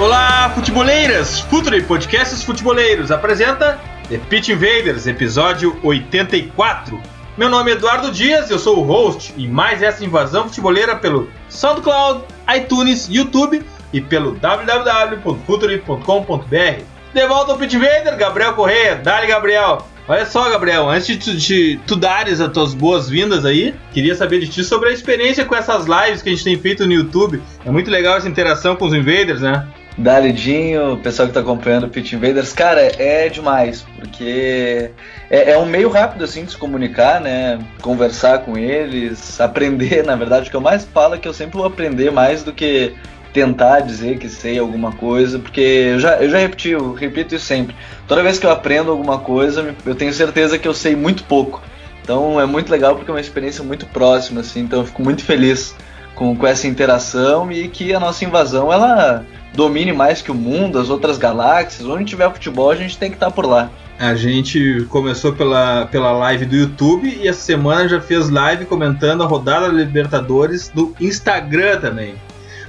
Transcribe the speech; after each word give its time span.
Olá, 0.00 0.50
futeboleiras! 0.54 1.40
Futuri 1.40 1.82
Podcasts 1.82 2.42
Futeboleiros 2.42 3.10
apresenta 3.10 3.78
The 4.08 4.16
Pitch 4.16 4.48
Invaders, 4.48 5.06
episódio 5.06 5.78
84. 5.82 6.98
Meu 7.36 7.50
nome 7.50 7.70
é 7.70 7.74
Eduardo 7.74 8.10
Dias, 8.10 8.50
eu 8.50 8.58
sou 8.58 8.78
o 8.78 8.82
host 8.82 9.34
e 9.36 9.46
mais 9.46 9.82
essa 9.82 10.02
invasão 10.02 10.44
futeboleira 10.44 10.96
pelo 10.96 11.28
SoundCloud, 11.50 12.24
iTunes, 12.56 13.08
YouTube 13.10 13.62
e 13.92 14.00
pelo 14.00 14.36
www.futuri.com.br. 14.36 16.82
De 17.12 17.26
volta 17.26 17.52
ao 17.52 17.58
Pitch 17.58 17.74
Invader, 17.74 18.16
Gabriel 18.16 18.54
Correia. 18.54 18.96
Dale, 18.96 19.26
Gabriel! 19.26 19.86
Olha 20.08 20.24
só, 20.24 20.48
Gabriel, 20.48 20.88
antes 20.88 21.08
de 21.08 21.18
tu, 21.18 21.36
de 21.36 21.78
tu 21.86 21.94
dares 21.94 22.40
as 22.40 22.50
tuas 22.50 22.72
boas-vindas 22.72 23.44
aí, 23.44 23.74
queria 23.92 24.14
saber 24.14 24.40
de 24.40 24.48
ti 24.48 24.64
sobre 24.64 24.88
a 24.88 24.92
experiência 24.92 25.44
com 25.44 25.54
essas 25.54 25.84
lives 25.84 26.22
que 26.22 26.30
a 26.30 26.32
gente 26.32 26.42
tem 26.42 26.58
feito 26.58 26.86
no 26.86 26.92
YouTube. 26.92 27.42
É 27.66 27.70
muito 27.70 27.90
legal 27.90 28.16
essa 28.16 28.26
interação 28.26 28.74
com 28.74 28.86
os 28.86 28.94
invaders, 28.94 29.42
né? 29.42 29.68
Dalidinho, 29.98 30.98
pessoal 31.02 31.28
que 31.28 31.34
tá 31.34 31.40
acompanhando 31.40 31.84
o 31.84 31.88
Pit 31.88 32.14
Invaders, 32.14 32.52
cara, 32.52 32.80
é 32.80 33.28
demais, 33.28 33.84
porque 33.98 34.90
é, 35.28 35.52
é, 35.52 35.58
um 35.58 35.66
meio 35.66 35.88
rápido 35.90 36.24
assim 36.24 36.44
de 36.44 36.52
se 36.52 36.56
comunicar, 36.56 37.20
né? 37.20 37.58
Conversar 37.82 38.40
com 38.40 38.56
eles, 38.56 39.40
aprender, 39.40 40.02
na 40.06 40.16
verdade, 40.16 40.48
o 40.48 40.50
que 40.50 40.56
eu 40.56 40.60
mais 40.60 40.84
falo 40.84 41.14
é 41.14 41.18
que 41.18 41.28
eu 41.28 41.34
sempre 41.34 41.58
vou 41.58 41.66
aprender 41.66 42.10
mais 42.10 42.42
do 42.42 42.52
que 42.52 42.94
tentar 43.32 43.80
dizer 43.80 44.18
que 44.18 44.28
sei 44.28 44.58
alguma 44.58 44.92
coisa, 44.92 45.38
porque 45.38 45.60
eu 45.60 45.98
já, 45.98 46.16
eu 46.16 46.30
já 46.30 46.38
repeti, 46.38 46.70
eu 46.70 46.94
repito 46.94 47.34
isso 47.34 47.44
sempre. 47.44 47.76
Toda 48.08 48.22
vez 48.22 48.38
que 48.38 48.46
eu 48.46 48.50
aprendo 48.50 48.90
alguma 48.90 49.18
coisa, 49.18 49.74
eu 49.86 49.94
tenho 49.94 50.12
certeza 50.12 50.58
que 50.58 50.66
eu 50.66 50.74
sei 50.74 50.96
muito 50.96 51.24
pouco. 51.24 51.62
Então 52.02 52.40
é 52.40 52.46
muito 52.46 52.70
legal 52.70 52.96
porque 52.96 53.10
é 53.10 53.14
uma 53.14 53.20
experiência 53.20 53.62
muito 53.62 53.86
próxima, 53.86 54.40
assim, 54.40 54.60
então 54.60 54.80
eu 54.80 54.86
fico 54.86 55.02
muito 55.02 55.22
feliz 55.22 55.74
com, 56.14 56.34
com 56.34 56.46
essa 56.46 56.66
interação 56.66 57.52
e 57.52 57.68
que 57.68 57.94
a 57.94 58.00
nossa 58.00 58.24
invasão 58.24 58.72
ela 58.72 59.24
domine 59.54 59.92
mais 59.92 60.22
que 60.22 60.30
o 60.30 60.34
mundo, 60.34 60.78
as 60.78 60.90
outras 60.90 61.18
galáxias. 61.18 61.88
Onde 61.88 62.04
tiver 62.04 62.32
futebol, 62.32 62.70
a 62.70 62.76
gente 62.76 62.96
tem 62.96 63.10
que 63.10 63.16
estar 63.16 63.30
por 63.30 63.46
lá. 63.46 63.70
A 63.98 64.14
gente 64.14 64.86
começou 64.88 65.32
pela, 65.32 65.86
pela 65.86 66.12
live 66.12 66.46
do 66.46 66.56
YouTube 66.56 67.18
e 67.20 67.28
essa 67.28 67.40
semana 67.40 67.86
já 67.86 68.00
fez 68.00 68.30
live 68.30 68.64
comentando 68.64 69.22
a 69.22 69.26
rodada 69.26 69.66
da 69.66 69.74
Libertadores 69.74 70.72
no 70.74 70.94
Instagram 70.98 71.78
também. 71.80 72.14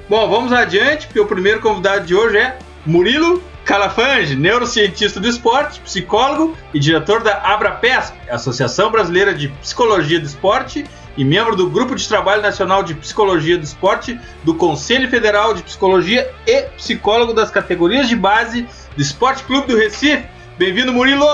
Bom, 0.09 0.29
vamos 0.29 0.51
adiante, 0.51 1.07
porque 1.07 1.21
o 1.21 1.25
primeiro 1.25 1.61
convidado 1.61 2.05
de 2.05 2.13
hoje 2.13 2.37
é 2.37 2.57
Murilo 2.85 3.41
Calafange, 3.63 4.35
neurocientista 4.35 5.21
do 5.21 5.27
esporte, 5.27 5.79
psicólogo 5.79 6.57
e 6.73 6.79
diretor 6.79 7.23
da 7.23 7.37
AbraPesp, 7.37 8.13
Associação 8.29 8.91
Brasileira 8.91 9.33
de 9.33 9.47
Psicologia 9.47 10.19
do 10.19 10.25
Esporte, 10.25 10.83
e 11.17 11.25
membro 11.25 11.55
do 11.55 11.69
Grupo 11.69 11.95
de 11.95 12.07
Trabalho 12.07 12.41
Nacional 12.41 12.83
de 12.83 12.93
Psicologia 12.95 13.57
do 13.57 13.63
Esporte 13.63 14.19
do 14.43 14.55
Conselho 14.55 15.09
Federal 15.09 15.53
de 15.53 15.63
Psicologia 15.63 16.29
e 16.47 16.61
psicólogo 16.77 17.33
das 17.33 17.51
categorias 17.51 18.07
de 18.07 18.15
base 18.15 18.67
do 18.95 19.01
Esporte 19.01 19.43
Clube 19.43 19.67
do 19.67 19.77
Recife. 19.77 20.25
Bem-vindo, 20.57 20.93
Murilo! 20.93 21.25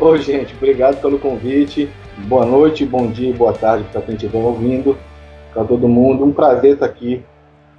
Oi, 0.00 0.22
gente, 0.22 0.54
obrigado 0.54 1.00
pelo 1.00 1.18
convite. 1.18 1.90
Boa 2.18 2.46
noite, 2.46 2.84
bom 2.84 3.10
dia, 3.10 3.32
boa 3.34 3.52
tarde 3.52 3.84
para 3.92 4.02
quem 4.02 4.14
estiver 4.14 4.38
ouvindo, 4.38 4.98
para 5.52 5.64
todo 5.64 5.88
mundo. 5.88 6.24
Um 6.24 6.32
prazer 6.32 6.74
estar 6.74 6.86
aqui 6.86 7.24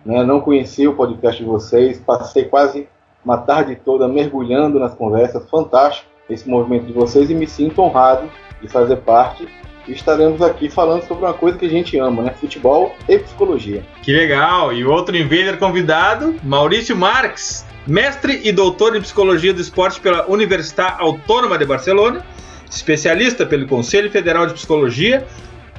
né? 0.05 0.23
Não 0.23 0.41
conhecia 0.41 0.89
o 0.89 0.95
podcast 0.95 1.41
de 1.41 1.47
vocês, 1.47 1.99
passei 1.99 2.45
quase 2.45 2.87
uma 3.23 3.37
tarde 3.37 3.75
toda 3.75 4.07
mergulhando 4.07 4.79
nas 4.79 4.95
conversas, 4.95 5.49
fantástico 5.49 6.09
esse 6.29 6.47
movimento 6.47 6.85
de 6.85 6.93
vocês 6.93 7.29
e 7.29 7.33
me 7.33 7.47
sinto 7.47 7.81
honrado 7.81 8.29
de 8.61 8.67
fazer 8.67 8.97
parte. 8.97 9.47
E 9.87 9.91
estaremos 9.93 10.41
aqui 10.41 10.69
falando 10.69 11.07
sobre 11.07 11.25
uma 11.25 11.33
coisa 11.33 11.57
que 11.57 11.65
a 11.65 11.69
gente 11.69 11.97
ama, 11.97 12.23
né? 12.23 12.33
Futebol 12.39 12.95
e 13.07 13.17
psicologia. 13.17 13.83
Que 14.01 14.13
legal! 14.13 14.73
E 14.73 14.85
outro 14.85 15.15
invader 15.15 15.57
convidado, 15.57 16.35
Maurício 16.43 16.95
Marques, 16.95 17.65
mestre 17.87 18.41
e 18.43 18.51
doutor 18.51 18.95
em 18.95 19.01
psicologia 19.01 19.53
do 19.53 19.61
esporte 19.61 19.99
pela 19.99 20.29
Universidade 20.29 20.95
Autônoma 20.99 21.57
de 21.57 21.65
Barcelona, 21.65 22.25
especialista 22.69 23.45
pelo 23.45 23.67
Conselho 23.67 24.11
Federal 24.11 24.45
de 24.45 24.53
Psicologia, 24.53 25.25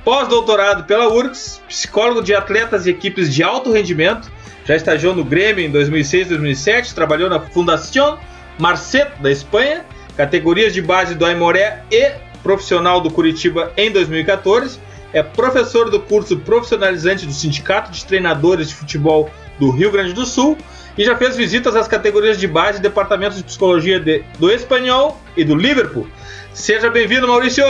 pós-doutorado 0.04 0.84
pela 0.84 1.08
URGS, 1.08 1.62
psicólogo 1.68 2.22
de 2.22 2.34
atletas 2.34 2.86
e 2.86 2.90
equipes 2.90 3.32
de 3.32 3.42
alto 3.42 3.70
rendimento, 3.70 4.30
já 4.64 4.74
estagiou 4.74 5.14
no 5.14 5.24
Grêmio 5.24 5.64
em 5.64 5.70
2006 5.70 6.28
2007, 6.28 6.94
trabalhou 6.94 7.28
na 7.28 7.40
Fundación 7.40 8.18
Marcet 8.58 9.10
da 9.20 9.30
Espanha, 9.30 9.84
categorias 10.16 10.74
de 10.74 10.82
base 10.82 11.14
do 11.14 11.24
Aimoré 11.24 11.82
e 11.90 12.12
profissional 12.42 13.00
do 13.00 13.10
Curitiba 13.10 13.72
em 13.76 13.90
2014, 13.90 14.78
é 15.12 15.22
professor 15.22 15.90
do 15.90 16.00
curso 16.00 16.36
profissionalizante 16.38 17.26
do 17.26 17.32
Sindicato 17.32 17.90
de 17.90 18.04
Treinadores 18.04 18.68
de 18.68 18.74
Futebol 18.74 19.28
do 19.58 19.70
Rio 19.70 19.90
Grande 19.90 20.12
do 20.12 20.24
Sul 20.24 20.56
e 20.96 21.04
já 21.04 21.16
fez 21.16 21.36
visitas 21.36 21.74
às 21.74 21.88
categorias 21.88 22.38
de 22.38 22.46
base 22.46 22.78
e 22.78 22.82
departamentos 22.82 23.38
de 23.38 23.44
psicologia 23.44 23.98
de, 23.98 24.22
do 24.38 24.50
Espanhol 24.50 25.20
e 25.36 25.44
do 25.44 25.54
Liverpool. 25.54 26.06
Seja 26.52 26.90
bem-vindo, 26.90 27.26
Maurício! 27.26 27.64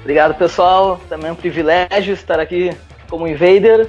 Obrigado, 0.00 0.34
pessoal. 0.34 1.00
Também 1.08 1.28
é 1.28 1.32
um 1.32 1.36
privilégio 1.36 2.14
estar 2.14 2.40
aqui 2.40 2.70
como 3.08 3.26
invader. 3.26 3.88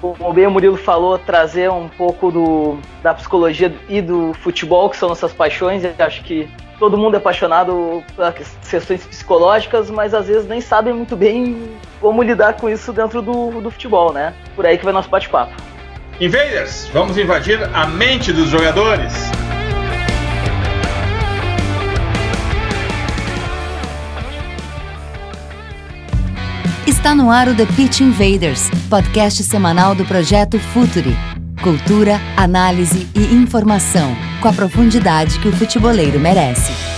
Como 0.00 0.32
bem 0.34 0.46
o 0.46 0.50
Murilo 0.50 0.76
falou, 0.76 1.18
trazer 1.18 1.70
um 1.70 1.88
pouco 1.88 2.30
do, 2.30 2.78
da 3.02 3.14
psicologia 3.14 3.74
e 3.88 4.02
do 4.02 4.34
futebol, 4.34 4.90
que 4.90 4.96
são 4.96 5.08
nossas 5.08 5.32
paixões. 5.32 5.82
Eu 5.82 5.94
acho 5.98 6.22
que 6.22 6.46
todo 6.78 6.96
mundo 6.96 7.14
é 7.14 7.18
apaixonado 7.18 8.02
por 8.14 8.32
questões 8.32 9.06
psicológicas, 9.06 9.90
mas 9.90 10.14
às 10.14 10.26
vezes 10.26 10.46
nem 10.46 10.60
sabe 10.60 10.92
muito 10.92 11.16
bem 11.16 11.70
como 12.00 12.22
lidar 12.22 12.54
com 12.54 12.68
isso 12.68 12.92
dentro 12.92 13.22
do, 13.22 13.60
do 13.60 13.70
futebol, 13.70 14.12
né? 14.12 14.34
Por 14.54 14.66
aí 14.66 14.76
que 14.76 14.84
vai 14.84 14.92
nosso 14.92 15.08
bate-papo. 15.08 15.52
Invaders, 16.20 16.88
vamos 16.92 17.18
invadir 17.18 17.60
a 17.74 17.86
mente 17.86 18.32
dos 18.32 18.48
jogadores. 18.48 19.12
Está 26.86 27.14
no 27.14 27.30
ar 27.30 27.48
o 27.48 27.54
The 27.54 27.66
Pitch 27.66 28.00
Invaders, 28.00 28.70
podcast 28.88 29.42
semanal 29.42 29.94
do 29.94 30.04
projeto 30.04 30.58
Futuri. 30.58 31.14
Cultura, 31.64 32.20
análise 32.36 33.08
e 33.14 33.34
informação, 33.34 34.14
com 34.42 34.48
a 34.48 34.52
profundidade 34.52 35.40
que 35.40 35.48
o 35.48 35.52
futeboleiro 35.52 36.20
merece. 36.20 36.93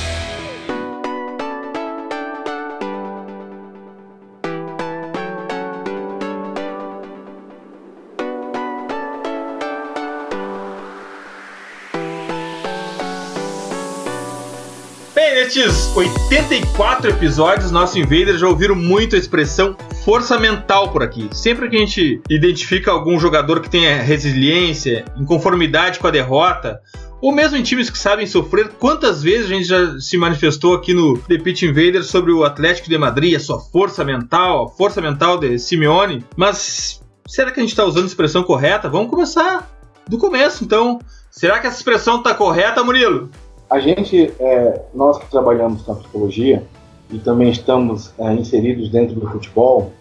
Bem, 15.57 15.65
nestes 15.65 15.97
84 15.97 17.09
episódios, 17.09 17.71
nosso 17.71 17.99
Invader 17.99 18.37
já 18.37 18.47
ouviram 18.47 18.75
muito 18.75 19.17
a 19.17 19.19
expressão 19.19 19.75
força 20.05 20.39
mental 20.39 20.91
por 20.91 21.03
aqui. 21.03 21.31
Sempre 21.33 21.71
que 21.71 21.77
a 21.77 21.79
gente 21.79 22.21
identifica 22.29 22.91
algum 22.91 23.19
jogador 23.19 23.61
que 23.61 23.71
tenha 23.71 24.03
resiliência, 24.03 25.07
inconformidade 25.17 25.99
com 25.99 26.07
a 26.07 26.11
derrota, 26.11 26.79
ou 27.23 27.33
mesmo 27.33 27.57
em 27.57 27.63
times 27.63 27.89
que 27.89 27.97
sabem 27.97 28.27
sofrer, 28.27 28.69
quantas 28.79 29.23
vezes 29.23 29.47
a 29.47 29.55
gente 29.55 29.65
já 29.65 29.99
se 29.99 30.19
manifestou 30.19 30.75
aqui 30.75 30.93
no 30.93 31.17
The 31.21 31.39
Pitch 31.39 31.63
Invader 31.63 32.05
sobre 32.05 32.33
o 32.33 32.45
Atlético 32.45 32.91
de 32.91 32.99
Madrid, 32.99 33.35
a 33.35 33.41
sua 33.41 33.59
força 33.59 34.05
mental, 34.05 34.67
a 34.67 34.69
força 34.69 35.01
mental 35.01 35.39
de 35.39 35.59
Simeone. 35.59 36.23
Mas 36.37 37.01
será 37.27 37.51
que 37.51 37.61
a 37.61 37.63
gente 37.63 37.73
está 37.73 37.85
usando 37.85 38.05
a 38.05 38.09
expressão 38.09 38.43
correta? 38.43 38.91
Vamos 38.91 39.09
começar 39.09 39.75
do 40.07 40.19
começo, 40.19 40.63
então. 40.63 40.99
Será 41.31 41.59
que 41.59 41.67
essa 41.67 41.79
expressão 41.79 42.19
está 42.19 42.35
correta, 42.35 42.85
Murilo? 42.85 43.31
A 43.69 43.81
gente, 43.81 44.33
é, 44.39 44.83
nós 44.95 45.19
que 45.19 45.29
trabalhamos 45.31 45.87
na 45.87 45.95
psicologia 45.95 46.63
e 47.11 47.19
também 47.19 47.51
estamos 47.51 48.13
é, 48.19 48.33
inseridos 48.33 48.89
dentro 48.91 49.17
do 49.17 49.29
futebol, 49.29 49.93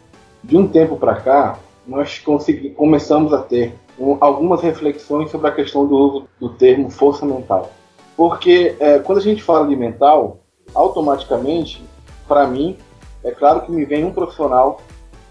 de 0.44 0.56
um 0.56 0.68
tempo 0.68 0.98
para 0.98 1.16
cá, 1.16 1.60
nós 1.88 2.24
começamos 2.76 3.34
a 3.34 3.40
ter 3.40 3.74
um, 4.00 4.18
algumas 4.20 4.62
reflexões 4.62 5.32
sobre 5.32 5.48
a 5.48 5.52
questão 5.52 5.88
do 5.88 5.96
uso 5.96 6.28
do 6.40 6.50
termo 6.50 6.90
força 6.90 7.26
mental. 7.26 7.72
Porque 8.16 8.76
é, 8.80 9.00
quando 9.00 9.18
a 9.18 9.22
gente 9.22 9.42
fala 9.42 9.68
de 9.68 9.76
mental, 9.76 10.40
automaticamente, 10.74 11.84
para 12.28 12.46
mim, 12.48 12.78
é 13.24 13.32
claro 13.32 13.62
que 13.62 13.72
me 13.72 13.86
vem 13.86 14.06
um 14.06 14.12
profissional 14.12 14.82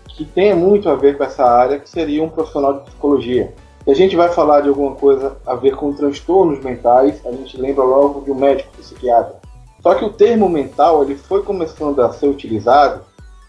que 0.09 0.25
tenha 0.25 0.55
muito 0.55 0.89
a 0.89 0.95
ver 0.95 1.17
com 1.17 1.25
essa 1.25 1.45
área, 1.45 1.79
que 1.79 1.89
seria 1.89 2.23
um 2.23 2.29
profissional 2.29 2.75
de 2.75 2.85
psicologia. 2.85 3.53
Se 3.85 3.91
a 3.91 3.95
gente 3.95 4.17
vai 4.17 4.31
falar 4.31 4.63
de 4.63 4.71
alguma 4.71 4.95
coisa 4.95 5.37
a 5.47 5.55
ver 5.55 5.77
com 5.77 5.93
transtornos 5.93 6.65
mentais, 6.65 7.21
a 7.27 7.31
gente 7.31 7.61
lembra 7.61 7.85
logo 7.85 8.23
de 8.23 8.31
um 8.31 8.35
médico 8.35 8.75
psiquiatra. 8.79 9.37
Só 9.83 9.95
que 9.95 10.05
o 10.07 10.13
termo 10.13 10.49
mental 10.49 11.03
ele 11.03 11.17
foi 11.17 11.43
começando 11.43 12.01
a 12.01 12.11
ser 12.11 12.27
utilizado 12.27 13.03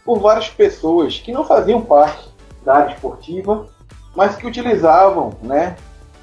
por 0.04 0.20
várias 0.20 0.50
pessoas 0.50 1.18
que 1.18 1.32
não 1.32 1.46
faziam 1.46 1.82
parte 1.82 2.30
da 2.66 2.76
área 2.76 2.94
esportiva, 2.94 3.66
mas 4.14 4.36
que 4.36 4.46
utilizavam 4.46 5.32
né, 5.42 5.78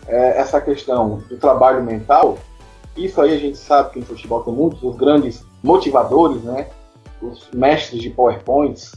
é, 0.07 0.39
essa 0.39 0.61
questão 0.61 1.23
do 1.31 1.39
trabalho 1.39 1.83
mental. 1.83 2.37
Isso 2.95 3.19
aí 3.19 3.35
a 3.35 3.39
gente 3.39 3.57
sabe 3.57 3.93
que 3.93 4.01
no 4.01 4.05
futebol 4.05 4.43
tem 4.43 4.53
muitos 4.53 4.83
os 4.83 4.95
grandes 4.95 5.43
motivadores, 5.63 6.43
né, 6.43 6.69
os 7.23 7.49
mestres 7.55 8.03
de 8.03 8.11
PowerPoints, 8.11 8.93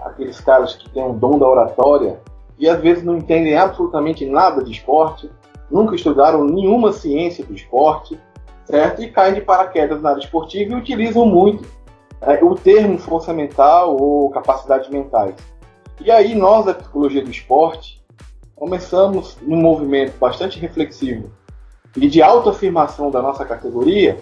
aqueles 0.00 0.40
caras 0.40 0.74
que 0.74 0.88
têm 0.88 1.04
o 1.04 1.12
dom 1.12 1.38
da 1.38 1.46
oratória, 1.46 2.18
e 2.58 2.68
às 2.68 2.80
vezes 2.80 3.04
não 3.04 3.16
entendem 3.16 3.56
absolutamente 3.56 4.24
nada 4.26 4.62
de 4.62 4.72
esporte, 4.72 5.30
nunca 5.70 5.94
estudaram 5.94 6.44
nenhuma 6.44 6.92
ciência 6.92 7.44
do 7.44 7.54
esporte, 7.54 8.18
certo? 8.64 9.02
E 9.02 9.10
caem 9.10 9.34
de 9.34 9.40
paraquedas 9.40 10.00
na 10.00 10.10
área 10.10 10.20
esportiva 10.20 10.72
e 10.72 10.76
utilizam 10.76 11.26
muito 11.26 11.64
é, 12.20 12.42
o 12.44 12.54
termo 12.54 12.98
força 12.98 13.32
mental 13.32 13.96
ou 14.00 14.30
capacidades 14.30 14.88
mentais. 14.88 15.34
E 16.00 16.10
aí 16.10 16.34
nós, 16.34 16.64
da 16.64 16.74
psicologia 16.74 17.22
do 17.22 17.30
esporte, 17.30 18.02
começamos 18.54 19.36
num 19.42 19.60
movimento 19.60 20.18
bastante 20.18 20.58
reflexivo 20.58 21.30
e 21.96 22.08
de 22.08 22.22
autoafirmação 22.22 23.10
da 23.10 23.22
nossa 23.22 23.44
categoria, 23.44 24.18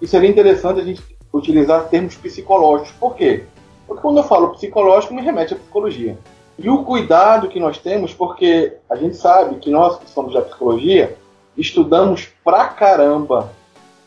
e 0.00 0.06
seria 0.06 0.28
interessante 0.28 0.80
a 0.80 0.84
gente 0.84 1.02
utilizar 1.32 1.88
termos 1.88 2.16
psicológicos. 2.16 2.92
Por 2.92 3.14
quê? 3.14 3.44
Porque 3.86 4.02
quando 4.02 4.16
eu 4.18 4.24
falo 4.24 4.50
psicológico, 4.50 5.14
me 5.14 5.22
remete 5.22 5.54
à 5.54 5.56
psicologia. 5.56 6.18
E 6.58 6.68
o 6.68 6.84
cuidado 6.84 7.48
que 7.48 7.58
nós 7.58 7.78
temos, 7.78 8.12
porque 8.12 8.74
a 8.88 8.96
gente 8.96 9.16
sabe 9.16 9.56
que 9.56 9.70
nós 9.70 9.98
que 9.98 10.10
somos 10.10 10.34
da 10.34 10.42
psicologia, 10.42 11.16
estudamos 11.56 12.28
pra 12.44 12.68
caramba 12.68 13.50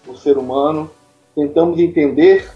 o 0.08 0.16
ser 0.16 0.38
humano, 0.38 0.90
tentamos 1.36 1.80
entender 1.80 2.50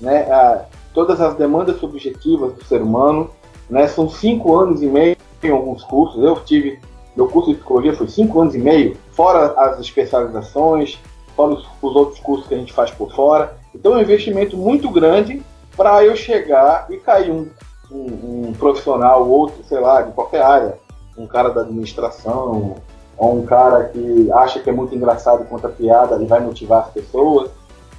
né, 0.00 0.30
a, 0.30 0.64
todas 0.94 1.20
as 1.20 1.34
demandas 1.34 1.78
subjetivas 1.78 2.54
do 2.54 2.64
ser 2.64 2.82
humano. 2.82 3.30
Né, 3.68 3.86
são 3.86 4.08
cinco 4.08 4.56
anos 4.58 4.82
e 4.82 4.86
meio 4.86 5.16
em 5.42 5.50
alguns 5.50 5.82
cursos. 5.84 6.22
Eu 6.22 6.36
tive, 6.44 6.78
meu 7.16 7.28
curso 7.28 7.50
de 7.50 7.56
psicologia 7.56 7.94
foi 7.94 8.08
cinco 8.08 8.40
anos 8.40 8.54
e 8.54 8.58
meio, 8.58 8.96
fora 9.12 9.54
as 9.56 9.78
especializações, 9.78 10.98
fora 11.36 11.54
os, 11.54 11.66
os 11.80 11.96
outros 11.96 12.20
cursos 12.20 12.46
que 12.46 12.54
a 12.54 12.58
gente 12.58 12.72
faz 12.72 12.90
por 12.90 13.12
fora. 13.12 13.56
Então 13.74 13.94
é 13.94 13.96
um 13.98 14.02
investimento 14.02 14.56
muito 14.56 14.90
grande 14.90 15.42
para 15.76 16.04
eu 16.04 16.16
chegar 16.16 16.86
e 16.90 16.96
cair 16.96 17.30
um 17.30 17.48
um, 17.90 18.48
um 18.48 18.52
profissional, 18.52 19.28
outro, 19.28 19.62
sei 19.64 19.80
lá, 19.80 20.02
de 20.02 20.12
qualquer 20.12 20.42
área, 20.42 20.78
um 21.16 21.26
cara 21.26 21.50
da 21.50 21.62
administração, 21.62 22.76
ou 23.16 23.38
um 23.38 23.44
cara 23.44 23.84
que 23.84 24.30
acha 24.32 24.60
que 24.60 24.70
é 24.70 24.72
muito 24.72 24.94
engraçado 24.94 25.44
conta 25.44 25.68
piada 25.68 26.20
e 26.22 26.26
vai 26.26 26.40
motivar 26.40 26.84
as 26.84 26.90
pessoas, 26.90 27.50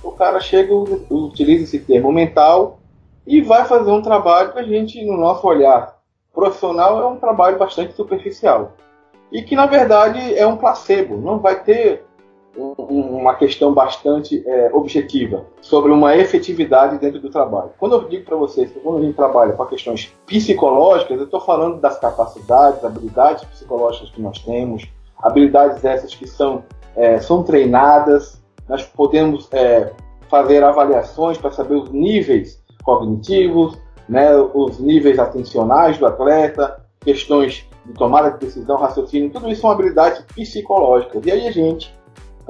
o 0.03 0.11
cara 0.11 0.39
chega, 0.39 0.73
utiliza 0.73 1.63
esse 1.63 1.79
termo 1.79 2.11
mental 2.11 2.79
e 3.25 3.41
vai 3.41 3.65
fazer 3.65 3.91
um 3.91 4.01
trabalho 4.01 4.51
que 4.51 4.59
a 4.59 4.63
gente, 4.63 5.03
no 5.05 5.15
nosso 5.17 5.45
olhar 5.45 5.95
profissional, 6.33 7.01
é 7.01 7.05
um 7.05 7.17
trabalho 7.17 7.59
bastante 7.59 7.94
superficial. 7.94 8.73
E 9.31 9.44
que, 9.44 9.55
na 9.55 9.65
verdade, 9.65 10.35
é 10.35 10.45
um 10.45 10.57
placebo, 10.57 11.17
não 11.17 11.39
vai 11.39 11.63
ter 11.63 12.03
uma 12.56 13.36
questão 13.36 13.74
bastante 13.74 14.44
é, 14.45 14.69
objetiva 14.74 15.45
sobre 15.62 15.92
uma 15.92 16.15
efetividade 16.18 16.98
dentro 16.98 17.19
do 17.19 17.30
trabalho. 17.30 17.71
Quando 17.80 17.95
eu 17.95 18.09
digo 18.09 18.25
para 18.25 18.36
vocês 18.36 18.69
que 18.71 18.80
quando 18.80 18.98
a 18.98 19.01
gente 19.01 19.15
trabalha 19.15 19.53
com 19.53 19.65
questões 19.65 20.13
psicológicas, 20.25 21.18
eu 21.18 21.25
estou 21.25 21.39
falando 21.39 21.80
das 21.80 21.98
capacidades, 22.00 22.83
habilidades 22.83 23.44
psicológicas 23.45 24.09
que 24.09 24.21
nós 24.21 24.39
temos, 24.39 24.88
habilidades 25.18 25.83
essas 25.86 26.13
que 26.13 26.27
são, 26.27 26.63
é, 26.95 27.19
são 27.19 27.44
treinadas, 27.44 28.42
nós 28.68 28.83
podemos 28.83 29.47
é, 29.54 29.92
fazer 30.30 30.63
avaliações 30.63 31.38
para 31.38 31.51
saber 31.51 31.75
os 31.75 31.89
níveis 31.89 32.62
cognitivos, 32.83 33.77
né, 34.09 34.36
os 34.36 34.80
níveis 34.80 35.19
atencionais 35.19 35.97
do 35.97 36.06
atleta, 36.06 36.83
questões 37.00 37.68
de 37.86 37.94
tomada 37.94 38.31
de 38.31 38.39
decisão, 38.39 38.77
raciocínio, 38.77 39.31
tudo 39.31 39.50
isso 39.50 39.62
são 39.62 39.71
habilidades 39.71 40.24
psicológicas. 40.36 41.25
E 41.25 41.31
aí 41.31 41.47
a 41.47 41.51
gente 41.51 41.94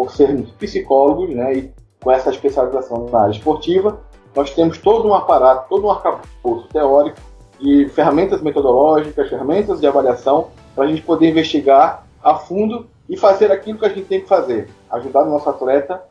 por 0.01 0.11
sermos 0.11 0.49
psicólogos, 0.53 1.29
né, 1.29 1.53
e 1.53 1.71
com 2.03 2.09
essa 2.09 2.31
especialização 2.31 3.07
na 3.11 3.19
área 3.19 3.31
esportiva, 3.33 4.01
nós 4.35 4.49
temos 4.49 4.79
todo 4.79 5.07
um 5.07 5.13
aparato, 5.13 5.69
todo 5.69 5.85
um 5.85 5.91
arcabouço 5.91 6.67
teórico 6.69 7.19
de 7.59 7.87
ferramentas 7.89 8.41
metodológicas, 8.41 9.29
ferramentas 9.29 9.79
de 9.79 9.85
avaliação, 9.85 10.47
para 10.73 10.85
a 10.85 10.87
gente 10.87 11.03
poder 11.03 11.29
investigar 11.29 12.07
a 12.23 12.33
fundo 12.33 12.87
e 13.07 13.15
fazer 13.15 13.51
aquilo 13.51 13.77
que 13.77 13.85
a 13.85 13.89
gente 13.89 14.05
tem 14.05 14.21
que 14.21 14.27
fazer, 14.27 14.69
ajudar 14.89 15.21
o 15.21 15.29
nosso 15.29 15.47
atleta 15.47 16.01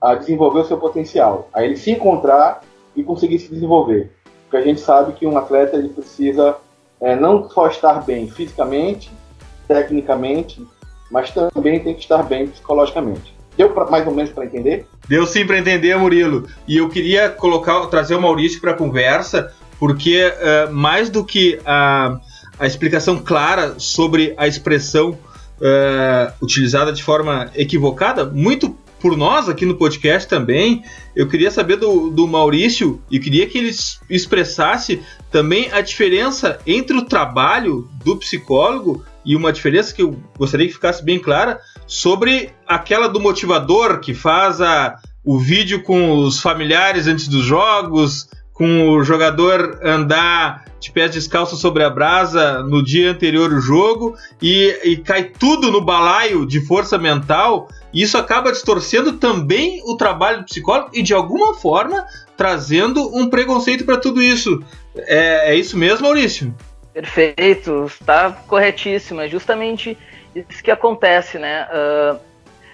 a 0.00 0.14
desenvolver 0.14 0.60
o 0.60 0.64
seu 0.64 0.78
potencial, 0.78 1.48
a 1.52 1.64
ele 1.64 1.76
se 1.76 1.90
encontrar 1.90 2.60
e 2.94 3.02
conseguir 3.02 3.40
se 3.40 3.48
desenvolver. 3.48 4.12
Porque 4.42 4.58
a 4.58 4.62
gente 4.62 4.80
sabe 4.80 5.14
que 5.14 5.26
um 5.26 5.36
atleta 5.36 5.76
ele 5.76 5.88
precisa 5.88 6.56
é, 7.00 7.16
não 7.16 7.50
só 7.50 7.66
estar 7.66 8.04
bem 8.04 8.30
fisicamente, 8.30 9.10
tecnicamente, 9.66 10.64
mas 11.10 11.32
também 11.32 11.82
tem 11.82 11.94
que 11.94 12.00
estar 12.00 12.22
bem 12.22 12.46
psicologicamente. 12.46 13.39
Deu 13.56 13.70
pra, 13.70 13.86
mais 13.86 14.06
ou 14.06 14.14
menos 14.14 14.30
para 14.30 14.44
entender? 14.44 14.86
Deu 15.08 15.26
sim 15.26 15.46
para 15.46 15.58
entender, 15.58 15.96
Murilo. 15.96 16.46
E 16.66 16.76
eu 16.78 16.88
queria 16.88 17.28
colocar, 17.28 17.86
trazer 17.86 18.14
o 18.14 18.20
Maurício 18.20 18.60
para 18.60 18.72
a 18.72 18.74
conversa, 18.74 19.52
porque 19.78 20.24
uh, 20.26 20.72
mais 20.72 21.10
do 21.10 21.24
que 21.24 21.58
a, 21.64 22.18
a 22.58 22.66
explicação 22.66 23.18
clara 23.18 23.74
sobre 23.78 24.34
a 24.36 24.46
expressão 24.46 25.10
uh, 25.10 26.32
utilizada 26.42 26.92
de 26.92 27.02
forma 27.02 27.50
equivocada, 27.54 28.24
muito 28.24 28.76
por 29.00 29.16
nós 29.16 29.48
aqui 29.48 29.64
no 29.64 29.76
podcast 29.76 30.28
também, 30.28 30.84
eu 31.16 31.26
queria 31.26 31.50
saber 31.50 31.76
do, 31.76 32.10
do 32.10 32.28
Maurício 32.28 33.00
e 33.10 33.18
queria 33.18 33.46
que 33.46 33.56
ele 33.56 33.74
expressasse 34.10 35.02
também 35.30 35.72
a 35.72 35.80
diferença 35.80 36.58
entre 36.66 36.96
o 36.96 37.02
trabalho 37.02 37.88
do 38.04 38.16
psicólogo 38.18 39.02
e 39.24 39.34
uma 39.34 39.52
diferença 39.52 39.94
que 39.94 40.02
eu 40.02 40.20
gostaria 40.38 40.66
que 40.66 40.74
ficasse 40.74 41.02
bem 41.02 41.18
clara 41.18 41.60
sobre 41.90 42.52
aquela 42.68 43.08
do 43.08 43.18
motivador 43.18 43.98
que 43.98 44.14
faz 44.14 44.60
a, 44.60 44.96
o 45.24 45.40
vídeo 45.40 45.82
com 45.82 46.20
os 46.20 46.40
familiares 46.40 47.08
antes 47.08 47.26
dos 47.26 47.44
jogos, 47.44 48.30
com 48.52 48.90
o 48.90 49.02
jogador 49.02 49.80
andar 49.82 50.66
de 50.78 50.92
pés 50.92 51.10
descalços 51.10 51.58
sobre 51.58 51.82
a 51.82 51.90
brasa 51.90 52.62
no 52.62 52.80
dia 52.80 53.10
anterior 53.10 53.52
ao 53.52 53.60
jogo 53.60 54.14
e, 54.40 54.78
e 54.84 54.96
cai 54.98 55.24
tudo 55.24 55.72
no 55.72 55.80
balaio 55.80 56.46
de 56.46 56.64
força 56.64 56.96
mental. 56.96 57.66
Isso 57.92 58.16
acaba 58.16 58.52
distorcendo 58.52 59.14
também 59.14 59.82
o 59.84 59.96
trabalho 59.96 60.38
do 60.38 60.44
psicólogo 60.44 60.90
e, 60.94 61.02
de 61.02 61.12
alguma 61.12 61.54
forma, 61.54 62.06
trazendo 62.36 63.04
um 63.12 63.28
preconceito 63.28 63.84
para 63.84 63.96
tudo 63.96 64.22
isso. 64.22 64.62
É, 64.94 65.52
é 65.52 65.56
isso 65.56 65.76
mesmo, 65.76 66.04
Maurício? 66.04 66.54
Perfeito, 66.94 67.86
está 67.86 68.30
corretíssimo. 68.46 69.20
É 69.20 69.28
justamente 69.28 69.98
isso 70.34 70.62
que 70.62 70.70
acontece, 70.70 71.38
né? 71.38 71.66
Uh, 71.72 72.20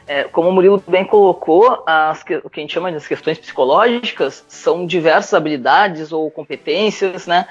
é, 0.07 0.25
como 0.25 0.49
o 0.49 0.53
Murilo 0.53 0.83
bem 0.87 1.05
colocou, 1.05 1.83
as, 1.85 2.23
o 2.45 2.49
que 2.49 2.61
a 2.61 2.63
gente 2.63 2.73
chama 2.73 2.93
de 2.93 3.09
questões 3.09 3.39
psicológicas 3.39 4.45
são 4.47 4.87
diversas 4.87 5.35
habilidades 5.35 6.13
ou 6.13 6.31
competências, 6.31 7.27
né? 7.27 7.47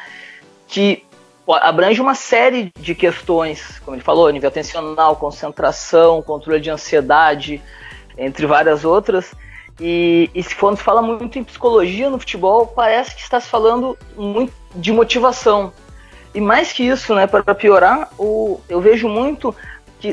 Que 0.68 1.04
abrange 1.48 2.02
uma 2.02 2.16
série 2.16 2.72
de 2.80 2.96
questões, 2.96 3.80
como 3.80 3.96
ele 3.96 4.04
falou, 4.04 4.30
nível 4.30 4.48
atencional, 4.48 5.16
concentração, 5.18 6.22
controle 6.22 6.60
de 6.60 6.70
ansiedade, 6.70 7.62
entre 8.18 8.46
várias 8.46 8.86
outras. 8.86 9.34
E, 9.80 10.30
e 10.34 10.42
se 10.42 10.56
for, 10.56 10.76
fala 10.78 11.02
muito 11.02 11.38
em 11.38 11.44
psicologia 11.44 12.10
no 12.10 12.18
futebol, 12.18 12.68
parece 12.68 13.14
que 13.14 13.22
está 13.22 13.40
se 13.40 13.48
falando 13.48 13.98
muito 14.16 14.54
de 14.74 14.94
motivação. 14.94 15.74
E 16.34 16.42
mais 16.42 16.72
que 16.72 16.84
isso, 16.84 17.14
né, 17.14 17.28
para 17.28 17.54
piorar, 17.54 18.10
o, 18.18 18.60
eu 18.68 18.82
vejo 18.82 19.08
muito 19.08 19.56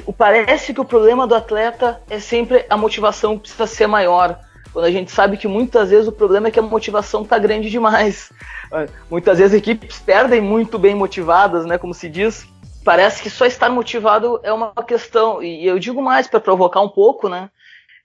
que 0.01 0.13
parece 0.13 0.73
que 0.73 0.81
o 0.81 0.85
problema 0.85 1.27
do 1.27 1.35
atleta 1.35 2.01
é 2.09 2.19
sempre 2.19 2.65
a 2.71 2.77
motivação 2.77 3.35
que 3.35 3.43
precisa 3.43 3.67
ser 3.67 3.87
maior. 3.87 4.39
Quando 4.73 4.87
a 4.87 4.91
gente 4.91 5.11
sabe 5.11 5.37
que 5.37 5.47
muitas 5.47 5.91
vezes 5.91 6.09
o 6.09 6.13
problema 6.13 6.49
é 6.49 6.51
que 6.51 6.59
a 6.59 6.63
motivação 6.63 7.23
está 7.23 7.39
grande 7.39 7.69
demais. 7.69 8.33
Muitas 9.11 9.37
vezes 9.37 9.55
equipes 9.55 9.99
perdem 9.99 10.41
muito 10.41 10.79
bem 10.79 10.95
motivadas, 10.95 11.67
né, 11.67 11.77
como 11.77 11.93
se 11.93 12.09
diz. 12.09 12.49
Parece 12.83 13.23
que 13.23 13.29
só 13.29 13.45
estar 13.45 13.69
motivado 13.69 14.41
é 14.43 14.51
uma 14.51 14.73
questão. 14.83 15.43
E 15.43 15.67
eu 15.67 15.79
digo 15.79 16.01
mais 16.01 16.27
para 16.27 16.41
provocar 16.41 16.81
um 16.81 16.89
pouco, 16.89 17.29
né, 17.29 17.51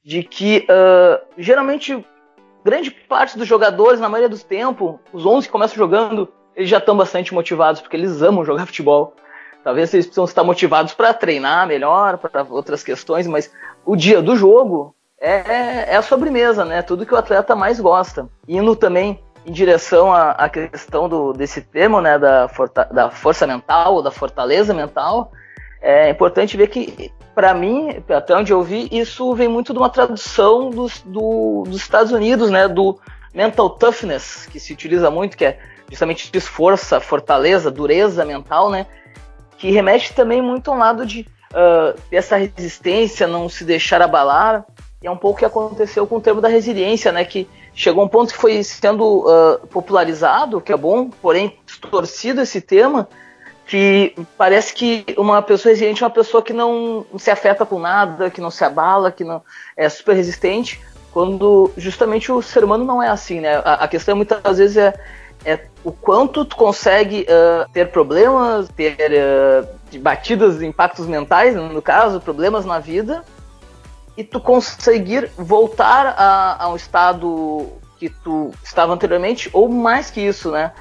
de 0.04 0.24
que 0.24 0.68
uh, 0.70 1.26
geralmente 1.38 2.06
grande 2.66 2.92
parte 2.92 3.38
dos 3.38 3.48
jogadores, 3.48 4.02
na 4.02 4.10
maioria 4.10 4.28
do 4.28 4.44
tempo, 4.44 5.00
os 5.14 5.26
11 5.26 5.48
que 5.48 5.52
começam 5.54 5.78
jogando, 5.78 6.28
eles 6.54 6.70
já 6.70 6.80
estão 6.80 6.98
bastante 6.98 7.34
motivados, 7.34 7.80
porque 7.80 7.96
eles 7.96 8.22
amam 8.22 8.44
jogar 8.44 8.66
futebol. 8.66 9.16
Talvez 9.68 9.94
eles 9.94 10.06
precisam 10.06 10.24
estar 10.24 10.46
motivados 10.46 10.94
para 10.94 11.14
treinar 11.14 11.68
melhor, 11.68 12.18
para 12.20 12.42
outras 12.50 12.84
questões, 12.84 13.28
mas 13.28 13.52
o 13.86 13.98
dia 13.98 14.22
do 14.22 14.34
jogo 14.34 14.96
é, 15.20 15.92
é 15.92 15.98
a 15.98 16.02
sobremesa, 16.02 16.64
né? 16.64 16.82
Tudo 16.82 17.06
que 17.06 17.14
o 17.14 17.18
atleta 17.18 17.54
mais 17.54 17.78
gosta. 17.78 18.30
Indo 18.48 18.78
também 18.78 19.20
em 19.46 19.52
direção 19.52 20.14
à, 20.14 20.32
à 20.32 20.48
questão 20.48 21.10
do, 21.10 21.34
desse 21.34 21.60
termo, 21.60 22.00
né, 22.00 22.18
da, 22.18 22.48
forta, 22.48 22.86
da 22.86 23.10
força 23.10 23.46
mental, 23.46 23.96
ou 23.96 24.02
da 24.02 24.10
fortaleza 24.10 24.74
mental, 24.74 25.34
é 25.82 26.10
importante 26.12 26.56
ver 26.56 26.68
que 26.68 27.12
para 27.36 27.54
mim, 27.54 28.02
até 28.08 28.38
onde 28.38 28.54
eu 28.54 28.64
vi, 28.64 28.88
isso 28.90 29.36
vem 29.36 29.50
muito 29.50 29.74
de 29.74 29.80
uma 29.80 29.90
tradução 29.90 30.70
dos, 30.70 31.02
do, 31.02 31.66
dos 31.68 31.76
Estados 31.76 32.14
Unidos, 32.14 32.50
né? 32.50 32.70
Do 32.70 32.98
mental 33.34 33.72
toughness, 33.72 34.48
que 34.50 34.62
se 34.62 34.72
utiliza 34.72 35.12
muito, 35.12 35.36
que 35.36 35.44
é 35.44 35.60
justamente 35.90 36.40
força, 36.40 37.02
fortaleza, 37.02 37.70
dureza 37.70 38.24
mental, 38.24 38.70
né? 38.70 38.86
Que 39.58 39.72
remete 39.72 40.14
também 40.14 40.42
muito 40.42 40.72
a 40.72 40.74
um 40.74 40.78
lado 40.78 41.06
de 41.06 41.28
uh, 41.52 42.00
essa 42.12 42.38
resistência, 42.38 43.28
não 43.28 43.50
se 43.50 43.64
deixar 43.64 44.02
abalar. 44.02 44.66
E 45.02 45.08
é 45.08 45.12
um 45.12 45.18
pouco 45.18 45.38
o 45.38 45.40
que 45.40 45.46
aconteceu 45.46 46.08
com 46.08 46.18
o 46.18 46.22
termo 46.22 46.42
da 46.42 46.48
resiliência, 46.48 47.12
né? 47.12 47.24
Que 47.24 47.48
chegou 47.74 48.04
um 48.04 48.08
ponto 48.08 48.34
que 48.34 48.40
foi 48.40 48.64
sendo 48.64 49.26
uh, 49.26 49.68
popularizado, 49.68 50.60
que 50.60 50.74
é 50.74 50.78
bom, 50.78 51.10
porém 51.10 51.58
distorcido 51.66 52.42
esse 52.42 52.60
tema, 52.60 53.08
que 53.68 54.16
parece 54.38 54.74
que 54.74 55.06
uma 55.18 55.42
pessoa 55.42 55.72
resiliente 55.72 56.02
é 56.02 56.06
uma 56.06 56.14
pessoa 56.14 56.42
que 56.42 56.54
não 56.54 57.06
se 57.18 57.30
afeta 57.30 57.66
com 57.66 57.78
nada, 57.78 58.30
que 58.30 58.42
não 58.42 58.50
se 58.50 58.64
abala, 58.64 59.12
que 59.12 59.24
não 59.24 59.44
é 59.76 59.88
super 59.90 60.16
resistente, 60.16 60.82
quando 61.12 61.72
justamente 61.78 62.32
o 62.32 62.42
ser 62.42 62.64
humano 62.64 62.86
não 62.86 63.04
é 63.04 63.10
assim, 63.10 63.42
né? 63.42 63.58
A, 63.58 63.74
a 63.84 63.88
questão 63.88 64.16
muitas 64.16 64.58
vezes 64.58 64.78
é, 64.78 64.94
é 65.46 65.68
o 65.84 65.92
quanto 65.92 66.44
tu 66.44 66.56
consegue 66.56 67.22
uh, 67.22 67.70
ter 67.72 67.92
problemas, 67.92 68.68
ter 68.70 68.98
uh, 69.12 70.00
batidas, 70.00 70.62
impactos 70.62 71.06
mentais, 71.08 71.56
no 71.56 71.82
caso, 71.82 72.20
problemas 72.20 72.66
na 72.66 72.80
vida, 72.80 73.24
e 74.16 74.24
tu 74.24 74.40
conseguir 74.40 75.30
voltar 75.38 76.16
a, 76.18 76.64
a 76.64 76.70
um 76.70 76.76
estado 76.76 77.68
que 77.98 78.10
tu 78.10 78.52
estava 78.64 78.94
anteriormente, 78.94 79.50
ou 79.54 79.70
mais 79.70 80.12
que 80.12 80.22
isso, 80.22 80.52
né? 80.52 80.72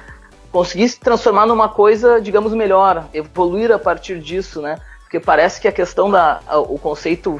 conseguir 0.51 0.89
se 0.89 0.99
transformar 0.99 1.45
numa 1.45 1.69
coisa, 1.69 2.19
digamos, 2.19 2.53
melhor, 2.53 3.05
evoluir 3.13 3.71
a 3.71 3.79
partir 3.79 4.19
disso, 4.19 4.61
né? 4.61 4.79
Porque 5.01 5.19
parece 5.19 5.61
que 5.61 5.67
a 5.67 5.71
questão 5.71 6.09
da 6.09 6.41
o 6.67 6.77
conceito 6.77 7.39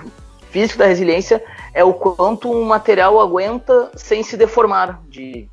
físico 0.52 0.80
da 0.80 0.86
resiliência 0.86 1.44
é 1.74 1.84
o 1.84 1.94
quanto 1.94 2.52
um 2.52 2.64
material 2.64 3.20
aguenta 3.20 3.92
sem 3.96 4.24
se 4.24 4.38
deformar 4.38 5.02
de 5.08 5.50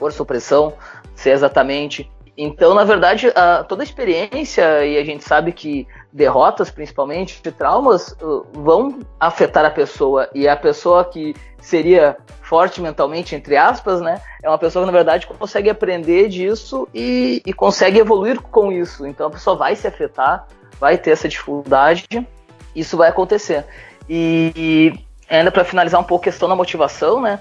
força 0.00 0.22
ou 0.22 0.26
pressão, 0.26 0.72
se 1.14 1.28
é 1.28 1.34
exatamente. 1.34 2.10
Então, 2.36 2.72
na 2.72 2.84
verdade, 2.84 3.30
a, 3.34 3.62
toda 3.62 3.82
a 3.82 3.84
experiência, 3.84 4.82
e 4.86 4.96
a 4.96 5.04
gente 5.04 5.22
sabe 5.22 5.52
que 5.52 5.86
derrotas, 6.10 6.70
principalmente, 6.70 7.42
de 7.42 7.52
traumas, 7.52 8.16
uh, 8.22 8.46
vão 8.54 9.00
afetar 9.18 9.62
a 9.66 9.70
pessoa. 9.70 10.26
E 10.34 10.48
a 10.48 10.56
pessoa 10.56 11.04
que 11.04 11.34
seria 11.60 12.16
forte 12.40 12.80
mentalmente, 12.80 13.34
entre 13.36 13.58
aspas, 13.58 14.00
né? 14.00 14.22
É 14.42 14.48
uma 14.48 14.56
pessoa 14.56 14.82
que, 14.82 14.90
na 14.90 14.96
verdade, 14.96 15.26
consegue 15.26 15.68
aprender 15.68 16.28
disso 16.28 16.88
e, 16.94 17.42
e 17.44 17.52
consegue 17.52 17.98
evoluir 17.98 18.40
com 18.40 18.72
isso. 18.72 19.06
Então 19.06 19.26
a 19.26 19.30
pessoa 19.30 19.54
vai 19.54 19.76
se 19.76 19.86
afetar, 19.86 20.46
vai 20.80 20.96
ter 20.96 21.10
essa 21.10 21.28
dificuldade, 21.28 22.26
isso 22.74 22.96
vai 22.96 23.10
acontecer. 23.10 23.66
E, 24.08 24.50
e 24.56 25.36
ainda 25.36 25.50
para 25.50 25.62
finalizar 25.62 26.00
um 26.00 26.04
pouco 26.04 26.22
a 26.22 26.30
questão 26.30 26.48
da 26.48 26.56
motivação, 26.56 27.20
né? 27.20 27.38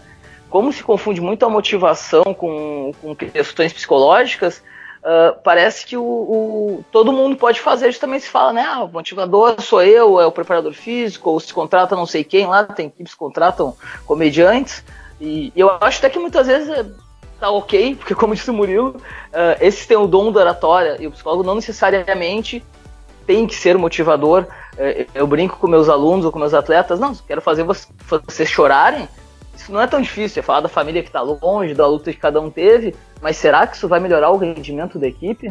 Como 0.49 0.73
se 0.73 0.83
confunde 0.83 1.21
muito 1.21 1.45
a 1.45 1.49
motivação 1.49 2.33
com, 2.33 2.91
com 3.01 3.15
questões 3.15 3.71
psicológicas, 3.71 4.61
Uh, 4.99 5.39
parece 5.45 5.85
que 5.85 5.95
o, 5.95 6.03
o, 6.03 6.85
todo 6.91 7.13
mundo 7.13 7.37
pode 7.37 7.61
fazer, 7.61 7.97
também 7.97 8.19
se 8.19 8.27
fala, 8.27 8.51
né? 8.51 8.65
Ah, 8.67 8.83
o 8.83 8.89
motivador 8.89 9.61
sou 9.61 9.81
eu, 9.81 10.19
é 10.19 10.25
o 10.25 10.31
preparador 10.31 10.73
físico, 10.73 11.29
ou 11.29 11.39
se 11.39 11.53
contrata 11.53 11.95
não 11.95 12.05
sei 12.05 12.21
quem 12.21 12.45
lá, 12.45 12.65
tem 12.65 12.87
equipes 12.87 13.13
que 13.13 13.19
contratam 13.19 13.77
comediantes. 14.05 14.83
E, 15.19 15.53
eu 15.55 15.71
acho 15.79 15.99
até 15.99 16.09
que 16.09 16.19
muitas 16.19 16.47
vezes 16.47 16.67
é, 16.67 16.85
tá 17.39 17.49
ok, 17.49 17.95
porque 17.97 18.13
como 18.13 18.35
disse 18.35 18.51
o 18.51 18.53
Murilo, 18.53 18.89
uh, 18.89 19.55
esses 19.61 19.85
têm 19.87 19.95
o 19.95 20.05
dom 20.05 20.33
da 20.33 20.41
oratória, 20.41 20.97
e 20.99 21.07
o 21.07 21.11
psicólogo 21.11 21.43
não 21.43 21.55
necessariamente 21.55 22.61
tem 23.25 23.47
que 23.47 23.55
ser 23.55 23.77
motivador. 23.77 24.47
Uh, 24.73 25.07
eu 25.15 25.25
brinco 25.25 25.57
com 25.57 25.67
meus 25.67 25.87
alunos 25.87 26.25
ou 26.25 26.31
com 26.31 26.39
meus 26.39 26.53
atletas, 26.53 26.99
não, 26.99 27.15
quero 27.15 27.41
fazer 27.41 27.63
vocês, 27.63 28.49
chorarem, 28.49 29.03
isso 29.03 29.18
não 29.69 29.81
é 29.81 29.87
tão 29.87 30.01
difícil, 30.01 30.39
é 30.39 30.43
falar 30.43 30.61
da 30.61 30.69
família 30.69 31.01
que 31.01 31.09
está 31.09 31.21
longe, 31.21 31.73
da 31.73 31.87
luta 31.87 32.11
que 32.11 32.19
cada 32.19 32.41
um 32.41 32.49
teve, 32.49 32.95
mas 33.21 33.37
será 33.37 33.65
que 33.67 33.75
isso 33.75 33.87
vai 33.87 33.99
melhorar 33.99 34.31
o 34.31 34.37
rendimento 34.37 34.97
da 34.97 35.07
equipe? 35.07 35.49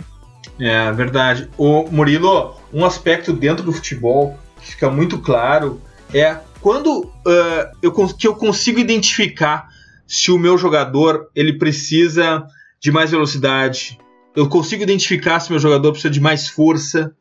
É 0.61 0.91
verdade. 0.93 1.49
O 1.57 1.85
Murilo, 1.91 2.57
um 2.73 2.85
aspecto 2.85 3.33
dentro 3.33 3.65
do 3.65 3.73
futebol 3.73 4.37
que 4.61 4.73
fica 4.73 4.91
muito 4.91 5.19
claro 5.19 5.81
é 6.13 6.39
quando 6.61 7.05
uh, 7.05 7.77
eu, 7.83 7.93
que 7.93 8.27
eu 8.27 8.35
consigo 8.35 8.79
identificar 8.79 9.69
se 10.07 10.31
o 10.31 10.39
meu 10.39 10.59
jogador 10.59 11.31
ele 11.35 11.59
precisa 11.59 12.45
de 12.81 12.91
mais 12.91 13.11
velocidade, 13.11 13.99
eu 14.35 14.49
consigo 14.49 14.83
identificar 14.83 15.41
se 15.41 15.51
o 15.51 15.53
meu 15.53 15.61
jogador 15.61 15.93
precisa 15.93 16.13
de 16.13 16.21
mais 16.21 16.49
força, 16.49 17.13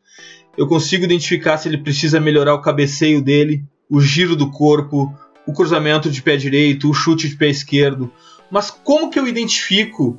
eu 0.57 0.67
consigo 0.67 1.03
identificar 1.03 1.57
se 1.57 1.67
ele 1.67 1.77
precisa 1.77 2.19
melhorar 2.19 2.55
o 2.55 2.61
cabeceio 2.61 3.21
dele, 3.21 3.63
o 3.89 4.01
giro 4.01 4.35
do 4.35 4.51
corpo, 4.51 5.13
o 5.47 5.53
cruzamento 5.53 6.11
de 6.11 6.21
pé 6.21 6.35
direito, 6.35 6.89
o 6.89 6.93
chute 6.93 7.29
de 7.29 7.35
pé 7.35 7.47
esquerdo. 7.47 8.11
Mas 8.51 8.69
como 8.69 9.09
que 9.09 9.17
eu 9.17 9.27
identifico 9.27 10.17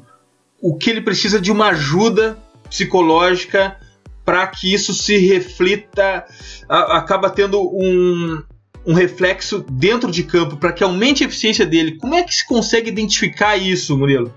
o 0.61 0.75
que 0.77 0.91
ele 0.91 1.03
precisa 1.03 1.41
de 1.41 1.53
uma 1.53 1.69
ajuda 1.69 2.39
psicológica 2.69 3.77
para 4.25 4.47
que 4.47 4.73
isso 4.73 4.93
se 4.93 5.17
reflita, 5.19 6.25
a, 6.69 6.99
acaba 6.99 7.31
tendo 7.31 7.61
um, 7.61 8.43
um 8.87 8.95
reflexo 8.95 9.65
dentro 9.71 10.11
de 10.11 10.23
campo, 10.23 10.57
para 10.57 10.73
que 10.73 10.83
aumente 10.83 11.23
a 11.23 11.27
eficiência 11.27 11.65
dele? 11.65 11.97
Como 11.97 12.15
é 12.15 12.23
que 12.23 12.35
se 12.35 12.47
consegue 12.47 12.89
identificar 12.89 13.57
isso, 13.57 13.97
Murilo? 13.97 14.33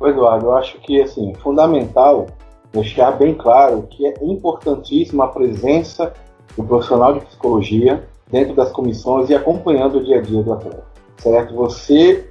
Eduardo, 0.00 0.46
eu 0.46 0.56
acho 0.56 0.78
que 0.78 1.02
assim, 1.02 1.34
fundamental 1.42 2.28
deixar 2.72 3.12
bem 3.12 3.34
claro 3.34 3.88
que 3.90 4.06
é 4.06 4.14
importantíssima 4.22 5.24
a 5.24 5.28
presença 5.28 6.12
do 6.56 6.64
profissional 6.64 7.14
de 7.14 7.26
psicologia 7.26 8.08
dentro 8.30 8.54
das 8.54 8.70
comissões 8.70 9.30
e 9.30 9.34
acompanhando 9.34 9.98
o 9.98 10.04
dia 10.04 10.18
a 10.18 10.22
dia 10.22 10.42
do 10.42 10.52
atleta. 10.52 10.84
Certo? 11.18 11.54
Você 11.54 12.30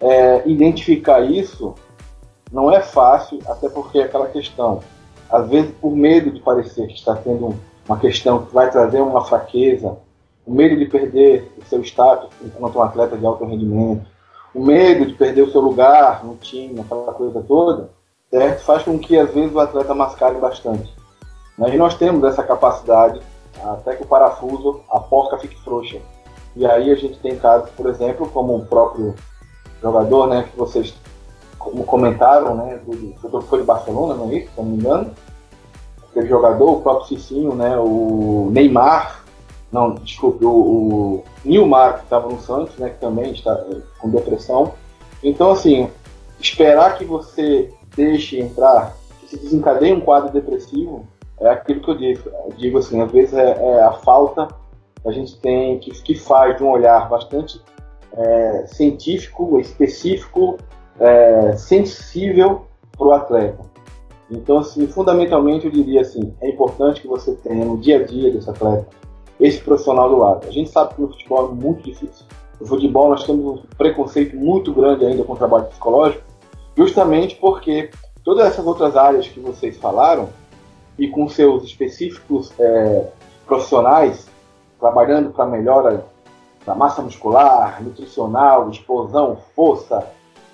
é, 0.00 0.48
identificar 0.48 1.20
isso 1.20 1.74
não 2.52 2.70
é 2.70 2.80
fácil, 2.80 3.40
até 3.46 3.68
porque 3.68 3.98
é 3.98 4.04
aquela 4.04 4.28
questão, 4.28 4.80
às 5.30 5.48
vezes 5.48 5.72
por 5.80 5.94
medo 5.94 6.30
de 6.30 6.40
parecer 6.40 6.86
que 6.86 6.94
está 6.94 7.14
tendo 7.16 7.54
uma 7.86 7.98
questão 7.98 8.46
que 8.46 8.54
vai 8.54 8.70
trazer 8.70 9.00
uma 9.00 9.24
fraqueza, 9.24 9.96
o 10.46 10.52
medo 10.52 10.76
de 10.76 10.86
perder 10.86 11.52
o 11.58 11.64
seu 11.64 11.82
status 11.82 12.30
enquanto 12.42 12.78
um 12.78 12.82
atleta 12.82 13.16
de 13.16 13.26
alto 13.26 13.44
rendimento, 13.44 14.06
o 14.54 14.64
medo 14.64 15.06
de 15.06 15.14
perder 15.14 15.42
o 15.42 15.50
seu 15.50 15.60
lugar 15.60 16.24
no 16.24 16.36
time, 16.36 16.80
aquela 16.80 17.12
coisa 17.12 17.42
toda, 17.42 17.90
certo? 18.30 18.60
faz 18.60 18.82
com 18.84 18.98
que 18.98 19.18
às 19.18 19.32
vezes 19.32 19.52
o 19.54 19.58
atleta 19.58 19.94
mascare 19.94 20.38
bastante. 20.38 20.94
E 21.58 21.76
nós 21.76 21.94
temos 21.96 22.22
essa 22.24 22.42
capacidade 22.42 23.20
até 23.62 23.94
que 23.96 24.02
o 24.02 24.06
parafuso, 24.06 24.80
a 24.90 25.00
porca 25.00 25.38
fique 25.38 25.60
frouxa. 25.62 26.00
E 26.56 26.64
aí 26.66 26.90
a 26.90 26.94
gente 26.94 27.18
tem 27.18 27.36
casos, 27.36 27.70
por 27.70 27.88
exemplo, 27.88 28.28
como 28.28 28.56
o 28.56 28.66
próprio 28.66 29.14
jogador, 29.82 30.28
né, 30.28 30.48
que 30.50 30.56
vocês 30.56 30.94
como 31.58 31.84
comentaram, 31.84 32.54
né, 32.54 32.78
do, 32.86 32.94
do 33.28 33.40
foi 33.42 33.60
de 33.60 33.64
Barcelona, 33.64 34.14
não 34.14 34.30
é 34.30 34.34
isso, 34.34 34.50
se 34.50 34.58
não 34.58 34.64
me 34.66 34.76
engano, 34.76 35.10
aquele 36.10 36.28
jogador, 36.28 36.70
o 36.70 36.80
próprio 36.82 37.08
Cicinho, 37.08 37.54
né, 37.54 37.76
o 37.78 38.50
Neymar, 38.52 39.24
não, 39.74 39.94
desculpe, 39.94 40.44
o, 40.44 40.50
o 40.50 41.24
Nilmar, 41.44 41.98
que 41.98 42.04
estava 42.04 42.28
no 42.28 42.40
Santos, 42.40 42.76
né, 42.76 42.90
que 42.90 43.00
também 43.00 43.32
está 43.32 43.52
é, 43.52 43.80
com 43.98 44.08
depressão. 44.08 44.72
Então, 45.20 45.50
assim, 45.50 45.90
esperar 46.38 46.96
que 46.96 47.04
você 47.04 47.72
deixe 47.96 48.38
entrar, 48.38 48.94
que 49.20 49.30
se 49.30 49.36
desencadeie 49.36 49.92
um 49.92 50.00
quadro 50.00 50.32
depressivo, 50.32 51.04
é 51.40 51.48
aquilo 51.48 51.80
que 51.80 51.90
eu 51.90 51.96
digo, 51.96 52.30
digo 52.56 52.78
assim, 52.78 53.00
às 53.00 53.10
vezes 53.10 53.34
é, 53.34 53.50
é 53.50 53.82
a 53.82 53.92
falta 53.92 54.48
a 55.06 55.12
gente 55.12 55.36
tem, 55.38 55.78
que, 55.78 55.90
que 55.90 56.14
faz 56.14 56.56
de 56.56 56.64
um 56.64 56.70
olhar 56.70 57.08
bastante 57.08 57.60
é, 58.16 58.66
científico, 58.66 59.60
específico, 59.60 60.56
é, 60.98 61.56
sensível 61.56 62.66
para 62.96 63.06
o 63.06 63.12
atleta. 63.12 63.74
Então, 64.30 64.58
assim, 64.58 64.86
fundamentalmente 64.86 65.66
eu 65.66 65.70
diria 65.70 66.00
assim, 66.00 66.34
é 66.40 66.48
importante 66.48 67.02
que 67.02 67.06
você 67.06 67.34
tenha 67.34 67.64
no 67.64 67.76
dia 67.76 68.00
a 68.00 68.04
dia 68.04 68.32
desse 68.32 68.48
atleta 68.48 68.86
esse 69.38 69.60
profissional 69.60 70.08
do 70.08 70.16
lado. 70.16 70.46
A 70.46 70.50
gente 70.50 70.70
sabe 70.70 70.94
que 70.94 71.02
no 71.02 71.08
futebol 71.08 71.50
é 71.50 71.54
muito 71.54 71.82
difícil. 71.82 72.24
No 72.60 72.66
futebol 72.66 73.10
nós 73.10 73.24
temos 73.24 73.60
um 73.60 73.62
preconceito 73.76 74.36
muito 74.36 74.72
grande 74.72 75.04
ainda 75.04 75.24
com 75.24 75.32
o 75.32 75.36
trabalho 75.36 75.66
psicológico, 75.66 76.22
justamente 76.76 77.34
porque 77.36 77.90
todas 78.22 78.46
essas 78.46 78.64
outras 78.64 78.96
áreas 78.96 79.28
que 79.28 79.40
vocês 79.40 79.76
falaram, 79.76 80.28
e 80.98 81.08
com 81.08 81.28
seus 81.28 81.64
específicos 81.64 82.52
é, 82.58 83.08
profissionais, 83.46 84.26
trabalhando 84.78 85.30
para 85.30 85.46
melhora 85.46 86.06
da 86.64 86.74
massa 86.74 87.02
muscular, 87.02 87.82
nutricional, 87.82 88.70
explosão, 88.70 89.38
força, 89.54 90.06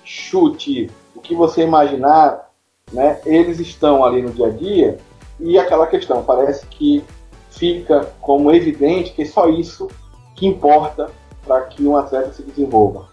chute, 0.03 0.89
o 1.15 1.21
que 1.21 1.35
você 1.35 1.63
imaginar, 1.63 2.49
né, 2.91 3.19
eles 3.25 3.59
estão 3.59 4.03
ali 4.03 4.21
no 4.21 4.31
dia 4.31 4.47
a 4.47 4.49
dia 4.49 4.97
e 5.39 5.57
aquela 5.57 5.87
questão, 5.87 6.23
parece 6.23 6.65
que 6.67 7.03
fica 7.49 8.11
como 8.19 8.51
evidente 8.51 9.13
que 9.13 9.21
é 9.21 9.25
só 9.25 9.47
isso 9.47 9.87
que 10.35 10.47
importa 10.47 11.09
para 11.45 11.61
que 11.61 11.83
um 11.85 11.95
atleta 11.95 12.31
se 12.33 12.43
desenvolva. 12.43 13.09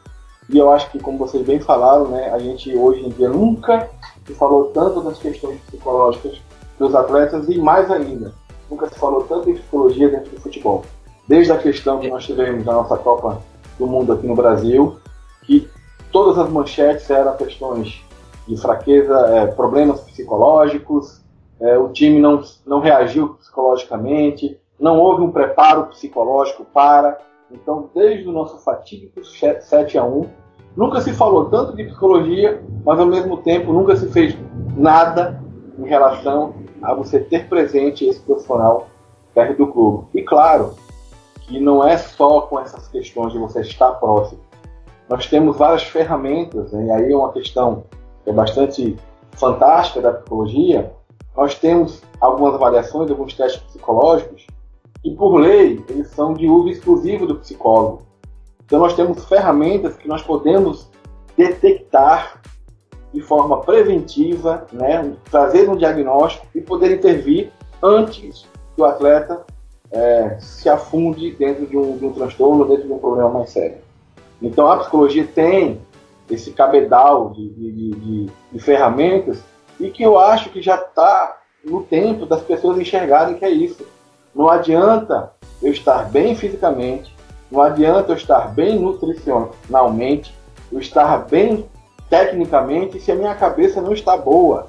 E 0.49 0.57
eu 0.57 0.71
acho 0.71 0.91
que, 0.91 0.99
como 0.99 1.19
vocês 1.19 1.45
bem 1.45 1.61
falaram, 1.61 2.09
né, 2.09 2.31
a 2.31 2.39
gente 2.39 2.75
hoje 2.75 3.05
em 3.05 3.11
dia 3.11 3.29
nunca 3.29 3.91
se 4.27 4.35
falou 4.35 4.67
tanto 4.67 5.03
das 5.03 5.19
questões 5.19 5.61
psicológicas 5.63 6.41
dos 6.79 6.95
atletas 6.95 7.49
e 7.49 7.59
mais 7.59 7.91
ainda, 7.91 8.33
nunca 8.71 8.89
se 8.89 8.99
falou 8.99 9.25
tanto 9.25 9.51
em 9.51 9.55
psicologia 9.55 10.09
dentro 10.09 10.31
do 10.31 10.41
futebol. 10.41 10.85
desde 11.27 11.53
a 11.53 11.59
questão 11.59 11.99
que 11.99 12.09
nós 12.09 12.25
tivemos 12.25 12.65
na 12.65 12.73
nossa 12.73 12.97
Copa 12.97 13.43
do 13.79 13.87
Mundo 13.87 14.13
aqui 14.15 14.27
no 14.27 14.35
Brasil, 14.35 14.97
que 15.45 15.69
todas 16.11 16.39
as 16.39 16.49
manchetes 16.49 17.09
eram 17.11 17.37
questões 17.37 18.03
de 18.47 18.57
fraqueza, 18.57 19.15
é, 19.29 19.47
problemas 19.47 20.01
psicológicos, 20.01 21.21
é, 21.61 21.77
o 21.77 21.89
time 21.91 22.19
não, 22.19 22.43
não 22.67 22.81
reagiu 22.81 23.35
psicologicamente, 23.35 24.59
não 24.79 24.99
houve 24.99 25.23
um 25.23 25.31
preparo 25.31 25.87
psicológico 25.87 26.65
para. 26.65 27.19
Então, 27.51 27.91
desde 27.95 28.29
o 28.29 28.33
nosso 28.33 28.59
fatídico 28.59 29.25
7 29.25 29.99
a 29.99 30.05
1 30.05 30.27
nunca 30.77 31.01
se 31.01 31.13
falou 31.13 31.47
tanto 31.47 31.75
de 31.75 31.85
psicologia, 31.85 32.63
mas 32.85 32.99
ao 32.99 33.07
mesmo 33.07 33.39
tempo 33.39 33.73
nunca 33.73 33.97
se 33.97 34.09
fez 34.11 34.37
nada 34.77 35.43
em 35.79 35.87
relação 35.87 36.55
a 36.83 36.95
você 36.95 37.21
ter 37.21 37.49
presente 37.49 38.07
esse 38.07 38.21
profissional 38.21 38.89
perto 39.35 39.57
do 39.57 39.73
clube. 39.73 40.07
E 40.15 40.23
claro, 40.23 40.75
que 41.41 41.59
não 41.59 41.87
é 41.87 41.97
só 41.97 42.43
com 42.43 42.61
essas 42.61 42.89
questões 42.89 43.33
de 43.33 43.39
você 43.39 43.61
estar 43.63 43.93
próximo. 43.93 44.41
Nós 45.09 45.27
temos 45.27 45.57
várias 45.57 45.85
ferramentas, 45.85 46.73
né? 46.73 46.87
e 46.87 46.91
aí 46.91 47.13
é 47.13 47.17
uma 47.17 47.33
questão 47.33 47.85
que 48.23 48.31
é 48.31 48.33
bastante 48.33 48.97
fantástica 49.33 50.03
da 50.03 50.13
psicologia. 50.13 50.93
Nós 51.35 51.55
temos 51.55 52.03
algumas 52.21 52.55
avaliações, 52.55 53.11
alguns 53.11 53.35
testes 53.35 53.63
psicológicos, 53.63 54.47
e 55.03 55.11
por 55.15 55.37
lei 55.37 55.83
eles 55.89 56.09
são 56.09 56.35
de 56.35 56.47
uso 56.47 56.69
exclusivo 56.69 57.27
do 57.27 57.37
psicólogo. 57.37 58.03
Então 58.65 58.81
nós 58.81 58.95
temos 58.95 59.25
ferramentas 59.25 59.97
que 59.97 60.07
nós 60.07 60.23
podemos 60.23 60.91
detectar 61.37 62.43
de 63.13 63.21
forma 63.21 63.61
preventiva, 63.63 64.67
né, 64.73 65.13
trazer 65.31 65.69
um 65.69 65.77
diagnóstico 65.77 66.47
e 66.55 66.61
poder 66.61 66.93
intervir 66.93 67.51
antes 67.83 68.47
que 68.75 68.83
o 68.83 68.85
atleta 68.85 69.45
é, 69.91 70.37
se 70.41 70.69
afunde 70.69 71.33
dentro 71.33 71.67
de 71.67 71.77
um, 71.77 71.97
de 71.97 72.05
um 72.05 72.13
transtorno, 72.13 72.67
dentro 72.67 72.87
de 72.87 72.93
um 72.93 72.99
problema 72.99 73.31
mais 73.31 73.51
sério. 73.51 73.79
Então 74.41 74.71
a 74.71 74.79
psicologia 74.79 75.27
tem 75.27 75.81
esse 76.31 76.53
cabedal 76.53 77.31
de, 77.31 77.49
de, 77.49 77.73
de, 77.73 78.27
de 78.53 78.59
ferramentas 78.59 79.39
e 79.81 79.91
que 79.91 80.03
eu 80.03 80.19
acho 80.19 80.51
que 80.51 80.61
já 80.61 80.77
está 80.77 81.39
no 81.65 81.83
tempo 81.83 82.27
das 82.27 82.43
pessoas 82.43 82.79
enxergarem 82.79 83.37
que 83.37 83.45
é 83.45 83.51
isso. 83.51 83.87
Não 84.35 84.49
adianta 84.49 85.33
eu 85.63 85.73
estar 85.73 86.11
bem 86.11 86.35
fisicamente, 86.37 87.15
não 87.51 87.63
adianta 87.63 88.13
eu 88.13 88.17
estar 88.17 88.55
bem 88.55 88.79
nutricionalmente, 88.79 90.35
eu 90.71 90.79
estar 90.79 91.27
bem 91.27 91.67
tecnicamente 92.09 93.01
se 93.01 93.13
a 93.13 93.15
minha 93.15 93.35
cabeça 93.35 93.81
não 93.81 93.93
está 93.93 94.17
boa. 94.17 94.67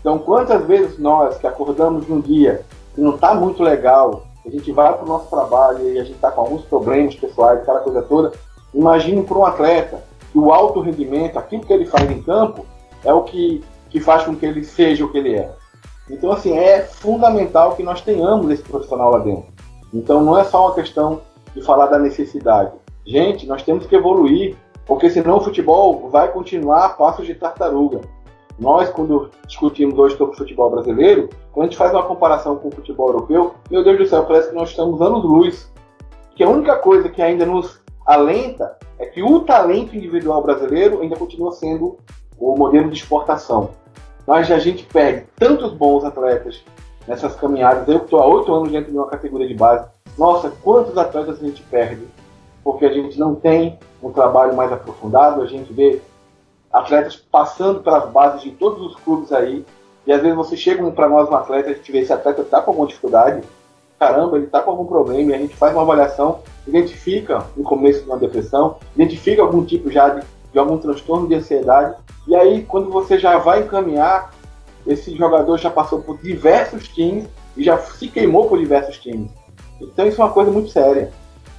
Então, 0.00 0.18
quantas 0.18 0.64
vezes 0.66 0.98
nós 0.98 1.38
que 1.38 1.46
acordamos 1.46 2.08
num 2.08 2.20
dia 2.20 2.64
que 2.94 3.00
não 3.00 3.14
está 3.14 3.34
muito 3.34 3.62
legal, 3.62 4.26
a 4.44 4.50
gente 4.50 4.72
vai 4.72 4.92
para 4.92 5.04
o 5.04 5.08
nosso 5.08 5.30
trabalho 5.30 5.88
e 5.88 5.98
a 5.98 6.04
gente 6.04 6.16
está 6.16 6.30
com 6.30 6.40
alguns 6.40 6.62
problemas 6.62 7.14
pessoais, 7.14 7.60
aquela 7.60 7.80
coisa 7.80 8.02
toda, 8.02 8.32
imagine 8.74 9.22
para 9.22 9.38
um 9.38 9.46
atleta 9.46 10.02
que 10.32 10.38
o 10.38 10.52
alto 10.52 10.80
rendimento, 10.80 11.38
aquilo 11.38 11.64
que 11.64 11.72
ele 11.72 11.86
faz 11.86 12.10
em 12.10 12.22
campo, 12.22 12.66
é 13.04 13.12
o 13.12 13.22
que, 13.22 13.62
que 13.90 14.00
faz 14.00 14.24
com 14.24 14.34
que 14.34 14.44
ele 14.44 14.64
seja 14.64 15.04
o 15.04 15.12
que 15.12 15.18
ele 15.18 15.36
é. 15.36 15.50
Então, 16.10 16.32
assim, 16.32 16.56
é 16.58 16.80
fundamental 16.80 17.76
que 17.76 17.82
nós 17.82 18.00
tenhamos 18.00 18.50
esse 18.50 18.62
profissional 18.62 19.12
lá 19.12 19.18
dentro. 19.18 19.46
Então, 19.94 20.22
não 20.22 20.38
é 20.38 20.44
só 20.44 20.66
uma 20.66 20.74
questão 20.74 21.20
de 21.54 21.62
falar 21.62 21.86
da 21.86 21.98
necessidade. 21.98 22.72
Gente, 23.06 23.46
nós 23.46 23.62
temos 23.62 23.86
que 23.86 23.94
evoluir, 23.94 24.56
porque 24.92 25.08
senão 25.08 25.38
o 25.38 25.40
futebol 25.40 26.10
vai 26.10 26.30
continuar 26.30 26.84
a 26.84 26.88
passos 26.90 27.24
de 27.26 27.34
tartaruga. 27.34 28.02
Nós, 28.58 28.90
quando 28.90 29.30
discutimos 29.46 29.98
hoje 29.98 30.18
sobre 30.18 30.34
o 30.34 30.36
futebol 30.36 30.70
brasileiro, 30.70 31.30
quando 31.50 31.64
a 31.64 31.68
gente 31.70 31.78
faz 31.78 31.92
uma 31.92 32.02
comparação 32.02 32.56
com 32.56 32.68
o 32.68 32.72
futebol 32.72 33.08
europeu, 33.08 33.54
meu 33.70 33.82
Deus 33.82 33.96
do 33.96 34.06
céu, 34.06 34.22
parece 34.24 34.50
que 34.50 34.54
nós 34.54 34.68
estamos 34.68 35.00
anos-luz. 35.00 35.72
Que 36.36 36.44
a 36.44 36.48
única 36.48 36.76
coisa 36.76 37.08
que 37.08 37.22
ainda 37.22 37.46
nos 37.46 37.80
alenta 38.04 38.76
é 38.98 39.06
que 39.06 39.22
o 39.22 39.40
talento 39.40 39.96
individual 39.96 40.42
brasileiro 40.42 41.00
ainda 41.00 41.16
continua 41.16 41.52
sendo 41.52 41.96
o 42.38 42.54
modelo 42.54 42.90
de 42.90 42.98
exportação. 42.98 43.70
Mas 44.26 44.50
a 44.50 44.58
gente 44.58 44.84
perde 44.84 45.24
tantos 45.36 45.72
bons 45.72 46.04
atletas 46.04 46.62
nessas 47.08 47.34
caminhadas. 47.34 47.88
Eu 47.88 47.96
estou 47.96 48.20
há 48.20 48.26
oito 48.26 48.52
anos 48.52 48.70
dentro 48.70 48.92
de 48.92 48.98
uma 48.98 49.06
categoria 49.06 49.48
de 49.48 49.54
base. 49.54 49.88
Nossa, 50.18 50.52
quantos 50.62 50.98
atletas 50.98 51.40
a 51.40 51.46
gente 51.46 51.62
perde? 51.62 52.06
Porque 52.64 52.84
a 52.84 52.92
gente 52.92 53.18
não 53.18 53.34
tem 53.34 53.78
um 54.02 54.12
trabalho 54.12 54.54
mais 54.54 54.72
aprofundado, 54.72 55.42
a 55.42 55.46
gente 55.46 55.72
vê 55.72 56.00
atletas 56.72 57.16
passando 57.16 57.80
pelas 57.80 58.10
bases 58.10 58.42
de 58.42 58.50
todos 58.52 58.86
os 58.86 58.96
clubes 59.02 59.32
aí, 59.32 59.64
e 60.06 60.12
às 60.12 60.20
vezes 60.20 60.36
você 60.36 60.56
chega 60.56 60.88
para 60.90 61.08
nós 61.08 61.28
um 61.28 61.34
atleta, 61.34 61.70
a 61.70 61.74
gente 61.74 61.92
vê 61.92 62.00
esse 62.00 62.12
atleta 62.12 62.42
está 62.42 62.60
com 62.60 62.70
alguma 62.70 62.88
dificuldade, 62.88 63.42
caramba, 63.98 64.36
ele 64.36 64.46
está 64.46 64.60
com 64.60 64.70
algum 64.70 64.86
problema, 64.86 65.30
e 65.30 65.34
a 65.34 65.38
gente 65.38 65.54
faz 65.54 65.72
uma 65.72 65.82
avaliação, 65.82 66.40
identifica 66.66 67.44
no 67.56 67.62
começo 67.62 68.02
de 68.02 68.06
uma 68.06 68.16
depressão, 68.16 68.76
identifica 68.96 69.42
algum 69.42 69.64
tipo 69.64 69.90
já 69.90 70.08
de, 70.08 70.26
de 70.52 70.58
algum 70.58 70.78
transtorno 70.78 71.28
de 71.28 71.34
ansiedade, 71.34 71.96
e 72.26 72.34
aí 72.34 72.64
quando 72.64 72.90
você 72.90 73.18
já 73.18 73.38
vai 73.38 73.62
encaminhar, 73.62 74.32
esse 74.86 75.14
jogador 75.16 75.58
já 75.58 75.70
passou 75.70 76.00
por 76.00 76.18
diversos 76.18 76.88
times 76.88 77.26
e 77.56 77.62
já 77.62 77.78
se 77.78 78.08
queimou 78.08 78.48
por 78.48 78.58
diversos 78.58 78.98
times. 78.98 79.30
Então 79.80 80.06
isso 80.06 80.20
é 80.20 80.24
uma 80.24 80.32
coisa 80.32 80.50
muito 80.50 80.70
séria. 80.70 81.12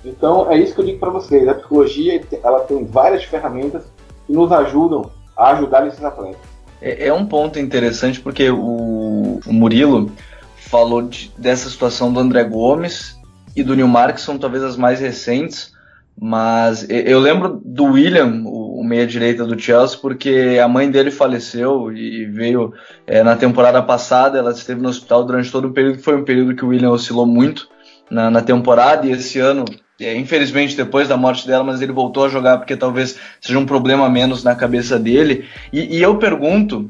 Então 0.05 0.51
é 0.51 0.57
isso 0.57 0.73
que 0.73 0.81
eu 0.81 0.85
digo 0.85 0.99
para 0.99 1.09
vocês. 1.09 1.47
A 1.47 1.53
psicologia 1.53 2.21
ela 2.43 2.61
tem 2.61 2.83
várias 2.85 3.23
ferramentas 3.23 3.83
que 4.25 4.33
nos 4.33 4.51
ajudam 4.51 5.09
a 5.35 5.51
ajudar 5.51 5.87
esses 5.87 6.03
atletas. 6.03 6.41
É, 6.81 7.07
é 7.07 7.13
um 7.13 7.25
ponto 7.25 7.59
interessante 7.59 8.19
porque 8.19 8.49
o, 8.49 9.39
o 9.45 9.53
Murilo 9.53 10.11
falou 10.57 11.01
de, 11.01 11.31
dessa 11.37 11.69
situação 11.69 12.11
do 12.11 12.19
André 12.19 12.43
Gomes 12.43 13.17
e 13.55 13.63
do 13.63 13.75
Nilmar, 13.75 14.13
que 14.13 14.21
são 14.21 14.37
talvez 14.37 14.63
as 14.63 14.75
mais 14.75 14.99
recentes, 14.99 15.71
mas 16.19 16.85
eu 16.89 17.19
lembro 17.19 17.61
do 17.63 17.85
William, 17.85 18.43
o 18.45 18.83
meia-direita 18.83 19.45
do 19.45 19.59
Chelsea, 19.59 19.97
porque 19.99 20.59
a 20.61 20.67
mãe 20.67 20.89
dele 20.89 21.09
faleceu 21.09 21.91
e 21.91 22.25
veio 22.25 22.73
é, 23.07 23.23
na 23.23 23.35
temporada 23.35 23.81
passada, 23.81 24.37
ela 24.37 24.51
esteve 24.51 24.81
no 24.81 24.89
hospital 24.89 25.23
durante 25.23 25.51
todo 25.51 25.69
o 25.69 25.71
período, 25.71 25.97
que 25.97 26.03
foi 26.03 26.15
um 26.15 26.25
período 26.25 26.55
que 26.55 26.65
o 26.65 26.69
William 26.69 26.91
oscilou 26.91 27.25
muito 27.25 27.69
na, 28.09 28.29
na 28.29 28.41
temporada, 28.41 29.07
e 29.07 29.11
esse 29.11 29.39
ano 29.39 29.65
é, 29.99 30.15
infelizmente 30.15 30.75
depois 30.75 31.07
da 31.07 31.17
morte 31.17 31.47
dela, 31.47 31.63
mas 31.63 31.81
ele 31.81 31.91
voltou 31.91 32.25
a 32.25 32.29
jogar 32.29 32.57
porque 32.57 32.75
talvez 32.75 33.17
seja 33.39 33.59
um 33.59 33.65
problema 33.65 34.09
menos 34.09 34.43
na 34.43 34.55
cabeça 34.55 34.97
dele. 34.99 35.45
E, 35.71 35.97
e 35.97 36.01
eu 36.01 36.17
pergunto, 36.17 36.89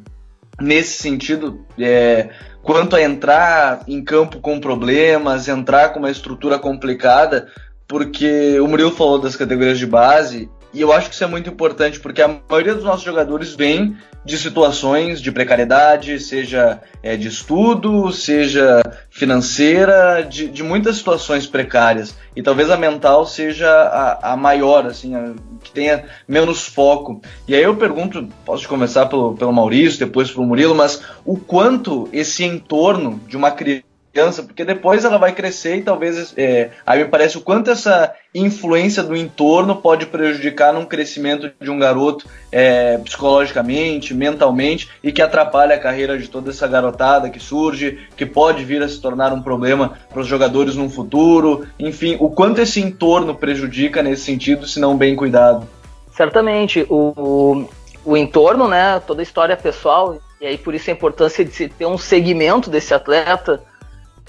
nesse 0.59 1.01
sentido, 1.01 1.65
é, 1.77 2.29
quanto 2.61 2.95
a 2.95 3.01
entrar 3.01 3.83
em 3.87 4.03
campo 4.03 4.39
com 4.39 4.59
problemas, 4.59 5.47
entrar 5.47 5.89
com 5.89 5.99
uma 5.99 6.11
estrutura 6.11 6.57
complicada, 6.57 7.47
porque 7.87 8.59
o 8.59 8.67
Murilo 8.67 8.91
falou 8.91 9.19
das 9.19 9.35
categorias 9.35 9.77
de 9.77 9.85
base 9.85 10.49
e 10.73 10.81
eu 10.81 10.91
acho 10.91 11.07
que 11.07 11.15
isso 11.15 11.23
é 11.23 11.27
muito 11.27 11.49
importante, 11.49 11.99
porque 11.99 12.21
a 12.21 12.39
maioria 12.49 12.73
dos 12.73 12.83
nossos 12.83 13.03
jogadores 13.03 13.53
vem 13.53 13.95
de 14.25 14.37
situações 14.37 15.21
de 15.21 15.31
precariedade, 15.31 16.19
seja 16.19 16.81
é, 17.03 17.15
de 17.15 17.27
estudo, 17.27 18.11
seja 18.11 18.81
financeira, 19.09 20.21
de, 20.23 20.47
de, 20.47 20.63
muitas 20.63 20.95
situações 20.95 21.45
precárias. 21.45 22.15
E 22.35 22.41
talvez 22.41 22.71
a 22.71 22.77
mental 22.77 23.25
seja 23.25 23.69
a, 23.69 24.33
a 24.33 24.37
maior, 24.37 24.87
assim, 24.87 25.13
a, 25.13 25.33
que 25.61 25.71
tenha 25.71 26.05
menos 26.27 26.65
foco. 26.65 27.21
E 27.47 27.53
aí 27.53 27.63
eu 27.63 27.75
pergunto, 27.75 28.27
posso 28.45 28.67
começar 28.67 29.05
pelo, 29.05 29.35
pelo 29.35 29.53
Maurício, 29.53 29.99
depois 29.99 30.31
pelo 30.31 30.47
Murilo, 30.47 30.73
mas 30.73 31.03
o 31.25 31.37
quanto 31.37 32.09
esse 32.11 32.43
entorno 32.43 33.21
de 33.27 33.37
uma 33.37 33.51
criança 33.51 33.92
criança, 34.13 34.43
porque 34.43 34.63
depois 34.63 35.03
ela 35.03 35.17
vai 35.17 35.33
crescer 35.33 35.77
e 35.77 35.81
talvez. 35.81 36.33
É, 36.37 36.69
aí 36.85 37.03
me 37.03 37.09
parece 37.09 37.37
o 37.37 37.41
quanto 37.41 37.71
essa 37.71 38.13
influência 38.33 39.01
do 39.01 39.15
entorno 39.15 39.75
pode 39.75 40.05
prejudicar 40.05 40.71
num 40.71 40.85
crescimento 40.85 41.51
de 41.59 41.69
um 41.71 41.79
garoto 41.79 42.27
é, 42.51 42.97
psicologicamente, 42.99 44.13
mentalmente 44.13 44.87
e 45.03 45.11
que 45.11 45.21
atrapalha 45.21 45.75
a 45.75 45.79
carreira 45.79 46.17
de 46.17 46.27
toda 46.27 46.51
essa 46.51 46.67
garotada 46.67 47.29
que 47.29 47.39
surge, 47.39 48.07
que 48.15 48.25
pode 48.25 48.63
vir 48.63 48.83
a 48.83 48.87
se 48.87 49.01
tornar 49.01 49.33
um 49.33 49.41
problema 49.41 49.97
para 50.09 50.21
os 50.21 50.27
jogadores 50.27 50.75
no 50.75 50.89
futuro. 50.89 51.67
Enfim, 51.79 52.15
o 52.19 52.29
quanto 52.29 52.61
esse 52.61 52.79
entorno 52.79 53.33
prejudica 53.33 54.03
nesse 54.03 54.23
sentido, 54.23 54.67
se 54.67 54.79
não 54.79 54.95
bem 54.95 55.15
cuidado. 55.15 55.67
Certamente, 56.15 56.85
o, 56.87 57.67
o, 58.05 58.15
entorno, 58.15 58.67
né, 58.67 58.99
toda 58.99 59.21
a 59.21 59.23
história 59.23 59.57
pessoal, 59.57 60.19
e 60.39 60.45
aí 60.45 60.57
por 60.59 60.75
isso 60.75 60.91
a 60.91 60.93
importância 60.93 61.43
de 61.43 61.51
se 61.51 61.67
ter 61.67 61.87
um 61.87 61.97
segmento 61.97 62.69
desse 62.69 62.93
atleta 62.93 63.59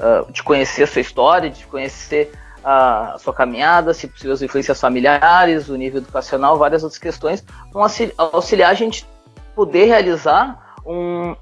uh, 0.01 0.31
de 0.31 0.43
conhecer 0.43 0.85
a 0.85 0.87
sua 0.87 1.01
história, 1.01 1.51
de 1.51 1.67
conhecer 1.67 2.33
a, 2.65 3.17
sua 3.19 3.35
caminhada, 3.35 3.93
se 3.93 4.09
possível 4.09 4.33
as 4.33 4.43
influências 4.43 4.81
familiares, 4.81 5.69
o 5.69 5.77
nível 5.77 6.01
educacional, 6.01 6.57
várias 6.57 6.83
outras 6.83 6.99
questões, 6.99 7.45
vão 7.73 7.83
auxiliar 8.17 8.71
a 8.71 8.75
gente 8.75 9.07
poder 9.55 9.85
realizar 9.85 10.77
um, 10.87 11.37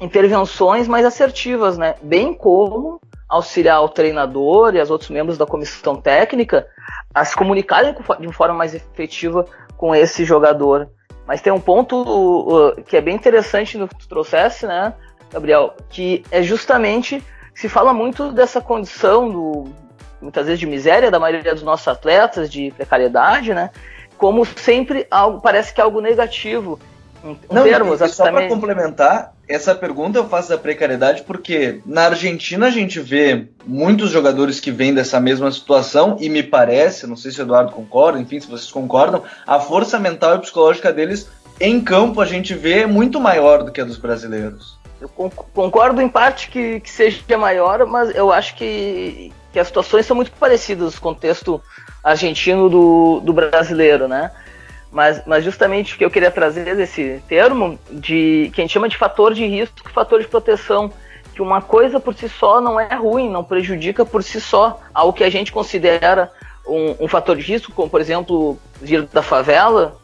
intervenções 0.00 0.86
mais 0.86 1.04
assertivas, 1.04 1.76
né? 1.76 1.96
Bem 2.02 2.32
como 2.32 3.00
auxiliar 3.28 3.82
o 3.82 3.88
treinador 3.88 4.74
e 4.74 4.80
os 4.80 4.90
outros 4.90 5.10
membros 5.10 5.36
da 5.36 5.44
comissão 5.44 5.96
técnica 5.96 6.66
a 7.14 7.24
se 7.24 7.36
comunicarem 7.36 7.94
de 8.20 8.32
forma 8.32 8.54
mais 8.54 8.74
efetiva 8.74 9.44
com 9.76 9.94
esse 9.94 10.24
jogador. 10.24 10.88
Mas 11.26 11.42
tem 11.42 11.52
um 11.52 11.60
ponto 11.60 12.02
uh, 12.02 12.82
que 12.84 12.96
é 12.96 13.00
bem 13.00 13.14
interessante 13.14 13.76
no 13.76 13.86
que 13.86 13.98
tu 13.98 14.08
trouxesse, 14.08 14.66
né, 14.66 14.94
Gabriel, 15.30 15.74
que 15.90 16.24
é 16.30 16.42
justamente 16.42 17.22
se 17.58 17.68
fala 17.68 17.92
muito 17.92 18.30
dessa 18.30 18.60
condição 18.60 19.28
do, 19.28 19.64
muitas 20.22 20.46
vezes 20.46 20.60
de 20.60 20.66
miséria 20.66 21.10
da 21.10 21.18
maioria 21.18 21.52
dos 21.52 21.64
nossos 21.64 21.88
atletas, 21.88 22.48
de 22.48 22.70
precariedade, 22.70 23.52
né? 23.52 23.70
Como 24.16 24.44
sempre 24.44 25.08
algo 25.10 25.40
parece 25.40 25.74
que 25.74 25.80
é 25.80 25.84
algo 25.84 26.00
negativo. 26.00 26.78
Um 27.24 27.36
Não, 27.50 27.64
termo, 27.64 27.94
e, 27.94 28.08
só 28.08 28.30
para 28.30 28.46
complementar, 28.46 29.32
essa 29.48 29.74
pergunta 29.74 30.16
eu 30.16 30.28
faço 30.28 30.50
da 30.50 30.56
precariedade 30.56 31.22
porque 31.22 31.80
na 31.84 32.04
Argentina 32.04 32.66
a 32.66 32.70
gente 32.70 33.00
vê 33.00 33.48
muitos 33.66 34.10
jogadores 34.10 34.60
que 34.60 34.70
vêm 34.70 34.94
dessa 34.94 35.18
mesma 35.18 35.50
situação 35.50 36.16
e 36.20 36.28
me 36.28 36.44
parece, 36.44 37.08
não 37.08 37.16
sei 37.16 37.32
se 37.32 37.40
o 37.40 37.42
Eduardo 37.42 37.72
concorda, 37.72 38.20
enfim, 38.20 38.38
se 38.38 38.46
vocês 38.46 38.70
concordam, 38.70 39.24
a 39.44 39.58
força 39.58 39.98
mental 39.98 40.36
e 40.36 40.38
psicológica 40.38 40.92
deles 40.92 41.28
em 41.60 41.80
campo 41.80 42.20
a 42.20 42.24
gente 42.24 42.54
vê 42.54 42.86
muito 42.86 43.18
maior 43.18 43.64
do 43.64 43.72
que 43.72 43.80
a 43.80 43.84
dos 43.84 43.96
brasileiros. 43.96 44.77
Eu 45.00 45.08
concordo 45.08 46.00
em 46.02 46.08
parte 46.08 46.48
que, 46.48 46.80
que 46.80 46.90
seja 46.90 47.38
maior, 47.38 47.86
mas 47.86 48.14
eu 48.14 48.32
acho 48.32 48.56
que, 48.56 49.32
que 49.52 49.58
as 49.58 49.68
situações 49.68 50.06
são 50.06 50.16
muito 50.16 50.32
parecidas 50.32 50.94
no 50.94 51.00
contexto 51.00 51.62
argentino 52.02 52.68
do, 52.68 53.20
do 53.20 53.32
brasileiro, 53.32 54.08
né? 54.08 54.30
Mas, 54.90 55.22
mas 55.26 55.44
justamente 55.44 55.94
o 55.94 55.98
que 55.98 56.04
eu 56.04 56.10
queria 56.10 56.30
trazer 56.30 56.74
desse 56.74 57.22
termo 57.28 57.78
de 57.90 58.50
que 58.54 58.60
a 58.60 58.64
gente 58.64 58.72
chama 58.72 58.88
de 58.88 58.96
fator 58.96 59.34
de 59.34 59.46
risco 59.46 59.90
fator 59.90 60.20
de 60.20 60.26
proteção, 60.26 60.90
que 61.34 61.42
uma 61.42 61.60
coisa 61.60 62.00
por 62.00 62.14
si 62.14 62.28
só 62.28 62.60
não 62.60 62.80
é 62.80 62.94
ruim, 62.94 63.28
não 63.30 63.44
prejudica 63.44 64.04
por 64.04 64.22
si 64.22 64.40
só 64.40 64.80
algo 64.94 65.12
que 65.12 65.24
a 65.24 65.30
gente 65.30 65.52
considera 65.52 66.32
um, 66.66 67.04
um 67.04 67.08
fator 67.08 67.36
de 67.36 67.42
risco, 67.42 67.72
como 67.72 67.90
por 67.90 68.00
exemplo 68.00 68.58
vir 68.80 69.02
da 69.02 69.22
favela, 69.22 69.96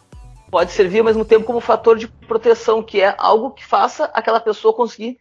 pode 0.54 0.70
servir 0.70 1.00
ao 1.00 1.04
mesmo 1.04 1.24
tempo 1.24 1.44
como 1.44 1.58
fator 1.58 1.98
de 1.98 2.06
proteção, 2.06 2.80
que 2.80 3.00
é 3.00 3.12
algo 3.18 3.50
que 3.50 3.66
faça 3.66 4.04
aquela 4.14 4.38
pessoa 4.38 4.72
conseguir 4.72 5.18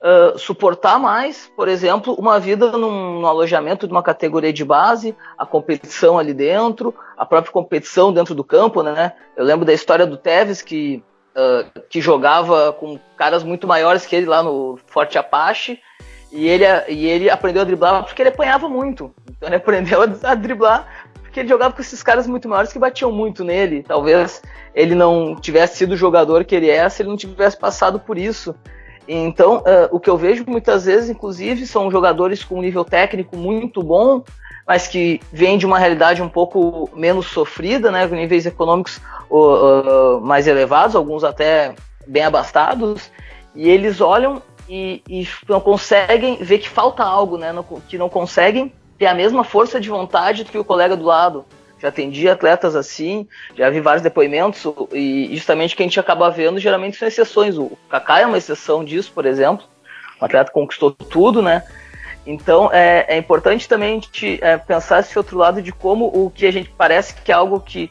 uh, 0.00 0.38
suportar 0.38 0.98
mais, 0.98 1.52
por 1.54 1.68
exemplo, 1.68 2.14
uma 2.14 2.40
vida 2.40 2.72
num, 2.72 3.20
num, 3.20 3.26
alojamento 3.26 3.86
de 3.86 3.92
uma 3.92 4.02
categoria 4.02 4.54
de 4.54 4.64
base, 4.64 5.14
a 5.36 5.44
competição 5.44 6.18
ali 6.18 6.32
dentro, 6.32 6.94
a 7.14 7.26
própria 7.26 7.52
competição 7.52 8.10
dentro 8.10 8.34
do 8.34 8.42
campo, 8.42 8.82
né? 8.82 9.12
Eu 9.36 9.44
lembro 9.44 9.66
da 9.66 9.74
história 9.74 10.06
do 10.06 10.16
Tevez 10.16 10.62
que, 10.62 11.04
uh, 11.36 11.82
que 11.90 12.00
jogava 12.00 12.72
com 12.72 12.98
caras 13.18 13.44
muito 13.44 13.66
maiores 13.66 14.06
que 14.06 14.16
ele 14.16 14.24
lá 14.24 14.42
no 14.42 14.78
Forte 14.86 15.18
Apache. 15.18 15.78
E 16.32 16.48
ele, 16.48 16.64
e 16.88 17.06
ele 17.06 17.28
aprendeu 17.28 17.60
a 17.60 17.66
driblar 17.66 18.02
porque 18.04 18.22
ele 18.22 18.30
apanhava 18.30 18.66
muito. 18.66 19.12
Então 19.30 19.46
ele 19.46 19.56
aprendeu 19.60 20.00
a, 20.00 20.30
a 20.30 20.34
driblar 20.34 20.88
porque 21.30 21.40
ele 21.40 21.48
jogava 21.48 21.72
com 21.72 21.80
esses 21.80 22.02
caras 22.02 22.26
muito 22.26 22.48
maiores 22.48 22.72
que 22.72 22.78
batiam 22.78 23.12
muito 23.12 23.44
nele. 23.44 23.84
Talvez 23.84 24.42
ele 24.74 24.96
não 24.96 25.36
tivesse 25.36 25.76
sido 25.76 25.92
o 25.92 25.96
jogador 25.96 26.44
que 26.44 26.56
ele 26.56 26.68
é 26.68 26.88
se 26.88 27.02
ele 27.02 27.08
não 27.08 27.16
tivesse 27.16 27.56
passado 27.56 28.00
por 28.00 28.18
isso. 28.18 28.52
Então, 29.06 29.58
uh, 29.58 29.88
o 29.92 30.00
que 30.00 30.10
eu 30.10 30.16
vejo 30.16 30.44
muitas 30.46 30.86
vezes, 30.86 31.08
inclusive, 31.08 31.66
são 31.68 31.88
jogadores 31.88 32.42
com 32.42 32.58
um 32.58 32.60
nível 32.60 32.84
técnico 32.84 33.36
muito 33.36 33.80
bom, 33.80 34.24
mas 34.66 34.88
que 34.88 35.20
vêm 35.32 35.56
de 35.56 35.64
uma 35.64 35.78
realidade 35.78 36.20
um 36.20 36.28
pouco 36.28 36.90
menos 36.96 37.26
sofrida, 37.26 37.92
né, 37.92 38.08
com 38.08 38.16
níveis 38.16 38.44
econômicos 38.44 39.00
uh, 39.30 40.20
mais 40.20 40.48
elevados, 40.48 40.96
alguns 40.96 41.22
até 41.22 41.74
bem 42.06 42.24
abastados, 42.24 43.10
e 43.54 43.68
eles 43.68 44.00
olham 44.00 44.42
e, 44.68 45.02
e, 45.08 45.28
não 45.48 45.60
conseguem 45.60 46.36
ver 46.36 46.58
que 46.58 46.68
falta 46.68 47.02
algo, 47.04 47.36
né, 47.36 47.52
que 47.88 47.96
não 47.96 48.08
conseguem 48.08 48.72
ter 49.00 49.06
a 49.06 49.14
mesma 49.14 49.42
força 49.42 49.80
de 49.80 49.88
vontade 49.88 50.44
que 50.44 50.58
o 50.58 50.64
colega 50.64 50.94
do 50.94 51.06
lado. 51.06 51.46
Já 51.78 51.88
atendi 51.88 52.28
atletas 52.28 52.76
assim, 52.76 53.26
já 53.56 53.70
vi 53.70 53.80
vários 53.80 54.02
depoimentos, 54.02 54.62
e 54.92 55.34
justamente 55.34 55.74
que 55.74 55.82
a 55.82 55.86
gente 55.86 55.98
acaba 55.98 56.30
vendo 56.30 56.60
geralmente 56.60 56.98
são 56.98 57.08
exceções. 57.08 57.56
O 57.56 57.78
Kaká 57.88 58.20
é 58.20 58.26
uma 58.26 58.36
exceção 58.36 58.84
disso, 58.84 59.10
por 59.14 59.24
exemplo. 59.24 59.64
O 60.20 60.24
atleta 60.26 60.52
conquistou 60.52 60.90
tudo, 60.90 61.40
né? 61.40 61.62
Então 62.26 62.68
é, 62.70 63.06
é 63.08 63.16
importante 63.16 63.66
também 63.66 63.92
a 63.92 63.94
gente 63.94 64.38
é, 64.42 64.58
pensar 64.58 65.00
esse 65.00 65.16
outro 65.16 65.38
lado 65.38 65.62
de 65.62 65.72
como 65.72 66.04
o 66.04 66.30
que 66.30 66.44
a 66.44 66.52
gente 66.52 66.68
parece 66.68 67.14
que 67.14 67.32
é 67.32 67.34
algo 67.34 67.58
que 67.58 67.90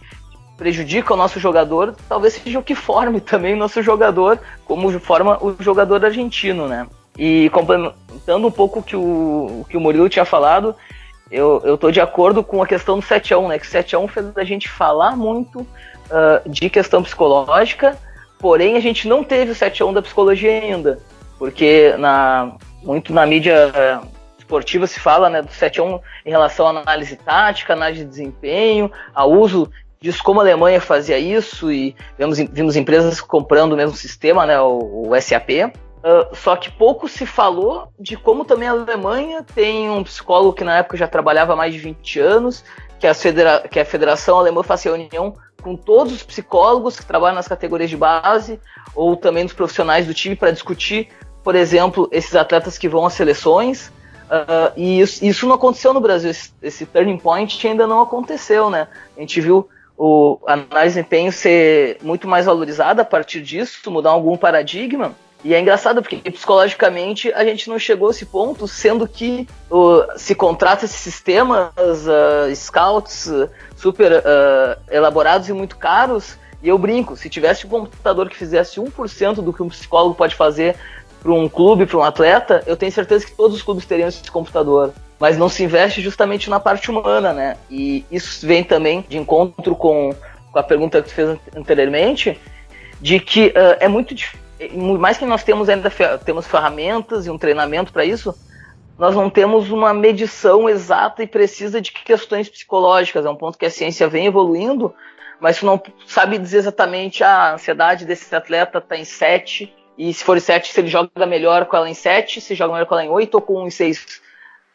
prejudica 0.57 1.15
o 1.15 1.17
nosso 1.17 1.39
jogador, 1.39 1.95
talvez 2.07 2.35
seja 2.35 2.59
o 2.59 2.63
que 2.63 2.75
forme 2.75 3.19
também 3.19 3.55
o 3.55 3.57
nosso 3.57 3.81
jogador, 3.81 4.37
como 4.63 4.91
forma 4.99 5.43
o 5.43 5.55
jogador 5.59 6.05
argentino, 6.05 6.67
né? 6.67 6.85
E 7.17 7.49
complementando 7.49 8.47
um 8.47 8.51
pouco 8.51 8.79
o 8.79 8.83
que 8.83 8.95
o, 8.95 8.99
o 9.61 9.65
que 9.67 9.75
o 9.75 9.81
Murilo 9.81 10.07
tinha 10.07 10.23
falado, 10.23 10.75
eu, 11.31 11.61
eu 11.63 11.77
tô 11.77 11.91
de 11.91 12.01
acordo 12.01 12.43
com 12.43 12.61
a 12.61 12.67
questão 12.67 12.97
do 12.99 13.05
7 13.05 13.33
a 13.33 13.37
1, 13.37 13.47
né? 13.47 13.59
Que 13.59 13.67
7 13.67 13.95
a 13.95 13.99
1 13.99 14.07
fez 14.07 14.37
a 14.37 14.43
gente 14.43 14.67
falar 14.67 15.15
muito 15.15 15.61
uh, 15.61 16.49
de 16.49 16.69
questão 16.69 17.03
psicológica, 17.03 17.97
porém 18.39 18.75
a 18.75 18.79
gente 18.79 19.07
não 19.07 19.23
teve 19.23 19.51
o 19.51 19.55
7 19.55 19.83
a 19.83 19.85
1 19.85 19.93
da 19.93 20.01
psicologia 20.01 20.51
ainda, 20.51 20.99
porque 21.37 21.93
na, 21.97 22.53
muito 22.83 23.13
na 23.13 23.25
mídia 23.25 23.71
uh, 24.03 24.07
esportiva 24.37 24.87
se 24.87 24.99
fala 24.99 25.29
né, 25.29 25.41
do 25.41 25.51
7 25.51 25.79
a 25.79 25.83
1 25.83 25.99
em 26.25 26.29
relação 26.31 26.67
à 26.67 26.69
análise 26.71 27.15
tática, 27.15 27.73
análise 27.73 28.03
de 28.03 28.09
desempenho, 28.09 28.91
ao 29.13 29.31
uso 29.31 29.69
disso 30.01 30.23
como 30.23 30.39
a 30.39 30.43
Alemanha 30.43 30.79
fazia 30.79 31.19
isso 31.19 31.71
e 31.71 31.95
vemos, 32.17 32.39
vimos 32.39 32.75
empresas 32.75 33.19
comprando 33.21 33.73
o 33.73 33.77
mesmo 33.77 33.95
sistema, 33.95 34.45
né, 34.45 34.59
o, 34.59 35.09
o 35.09 35.21
SAP. 35.21 35.71
Uh, 35.99 36.33
só 36.33 36.55
que 36.55 36.71
pouco 36.71 37.09
se 37.09 37.25
falou 37.25 37.91
de 37.99 38.15
como 38.15 38.45
também 38.45 38.69
a 38.69 38.71
Alemanha 38.71 39.43
tem 39.43 39.89
um 39.89 40.01
psicólogo 40.01 40.53
que 40.53 40.63
na 40.63 40.77
época 40.77 40.95
já 40.95 41.07
trabalhava 41.09 41.51
há 41.51 41.55
mais 41.57 41.73
de 41.73 41.79
20 41.79 42.19
anos, 42.21 42.63
que 42.97 43.05
a, 43.05 43.13
Federa 43.13 43.67
que 43.69 43.79
a 43.79 43.85
Federação 43.85 44.37
Alemã 44.37 44.63
faz 44.63 44.81
reunião 44.83 45.33
com 45.61 45.75
todos 45.75 46.13
os 46.13 46.23
psicólogos 46.23 46.97
que 46.97 47.05
trabalham 47.05 47.35
nas 47.35 47.47
categorias 47.47 47.89
de 47.89 47.97
base 47.97 48.61
ou 48.95 49.17
também 49.17 49.43
dos 49.43 49.53
profissionais 49.53 50.07
do 50.07 50.13
time 50.13 50.37
para 50.37 50.51
discutir, 50.51 51.09
por 51.43 51.53
exemplo, 51.53 52.07
esses 52.11 52.35
atletas 52.35 52.77
que 52.77 52.87
vão 52.87 53.05
às 53.05 53.13
seleções. 53.13 53.87
Uh, 54.29 54.71
e 54.77 55.01
isso, 55.01 55.25
isso, 55.25 55.47
não 55.47 55.55
aconteceu 55.55 55.93
no 55.93 55.99
Brasil, 55.99 56.29
esse, 56.29 56.53
esse, 56.61 56.85
turning 56.85 57.17
point 57.17 57.67
ainda 57.67 57.87
não 57.87 57.99
aconteceu, 57.99 58.69
né? 58.69 58.87
A 59.17 59.19
gente 59.19 59.41
viu 59.41 59.67
o, 59.97 60.39
análise 60.45 60.69
de 60.69 61.01
desempenho 61.01 61.31
ser 61.31 61.97
muito 62.03 62.27
mais 62.27 62.45
valorizada 62.45 63.01
a 63.01 63.05
partir 63.05 63.41
disso, 63.41 63.89
mudar 63.89 64.11
algum 64.11 64.37
paradigma. 64.37 65.15
E 65.43 65.53
é 65.53 65.59
engraçado 65.59 66.01
porque 66.01 66.17
psicologicamente 66.29 67.31
a 67.31 67.45
gente 67.45 67.69
não 67.69 67.79
chegou 67.79 68.09
a 68.09 68.11
esse 68.11 68.25
ponto, 68.25 68.67
sendo 68.67 69.07
que 69.07 69.47
uh, 69.71 70.05
se 70.17 70.35
contrata 70.35 70.83
esses 70.83 70.99
sistemas, 70.99 71.71
uh, 71.77 72.53
scouts 72.53 73.27
uh, 73.27 73.49
super 73.75 74.23
elaborados 74.91 75.47
e 75.47 75.53
muito 75.53 75.77
caros. 75.77 76.37
E 76.61 76.67
eu 76.67 76.77
brinco, 76.77 77.15
se 77.15 77.29
tivesse 77.29 77.65
um 77.65 77.69
computador 77.69 78.29
que 78.29 78.35
fizesse 78.35 78.81
1% 78.81 79.35
do 79.35 79.53
que 79.53 79.63
um 79.63 79.69
psicólogo 79.69 80.13
pode 80.13 80.35
fazer 80.35 80.75
para 81.23 81.31
um 81.31 81.47
clube, 81.47 81.85
para 81.85 81.97
um 81.97 82.03
atleta, 82.03 82.61
eu 82.65 82.75
tenho 82.75 82.91
certeza 82.91 83.25
que 83.25 83.31
todos 83.31 83.55
os 83.55 83.61
clubes 83.61 83.85
teriam 83.85 84.09
esse 84.09 84.29
computador. 84.29 84.93
Mas 85.17 85.37
não 85.37 85.47
se 85.47 85.63
investe 85.63 86.01
justamente 86.01 86.49
na 86.49 86.59
parte 86.59 86.91
humana, 86.91 87.33
né? 87.33 87.57
E 87.69 88.05
isso 88.11 88.45
vem 88.45 88.63
também 88.63 89.05
de 89.07 89.17
encontro 89.17 89.73
com, 89.75 90.13
com 90.51 90.59
a 90.59 90.63
pergunta 90.63 91.01
que 91.01 91.09
tu 91.09 91.13
fez 91.13 91.37
anteriormente, 91.55 92.39
de 93.01 93.19
que 93.21 93.53
é 93.79 93.87
muito 93.87 94.13
difícil 94.13 94.48
mais 94.99 95.17
que 95.17 95.25
nós 95.25 95.43
temos 95.43 95.69
ainda 95.69 95.89
temos 96.23 96.45
ferramentas 96.47 97.25
e 97.25 97.29
um 97.29 97.37
treinamento 97.37 97.93
para 97.93 98.03
isso, 98.03 98.35
nós 98.97 99.15
não 99.15 99.29
temos 99.29 99.71
uma 99.71 99.93
medição 99.93 100.69
exata 100.69 101.23
e 101.23 101.27
precisa 101.27 101.79
de 101.79 101.91
questões 101.91 102.49
psicológicas. 102.49 103.25
É 103.25 103.29
um 103.29 103.35
ponto 103.35 103.57
que 103.57 103.65
a 103.65 103.69
ciência 103.69 104.07
vem 104.09 104.25
evoluindo, 104.25 104.93
mas 105.39 105.59
tu 105.59 105.65
não 105.65 105.81
sabe 106.05 106.37
dizer 106.37 106.57
exatamente 106.57 107.23
ah, 107.23 107.29
a 107.29 107.53
ansiedade 107.53 108.05
desse 108.05 108.35
atleta 108.35 108.79
está 108.79 108.97
em 108.97 109.05
7, 109.05 109.73
e 109.97 110.13
se 110.13 110.23
for 110.23 110.37
em 110.37 110.41
7, 110.41 110.71
se 110.71 110.79
ele 110.79 110.87
joga 110.87 111.25
melhor 111.25 111.65
com 111.65 111.77
ela 111.77 111.89
em 111.89 111.93
7, 111.93 112.41
se 112.41 112.55
joga 112.55 112.73
melhor 112.73 112.85
com 112.85 112.95
ela 112.95 113.05
em 113.05 113.09
8 113.09 113.35
ou 113.35 113.41
com 113.41 113.63
1 113.63 113.67
em 113.67 113.69
6. 113.69 114.21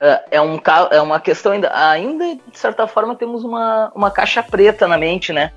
É, 0.01 0.25
é, 0.33 0.41
um, 0.41 0.61
é 0.91 1.01
uma 1.01 1.21
questão 1.21 1.53
ainda, 1.53 1.71
ainda, 1.75 2.25
de 2.35 2.59
certa 2.59 2.87
forma, 2.87 3.15
temos 3.15 3.45
uma, 3.45 3.93
uma 3.95 4.11
caixa 4.11 4.43
preta 4.43 4.89
na 4.89 4.99
mente, 4.99 5.33
né? 5.33 5.53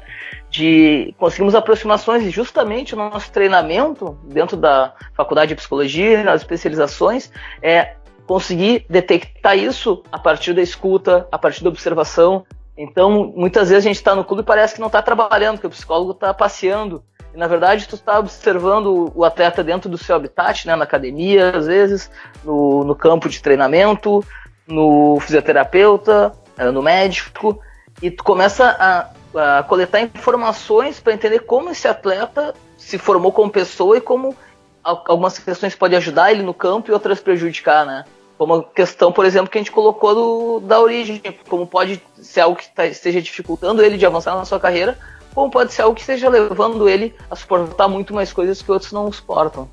De 0.49 1.13
conseguimos 1.17 1.55
aproximações 1.55 2.23
e 2.23 2.29
justamente 2.29 2.93
o 2.93 2.97
nosso 2.97 3.31
treinamento 3.31 4.17
dentro 4.23 4.55
da 4.55 4.93
faculdade 5.13 5.49
de 5.49 5.55
psicologia, 5.55 6.23
nas 6.23 6.41
especializações, 6.41 7.31
é 7.61 7.95
conseguir 8.25 8.85
detectar 8.89 9.57
isso 9.57 10.03
a 10.11 10.19
partir 10.19 10.53
da 10.53 10.61
escuta, 10.61 11.27
a 11.31 11.37
partir 11.37 11.63
da 11.63 11.69
observação. 11.69 12.45
Então, 12.77 13.33
muitas 13.35 13.69
vezes 13.69 13.85
a 13.85 13.87
gente 13.87 13.95
está 13.95 14.13
no 14.13 14.23
clube 14.23 14.43
e 14.43 14.45
parece 14.45 14.75
que 14.75 14.79
não 14.79 14.87
está 14.87 15.01
trabalhando, 15.01 15.59
que 15.59 15.67
o 15.67 15.69
psicólogo 15.69 16.11
está 16.11 16.33
passeando. 16.33 17.03
Na 17.37 17.45
verdade, 17.45 17.87
tu 17.87 17.93
está 17.93 18.17
observando 18.17 19.11
o 19.13 19.23
atleta 19.23 19.63
dentro 19.63 19.87
do 19.87 19.95
seu 19.95 20.15
habitat, 20.15 20.65
né, 20.65 20.75
na 20.75 20.85
academia, 20.85 21.55
às 21.55 21.67
vezes, 21.67 22.09
no, 22.43 22.83
no 22.83 22.95
campo 22.95 23.29
de 23.29 23.39
treinamento, 23.39 24.25
no 24.65 25.19
fisioterapeuta, 25.19 26.31
eh, 26.57 26.71
no 26.71 26.81
médico, 26.81 27.61
e 28.01 28.09
tu 28.09 28.23
começa 28.23 28.75
a, 28.79 29.59
a 29.59 29.61
coletar 29.61 30.01
informações 30.01 30.99
para 30.99 31.13
entender 31.13 31.41
como 31.41 31.69
esse 31.69 31.87
atleta 31.87 32.55
se 32.75 32.97
formou 32.97 33.31
como 33.31 33.51
pessoa 33.51 33.97
e 33.97 34.01
como 34.01 34.35
algumas 34.83 35.37
questões 35.37 35.75
podem 35.75 35.99
ajudar 35.99 36.31
ele 36.31 36.41
no 36.41 36.55
campo 36.55 36.89
e 36.89 36.93
outras 36.93 37.19
prejudicar, 37.19 37.85
né? 37.85 38.03
Como 38.35 38.55
a 38.55 38.63
questão, 38.63 39.11
por 39.11 39.25
exemplo, 39.25 39.51
que 39.51 39.59
a 39.59 39.61
gente 39.61 39.71
colocou 39.71 40.15
do, 40.15 40.59
da 40.61 40.79
origem, 40.79 41.21
como 41.47 41.67
pode 41.67 42.01
ser 42.19 42.41
algo 42.41 42.57
que 42.57 42.67
tá, 42.73 42.87
esteja 42.87 43.21
dificultando 43.21 43.83
ele 43.83 43.95
de 43.95 44.05
avançar 44.07 44.35
na 44.35 44.45
sua 44.45 44.59
carreira, 44.59 44.97
como 45.37 45.51
pode 45.51 45.71
ser 45.71 45.83
algo 45.83 45.93
que 45.93 46.01
esteja 46.01 46.27
levando 46.29 46.89
ele 46.89 47.13
a 47.29 47.35
suportar 47.35 47.87
muito 47.87 48.11
mais 48.11 48.33
coisas 48.33 48.59
que 48.59 48.71
outros 48.71 48.91
não 48.91 49.11
suportam. 49.11 49.69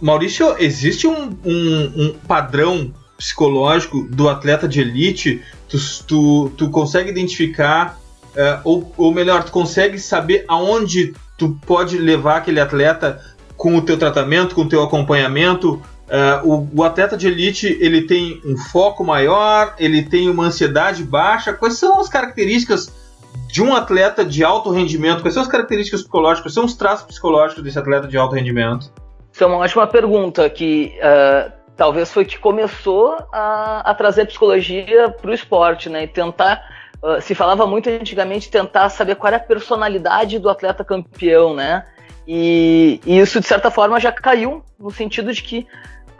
Maurício, 0.00 0.56
existe 0.58 1.06
um, 1.06 1.36
um, 1.44 1.92
um 1.96 2.14
padrão 2.26 2.90
psicológico 3.18 4.04
do 4.04 4.26
atleta 4.26 4.66
de 4.66 4.80
elite, 4.80 5.42
tu, 5.68 5.76
tu, 6.06 6.52
tu 6.56 6.70
consegue 6.70 7.10
identificar, 7.10 8.00
uh, 8.28 8.60
ou, 8.64 8.90
ou 8.96 9.12
melhor, 9.12 9.44
tu 9.44 9.52
consegue 9.52 9.98
saber 9.98 10.46
aonde 10.48 11.12
tu 11.36 11.60
pode 11.66 11.98
levar 11.98 12.38
aquele 12.38 12.58
atleta 12.58 13.22
com 13.58 13.76
o 13.76 13.82
teu 13.82 13.98
tratamento, 13.98 14.54
com 14.54 14.62
o 14.62 14.68
teu 14.68 14.82
acompanhamento. 14.82 15.74
Uh, 16.08 16.48
o, 16.48 16.80
o, 16.80 16.82
atleta 16.82 17.18
de 17.18 17.26
elite 17.26 17.76
ele 17.82 18.06
tem 18.06 18.40
um 18.46 18.56
foco 18.56 19.04
maior, 19.04 19.74
ele 19.78 20.04
tem 20.04 20.30
uma 20.30 20.46
ansiedade 20.46 21.04
baixa. 21.04 21.52
Quais 21.52 21.74
são 21.74 22.00
as 22.00 22.08
características 22.08 22.90
de 23.48 23.62
um 23.62 23.74
atleta 23.74 24.24
de 24.24 24.44
alto 24.44 24.70
rendimento? 24.70 25.22
Quais 25.22 25.34
são 25.34 25.42
as 25.42 25.48
características 25.48 26.02
psicológicas? 26.02 26.42
Quais 26.42 26.54
são 26.54 26.64
os 26.64 26.74
traços 26.74 27.06
psicológicos 27.06 27.62
desse 27.62 27.78
atleta 27.78 28.06
de 28.06 28.16
alto 28.16 28.34
rendimento? 28.34 28.92
Isso 29.32 29.44
é 29.44 29.46
uma 29.46 29.58
ótima 29.58 29.86
pergunta 29.86 30.48
que 30.50 30.94
uh, 30.98 31.52
talvez 31.76 32.10
foi 32.12 32.24
que 32.24 32.38
começou 32.38 33.16
a, 33.32 33.90
a 33.90 33.94
trazer 33.94 34.22
a 34.22 34.26
psicologia 34.26 35.08
para 35.10 35.30
o 35.30 35.34
esporte, 35.34 35.88
né? 35.88 36.04
E 36.04 36.08
tentar 36.08 36.62
uh, 37.02 37.20
se 37.20 37.34
falava 37.34 37.66
muito 37.66 37.88
antigamente 37.88 38.50
tentar 38.50 38.88
saber 38.88 39.16
qual 39.16 39.28
era 39.28 39.36
a 39.36 39.46
personalidade 39.46 40.38
do 40.38 40.48
atleta 40.48 40.84
campeão, 40.84 41.54
né? 41.54 41.84
E, 42.26 43.00
e 43.04 43.18
isso 43.18 43.40
de 43.40 43.46
certa 43.46 43.70
forma 43.70 43.98
já 43.98 44.12
caiu 44.12 44.62
no 44.78 44.90
sentido 44.90 45.32
de 45.32 45.42
que 45.42 45.66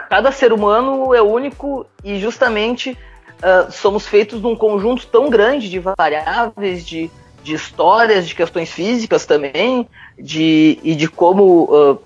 cada 0.09 0.33
ser 0.33 0.53
humano 0.53 1.15
é 1.15 1.23
único 1.23 1.87
e 2.03 2.19
justamente 2.19 2.97
uh, 3.41 3.71
somos 3.71 4.07
feitos 4.07 4.41
de 4.41 4.47
um 4.47 4.57
conjunto 4.57 5.07
tão 5.07 5.29
grande 5.29 5.69
de 5.69 5.79
variáveis, 5.79 6.87
de, 6.87 7.11
de 7.43 7.55
histórias, 7.55 8.29
de 8.29 8.35
questões 8.35 8.71
físicas 8.71 9.27
também, 9.27 9.89
de, 10.19 10.79
e 10.83 10.95
de 10.95 11.09
como 11.09 11.65
uh, 11.65 12.01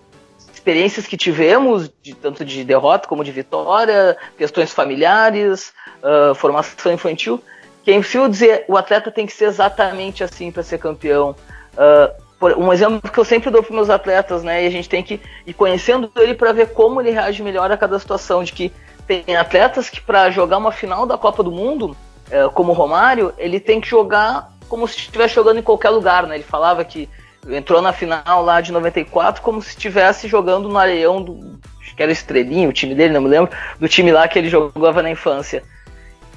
experiências 0.52 1.06
que 1.06 1.16
tivemos, 1.16 1.90
de, 2.02 2.14
tanto 2.14 2.44
de 2.44 2.64
derrota 2.64 3.08
como 3.08 3.24
de 3.24 3.32
vitória, 3.32 4.16
questões 4.38 4.72
familiares, 4.72 5.72
uh, 6.02 6.34
formação 6.34 6.92
infantil, 6.92 7.42
que 7.82 7.90
é 7.90 7.94
impossível 7.94 8.28
dizer 8.28 8.64
o 8.68 8.76
atleta 8.76 9.10
tem 9.10 9.26
que 9.26 9.32
ser 9.32 9.46
exatamente 9.46 10.24
assim 10.24 10.50
para 10.50 10.62
ser 10.62 10.78
campeão. 10.78 11.36
um 12.56 12.72
exemplo 12.72 13.10
que 13.10 13.18
eu 13.18 13.24
sempre 13.24 13.50
dou 13.50 13.62
para 13.62 13.74
meus 13.74 13.90
atletas, 13.90 14.42
né? 14.42 14.64
E 14.64 14.66
a 14.66 14.70
gente 14.70 14.88
tem 14.88 15.02
que 15.02 15.20
ir 15.46 15.52
conhecendo 15.52 16.10
ele 16.16 16.34
para 16.34 16.52
ver 16.52 16.72
como 16.72 16.98
ele 16.98 17.10
reage 17.10 17.42
melhor 17.42 17.70
a 17.70 17.76
cada 17.76 17.98
situação, 17.98 18.42
de 18.42 18.54
que 18.54 18.72
tem 19.06 19.36
atletas 19.36 19.90
que 19.90 20.00
para 20.00 20.30
jogar 20.30 20.58
uma 20.58 20.72
final 20.72 21.06
da 21.06 21.18
Copa 21.18 21.42
do 21.42 21.50
Mundo, 21.50 21.96
é, 22.30 22.48
como 22.48 22.72
o 22.72 22.74
Romário, 22.74 23.32
ele 23.38 23.60
tem 23.60 23.80
que 23.80 23.88
jogar 23.88 24.52
como 24.68 24.88
se 24.88 24.98
estivesse 24.98 25.34
jogando 25.34 25.58
em 25.58 25.62
qualquer 25.62 25.90
lugar, 25.90 26.26
né? 26.26 26.36
Ele 26.36 26.44
falava 26.44 26.84
que 26.84 27.08
entrou 27.48 27.82
na 27.82 27.92
final 27.92 28.42
lá 28.42 28.60
de 28.60 28.72
94 28.72 29.42
como 29.42 29.60
se 29.60 29.70
estivesse 29.70 30.26
jogando 30.26 30.68
no 30.68 30.78
areião 30.78 31.22
do 31.22 31.60
acho 31.80 31.94
que 31.94 32.02
era 32.02 32.10
Estrelinho, 32.10 32.70
o 32.70 32.72
time 32.72 32.94
dele, 32.94 33.12
não 33.12 33.20
me 33.20 33.28
lembro, 33.28 33.52
do 33.78 33.88
time 33.88 34.10
lá 34.10 34.26
que 34.26 34.38
ele 34.38 34.48
jogava 34.48 35.02
na 35.02 35.10
infância. 35.10 35.62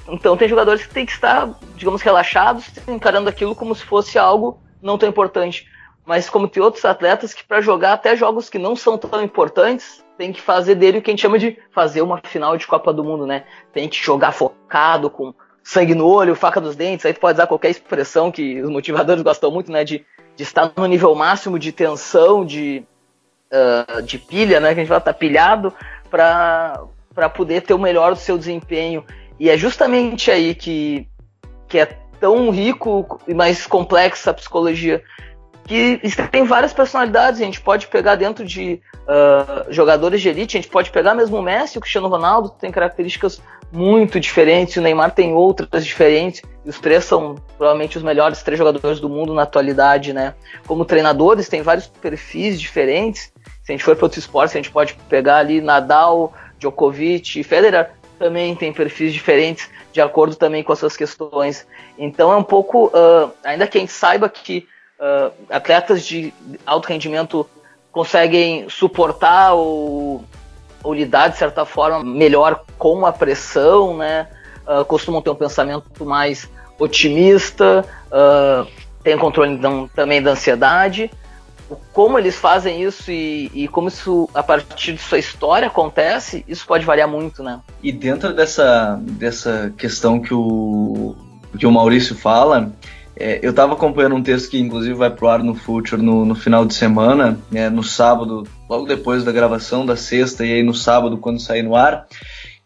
Então 0.06 0.36
tem 0.36 0.48
jogadores 0.48 0.86
que 0.86 0.92
têm 0.92 1.06
que 1.06 1.12
estar, 1.12 1.50
digamos, 1.76 2.02
relaxados, 2.02 2.66
encarando 2.86 3.28
aquilo 3.28 3.54
como 3.54 3.74
se 3.74 3.84
fosse 3.84 4.18
algo 4.18 4.60
não 4.80 4.96
tão 4.96 5.08
importante. 5.08 5.66
Mas 6.06 6.30
como 6.30 6.48
tem 6.48 6.62
outros 6.62 6.84
atletas 6.84 7.34
que 7.34 7.44
para 7.44 7.60
jogar 7.60 7.92
até 7.92 8.16
jogos 8.16 8.48
que 8.48 8.58
não 8.58 8.74
são 8.74 8.96
tão 8.96 9.22
importantes, 9.22 10.02
tem 10.18 10.32
que 10.32 10.42
fazer 10.42 10.74
dele 10.74 10.98
o 10.98 11.02
que 11.02 11.10
a 11.10 11.12
gente 11.12 11.22
chama 11.22 11.38
de 11.38 11.56
fazer 11.70 12.02
uma 12.02 12.20
final 12.24 12.56
de 12.56 12.66
Copa 12.66 12.92
do 12.92 13.04
Mundo, 13.04 13.24
né? 13.24 13.44
Tem 13.72 13.88
que 13.88 13.96
jogar 13.96 14.32
focado, 14.32 15.08
com 15.08 15.32
sangue 15.62 15.94
no 15.94 16.06
olho, 16.06 16.34
faca 16.34 16.60
dos 16.60 16.74
dentes, 16.74 17.06
aí 17.06 17.14
tu 17.14 17.20
pode 17.20 17.36
usar 17.36 17.46
qualquer 17.46 17.70
expressão 17.70 18.32
que 18.32 18.60
os 18.60 18.68
motivadores 18.68 19.22
gostam 19.22 19.50
muito, 19.50 19.70
né? 19.70 19.84
De, 19.84 20.04
de 20.34 20.42
estar 20.42 20.72
no 20.76 20.86
nível 20.86 21.14
máximo 21.14 21.56
de 21.56 21.70
tensão, 21.70 22.44
de, 22.44 22.82
uh, 23.52 24.02
de 24.02 24.18
pilha, 24.18 24.58
né? 24.58 24.74
Que 24.74 24.80
a 24.80 24.82
gente 24.82 24.92
estar 24.92 25.00
tá 25.00 25.14
pilhado 25.14 25.72
para 26.10 27.28
poder 27.32 27.62
ter 27.62 27.74
o 27.74 27.78
melhor 27.78 28.12
do 28.12 28.18
seu 28.18 28.36
desempenho. 28.36 29.04
E 29.38 29.48
é 29.48 29.56
justamente 29.56 30.32
aí 30.32 30.52
que, 30.52 31.06
que 31.68 31.78
é 31.78 31.86
tão 32.18 32.50
rico 32.50 33.20
e 33.28 33.32
mais 33.32 33.68
complexa 33.68 34.32
a 34.32 34.34
psicologia 34.34 35.00
que 35.68 36.00
tem 36.32 36.44
várias 36.44 36.72
personalidades. 36.72 37.40
A 37.40 37.44
gente 37.44 37.60
pode 37.60 37.86
pegar 37.88 38.14
dentro 38.14 38.42
de 38.44 38.80
uh, 39.02 39.70
jogadores 39.70 40.22
de 40.22 40.30
elite, 40.30 40.56
a 40.56 40.60
gente 40.60 40.70
pode 40.70 40.90
pegar 40.90 41.14
mesmo 41.14 41.36
o 41.36 41.42
Messi, 41.42 41.76
o 41.76 41.80
Cristiano 41.80 42.08
Ronaldo, 42.08 42.48
tem 42.48 42.72
características 42.72 43.40
muito 43.70 44.18
diferentes, 44.18 44.76
o 44.76 44.80
Neymar 44.80 45.10
tem 45.10 45.34
outras 45.34 45.84
diferentes, 45.84 46.40
e 46.64 46.70
os 46.70 46.80
três 46.80 47.04
são 47.04 47.34
provavelmente 47.58 47.98
os 47.98 48.02
melhores 48.02 48.42
três 48.42 48.58
jogadores 48.58 48.98
do 48.98 49.10
mundo 49.10 49.34
na 49.34 49.42
atualidade, 49.42 50.14
né? 50.14 50.34
Como 50.66 50.86
treinadores, 50.86 51.50
tem 51.50 51.60
vários 51.60 51.86
perfis 51.86 52.58
diferentes. 52.58 53.30
Se 53.62 53.70
a 53.70 53.72
gente 53.72 53.84
for 53.84 53.94
para 53.94 54.06
outros 54.06 54.24
esportes, 54.24 54.56
a 54.56 54.58
gente 54.58 54.70
pode 54.70 54.94
pegar 55.10 55.36
ali 55.36 55.60
Nadal, 55.60 56.32
Djokovic, 56.58 57.44
Federer, 57.44 57.90
também 58.18 58.56
tem 58.56 58.72
perfis 58.72 59.12
diferentes, 59.12 59.68
de 59.92 60.00
acordo 60.00 60.34
também 60.34 60.62
com 60.62 60.72
as 60.72 60.78
suas 60.78 60.96
questões. 60.96 61.66
Então 61.98 62.32
é 62.32 62.36
um 62.36 62.42
pouco, 62.42 62.86
uh, 62.86 63.30
ainda 63.44 63.66
que 63.66 63.76
a 63.76 63.80
gente 63.82 63.92
saiba 63.92 64.30
que 64.30 64.66
uh, 64.98 65.32
atletas 65.50 66.04
de 66.04 66.32
alto 66.66 66.86
rendimento 66.88 67.48
conseguem 67.90 68.68
suportar 68.68 69.54
ou, 69.54 70.24
ou, 70.82 70.94
lidar 70.94 71.28
de 71.28 71.38
certa 71.38 71.64
forma 71.64 72.04
melhor 72.04 72.64
com 72.76 73.06
a 73.06 73.12
pressão, 73.12 73.96
né? 73.96 74.28
Uh, 74.66 74.84
costumam 74.84 75.22
ter 75.22 75.30
um 75.30 75.34
pensamento 75.34 76.04
mais 76.04 76.48
otimista, 76.78 77.84
uh, 78.06 78.68
tem 79.02 79.16
controle 79.16 79.52
então, 79.52 79.88
também 79.94 80.22
da 80.22 80.32
ansiedade. 80.32 81.10
Como 81.92 82.18
eles 82.18 82.36
fazem 82.36 82.82
isso 82.82 83.10
e, 83.10 83.50
e, 83.52 83.68
como 83.68 83.88
isso, 83.88 84.28
a 84.34 84.42
partir 84.42 84.94
de 84.94 85.02
sua 85.02 85.18
história, 85.18 85.68
acontece, 85.68 86.42
isso 86.48 86.66
pode 86.66 86.84
variar 86.84 87.08
muito, 87.08 87.42
né? 87.42 87.60
E 87.82 87.92
dentro 87.92 88.32
dessa, 88.32 88.98
dessa 89.02 89.72
questão 89.76 90.18
que 90.18 90.32
o, 90.32 91.14
que 91.58 91.66
o 91.66 91.70
Maurício 91.70 92.16
fala, 92.16 92.72
é, 93.18 93.40
eu 93.42 93.50
estava 93.50 93.72
acompanhando 93.72 94.14
um 94.14 94.22
texto 94.22 94.50
que 94.50 94.58
inclusive 94.58 94.94
vai 94.94 95.10
pro 95.10 95.28
ar 95.28 95.42
no 95.42 95.54
Future 95.54 96.00
no, 96.00 96.24
no 96.24 96.34
final 96.34 96.64
de 96.64 96.74
semana, 96.74 97.38
né, 97.50 97.68
no 97.68 97.82
sábado, 97.82 98.44
logo 98.70 98.86
depois 98.86 99.24
da 99.24 99.32
gravação 99.32 99.84
da 99.84 99.96
sexta, 99.96 100.46
e 100.46 100.52
aí 100.52 100.62
no 100.62 100.72
sábado, 100.72 101.18
quando 101.18 101.40
sair 101.40 101.62
no 101.62 101.74
ar, 101.74 102.06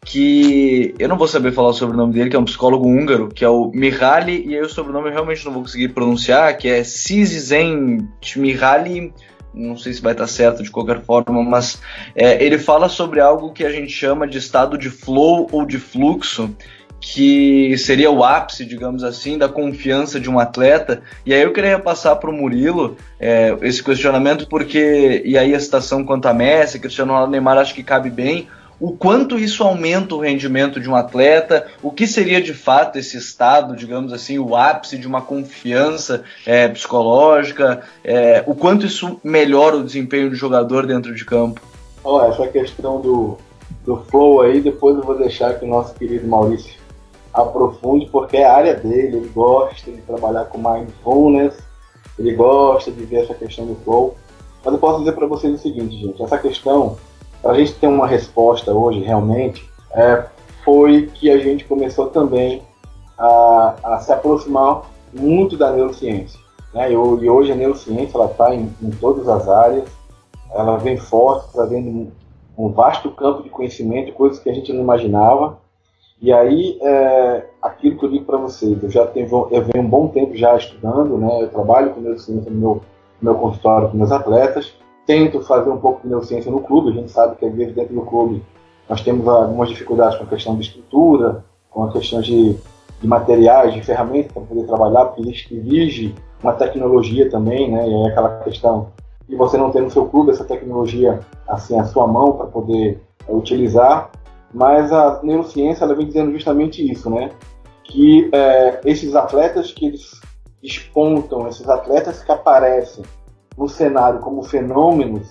que 0.05 0.95
eu 0.99 1.09
não 1.09 1.17
vou 1.17 1.29
saber 1.29 1.53
falar 1.53 1.73
sobre 1.73 1.95
o 1.95 1.99
nome 1.99 2.13
dele, 2.13 2.29
que 2.29 2.37
é 2.37 2.39
um 2.39 2.45
psicólogo 2.45 2.87
húngaro, 2.87 3.29
que 3.29 3.45
é 3.45 3.49
o 3.49 3.71
Mihaly, 3.73 4.47
e 4.47 4.55
aí 4.55 4.61
o 4.61 4.69
sobrenome 4.69 5.09
eu 5.09 5.13
realmente 5.13 5.45
não 5.45 5.53
vou 5.53 5.63
conseguir 5.63 5.89
pronunciar, 5.89 6.57
que 6.59 6.69
é 6.69 6.85
Sizizen 6.85 8.07
Mihaly, 8.37 9.13
não 9.55 9.77
sei 9.77 9.93
se 9.93 10.03
vai 10.03 10.13
estar 10.13 10.27
certo 10.27 10.63
de 10.63 10.71
qualquer 10.71 11.03
forma, 11.03 11.43
mas 11.43 11.81
é, 12.15 12.43
ele 12.45 12.59
fala 12.59 12.89
sobre 12.89 13.21
algo 13.21 13.53
que 13.53 13.65
a 13.65 13.71
gente 13.71 13.93
chama 13.93 14.27
de 14.27 14.39
estado 14.39 14.77
de 14.77 14.91
flow 14.91 15.49
ou 15.53 15.65
de 15.65 15.79
fluxo, 15.79 16.55
que 17.03 17.77
seria 17.79 18.13
o 18.13 18.23
ápice, 18.23 18.65
digamos 18.65 19.03
assim, 19.03 19.37
da 19.37 19.49
confiança 19.49 20.21
de 20.21 20.31
um 20.31 20.39
atleta. 20.39 21.03
E 21.27 21.35
aí 21.35 21.43
eu 21.43 21.53
queria 21.53 21.77
passar 21.77 22.15
para 22.15 22.31
o 22.31 22.33
Murilo 22.33 22.97
é, 23.19 23.55
esse 23.63 23.83
questionamento, 23.83 24.47
porque, 24.49 25.21
e 25.25 25.37
aí 25.37 25.53
a 25.53 25.59
citação 25.59 26.05
quanto 26.05 26.27
a 26.27 26.33
Messi, 26.33 26.79
Cristiano 26.79 27.11
Ronaldo, 27.11 27.33
Neymar, 27.33 27.59
acho 27.59 27.75
que 27.75 27.83
cabe 27.83 28.09
bem, 28.09 28.49
o 28.79 28.93
quanto 28.93 29.37
isso 29.37 29.65
aumenta 29.65 30.15
o 30.15 30.21
rendimento 30.21 30.79
de 30.81 30.89
um 30.89 30.95
atleta, 30.95 31.67
o 31.83 31.91
que 31.91 32.07
seria 32.07 32.41
de 32.41 32.55
fato 32.55 32.99
esse 32.99 33.17
estado, 33.17 33.75
digamos 33.75 34.13
assim, 34.13 34.39
o 34.39 34.55
ápice 34.57 34.97
de 34.97 35.07
uma 35.07 35.21
confiança 35.21 36.23
é, 36.47 36.69
psicológica, 36.69 37.83
é, 38.05 38.45
o 38.47 38.55
quanto 38.55 38.87
isso 38.87 39.21
melhora 39.25 39.77
o 39.77 39.85
desempenho 39.85 40.31
do 40.31 40.37
jogador 40.37 40.87
dentro 40.87 41.13
de 41.15 41.25
campo. 41.25 41.61
Olha, 42.05 42.33
essa 42.33 42.47
questão 42.47 43.01
do, 43.01 43.39
do 43.85 43.97
flow 44.09 44.41
aí, 44.41 44.61
depois 44.61 44.97
eu 44.97 45.03
vou 45.03 45.19
deixar 45.19 45.55
que 45.55 45.65
o 45.65 45.69
nosso 45.69 45.95
querido 45.95 46.27
Maurício 46.27 46.82
aprofunde, 47.33 48.07
porque 48.07 48.37
é 48.37 48.45
a 48.45 48.55
área 48.55 48.75
dele, 48.75 49.17
ele 49.17 49.29
gosta 49.29 49.91
de 49.91 50.03
trabalhar 50.03 50.45
com 50.47 50.59
mindfulness, 50.59 51.59
ele 52.19 52.35
gosta 52.35 52.91
de 52.91 53.05
ver 53.05 53.25
essa 53.25 53.35
questão 53.35 53.67
do 53.67 53.75
flow. 53.77 54.15
Mas 54.65 54.75
eu 54.75 54.81
posso 54.81 55.01
dizer 55.01 55.13
para 55.13 55.27
vocês 55.27 55.55
o 55.55 55.59
seguinte, 55.59 55.97
gente, 55.97 56.23
essa 56.23 56.39
questão, 56.39 56.97
para 57.41 57.53
a 57.53 57.55
gente 57.55 57.75
ter 57.75 57.87
uma 57.87 58.07
resposta 58.07 58.73
hoje 58.73 59.01
realmente, 59.01 59.69
é, 59.93 60.25
foi 60.65 61.11
que 61.15 61.31
a 61.31 61.39
gente 61.39 61.65
começou 61.65 62.07
também 62.07 62.63
a, 63.19 63.75
a 63.83 63.99
se 64.01 64.13
aproximar 64.13 64.83
muito 65.13 65.57
da 65.57 65.71
neurociência. 65.71 66.41
Né? 66.73 66.93
E, 66.93 66.97
hoje 66.97 67.53
a 67.53 67.55
neurociência 67.55 68.25
está 68.25 68.55
em, 68.55 68.73
em, 68.83 68.91
todas 68.91 69.29
as 69.29 69.49
áreas, 69.49 69.89
ela 70.55 70.77
vem 70.77 70.97
forte, 70.97 71.53
trazendo 71.53 72.13
um 72.57 72.69
vasto 72.71 73.11
campo 73.11 73.43
de 73.43 73.51
conhecimento, 73.51 74.13
coisas 74.13 74.39
que 74.39 74.51
a 74.51 74.55
gente 74.55 74.73
não 74.73 74.83
imaginava. 74.83 75.59
E 76.23 76.33
aí, 76.33 76.79
é, 76.81 77.47
aquilo 77.61 77.99
que 77.99 78.05
eu 78.07 78.11
digo 78.11 78.25
para 78.25 78.39
vocês, 78.39 78.81
eu 78.81 78.89
já 78.89 79.05
tenho, 79.09 79.27
eu 79.51 79.63
venho 79.65 79.85
um 79.85 79.89
bom 79.89 80.07
tempo 80.07 80.37
já 80.37 80.57
estudando, 80.57 81.19
né? 81.19 81.43
Eu 81.43 81.49
trabalho 81.49 81.91
com 81.91 82.01
neurociência 82.01 82.49
no 82.49 82.57
meu, 82.57 82.81
no 83.21 83.33
meu 83.33 83.35
consultório 83.35 83.89
com 83.89 83.97
meus 83.97 84.13
atletas, 84.13 84.73
tento 85.05 85.43
fazer 85.43 85.69
um 85.69 85.79
pouco 85.79 86.03
de 86.03 86.09
neurociência 86.09 86.49
no 86.49 86.61
clube, 86.61 86.91
a 86.91 86.93
gente 86.93 87.11
sabe 87.11 87.35
que 87.35 87.45
às 87.45 87.53
vezes 87.53 87.75
dentro 87.75 87.93
do 87.93 88.03
clube 88.03 88.41
nós 88.89 89.01
temos 89.01 89.27
algumas 89.27 89.69
dificuldades 89.69 90.17
com 90.17 90.23
a 90.23 90.29
questão 90.29 90.55
de 90.55 90.63
estrutura, 90.63 91.45
com 91.69 91.83
a 91.83 91.91
questão 91.91 92.21
de, 92.21 92.57
de 93.01 93.07
materiais, 93.09 93.75
de 93.75 93.83
ferramentas 93.83 94.31
para 94.31 94.43
poder 94.43 94.65
trabalhar, 94.65 95.07
porque 95.07 95.29
exige 95.29 96.15
uma 96.41 96.53
tecnologia 96.53 97.29
também, 97.29 97.69
né? 97.69 97.89
E 97.89 97.95
é 97.95 98.09
aquela 98.11 98.39
questão 98.45 98.93
de 99.29 99.35
você 99.35 99.57
não 99.57 99.73
ter 99.73 99.81
no 99.81 99.91
seu 99.91 100.07
clube 100.07 100.31
essa 100.31 100.45
tecnologia 100.45 101.19
assim 101.49 101.77
à 101.77 101.85
sua 101.85 102.07
mão 102.07 102.33
para 102.33 102.47
poder 102.47 103.01
utilizar. 103.29 104.09
Mas 104.53 104.93
a 104.93 105.21
neurociência 105.23 105.85
ela 105.85 105.95
vem 105.95 106.07
dizendo 106.07 106.33
justamente 106.33 106.91
isso, 106.91 107.09
né? 107.11 107.31
Que 107.85 108.31
é, 108.33 108.81
esses 108.85 109.15
atletas 109.15 109.73
que 109.73 109.87
eles 109.87 110.21
despontam, 110.63 111.49
esses 111.49 111.69
atletas 111.69 112.23
que 112.23 112.31
aparecem 112.31 113.05
no 113.57 113.69
cenário 113.69 114.21
como 114.21 114.43
fenômenos, 114.43 115.29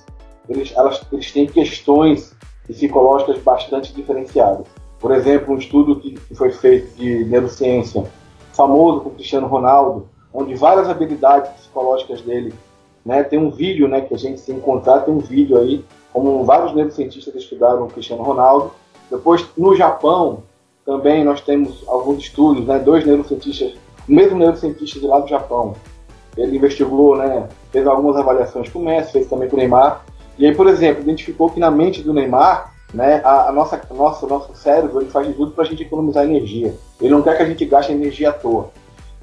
eles, 0.49 0.73
elas, 0.75 1.01
eles 1.11 1.31
têm 1.31 1.47
questões 1.47 2.35
psicológicas 2.67 3.37
bastante 3.39 3.93
diferenciadas. 3.93 4.67
Por 4.99 5.11
exemplo, 5.11 5.53
um 5.53 5.57
estudo 5.57 5.99
que, 5.99 6.11
que 6.11 6.35
foi 6.35 6.51
feito 6.51 6.95
de 6.95 7.25
neurociência, 7.25 8.03
famoso 8.53 9.01
com 9.01 9.09
Cristiano 9.11 9.47
Ronaldo, 9.47 10.07
onde 10.33 10.53
várias 10.55 10.89
habilidades 10.89 11.51
psicológicas 11.51 12.21
dele, 12.21 12.53
né, 13.03 13.23
tem 13.23 13.39
um 13.39 13.49
vídeo, 13.49 13.87
né, 13.87 14.01
que 14.01 14.13
a 14.13 14.17
gente 14.17 14.39
se 14.39 14.51
encontrar, 14.51 15.01
tem 15.01 15.13
um 15.13 15.19
vídeo 15.19 15.57
aí, 15.57 15.83
como 16.13 16.43
vários 16.43 16.73
neurocientistas 16.75 17.33
estudaram 17.35 17.85
o 17.85 17.87
Cristiano 17.87 18.21
Ronaldo. 18.21 18.71
Depois, 19.11 19.45
no 19.57 19.75
Japão, 19.75 20.43
também 20.85 21.23
nós 21.25 21.41
temos 21.41 21.83
alguns 21.85 22.19
estudos, 22.19 22.65
né, 22.65 22.79
dois 22.79 23.05
neurocientistas, 23.05 23.73
o 24.07 24.11
mesmo 24.11 24.37
neurocientista 24.37 24.99
de 24.99 25.05
lá 25.05 25.19
do 25.19 25.27
Japão, 25.27 25.75
ele 26.37 26.55
investigou, 26.55 27.17
né, 27.17 27.49
fez 27.71 27.85
algumas 27.85 28.15
avaliações 28.15 28.69
com 28.69 28.79
o 28.79 28.85
Messi, 28.85 29.11
fez 29.11 29.27
também 29.27 29.49
com 29.49 29.57
o 29.57 29.59
Neymar, 29.59 30.05
e 30.39 30.45
aí, 30.45 30.55
por 30.55 30.67
exemplo, 30.67 31.03
identificou 31.03 31.49
que 31.49 31.59
na 31.59 31.69
mente 31.69 32.01
do 32.01 32.13
Neymar, 32.13 32.73
né, 32.93 33.21
a, 33.23 33.49
a 33.49 33.51
nossa, 33.51 33.79
nosso, 33.93 34.25
nosso 34.27 34.55
cérebro 34.55 35.01
ele 35.01 35.09
faz 35.09 35.27
de 35.27 35.33
tudo 35.33 35.51
para 35.51 35.65
a 35.65 35.67
gente 35.67 35.83
economizar 35.83 36.25
energia. 36.25 36.73
Ele 36.99 37.11
não 37.11 37.21
quer 37.21 37.37
que 37.37 37.43
a 37.43 37.45
gente 37.45 37.65
gaste 37.65 37.91
energia 37.91 38.29
à 38.29 38.33
toa. 38.33 38.69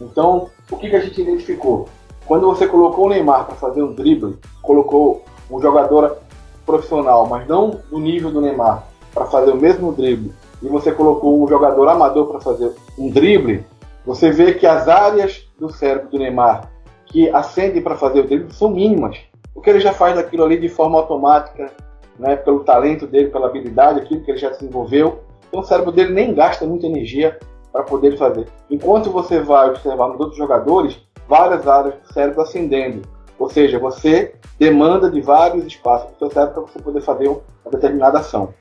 Então, 0.00 0.48
o 0.70 0.76
que, 0.76 0.88
que 0.88 0.96
a 0.96 1.00
gente 1.00 1.20
identificou? 1.20 1.88
Quando 2.26 2.46
você 2.46 2.66
colocou 2.66 3.06
o 3.06 3.08
Neymar 3.08 3.46
para 3.46 3.56
fazer 3.56 3.82
um 3.82 3.92
drible, 3.92 4.38
colocou 4.62 5.24
um 5.50 5.60
jogador 5.60 6.18
profissional, 6.64 7.26
mas 7.26 7.48
não 7.48 7.80
do 7.90 7.98
nível 7.98 8.30
do 8.30 8.40
Neymar, 8.40 8.86
para 9.12 9.26
fazer 9.26 9.50
o 9.50 9.56
mesmo 9.56 9.92
drible, 9.92 10.32
e 10.62 10.68
você 10.68 10.92
colocou 10.92 11.42
um 11.42 11.48
jogador 11.48 11.88
amador 11.88 12.26
para 12.26 12.40
fazer 12.40 12.72
um 12.98 13.10
drible, 13.10 13.64
você 14.04 14.30
vê 14.30 14.54
que 14.54 14.66
as 14.66 14.88
áreas 14.88 15.46
do 15.58 15.70
cérebro 15.70 16.08
do 16.08 16.18
Neymar 16.18 16.70
que 17.06 17.28
acendem 17.30 17.82
para 17.82 17.96
fazer 17.96 18.20
o 18.20 18.26
drible 18.26 18.52
são 18.52 18.70
mínimas. 18.70 19.18
Porque 19.54 19.70
ele 19.70 19.80
já 19.80 19.92
faz 19.92 20.16
aquilo 20.16 20.44
ali 20.44 20.58
de 20.58 20.68
forma 20.68 20.98
automática, 20.98 21.72
né, 22.18 22.36
pelo 22.36 22.60
talento 22.60 23.06
dele, 23.06 23.28
pela 23.28 23.46
habilidade, 23.46 24.00
aquilo 24.00 24.20
que 24.20 24.30
ele 24.30 24.38
já 24.38 24.50
desenvolveu. 24.50 25.20
Então 25.48 25.60
o 25.60 25.64
cérebro 25.64 25.92
dele 25.92 26.12
nem 26.12 26.34
gasta 26.34 26.64
muita 26.66 26.86
energia 26.86 27.38
para 27.72 27.82
poder 27.82 28.16
fazer. 28.16 28.46
Enquanto 28.70 29.10
você 29.10 29.40
vai 29.40 29.70
observar 29.70 30.08
nos 30.08 30.20
outros 30.20 30.36
jogadores, 30.36 30.98
várias 31.28 31.66
áreas 31.66 31.94
do 31.94 32.12
cérebro 32.12 32.42
acendendo. 32.42 33.02
Ou 33.38 33.48
seja, 33.48 33.78
você 33.78 34.34
demanda 34.58 35.10
de 35.10 35.20
vários 35.20 35.64
espaços 35.64 36.10
do 36.12 36.18
seu 36.18 36.30
cérebro 36.30 36.62
para 36.62 36.72
você 36.72 36.78
poder 36.80 37.00
fazer 37.00 37.28
uma 37.28 37.70
determinada 37.70 38.18
ação. 38.18 38.52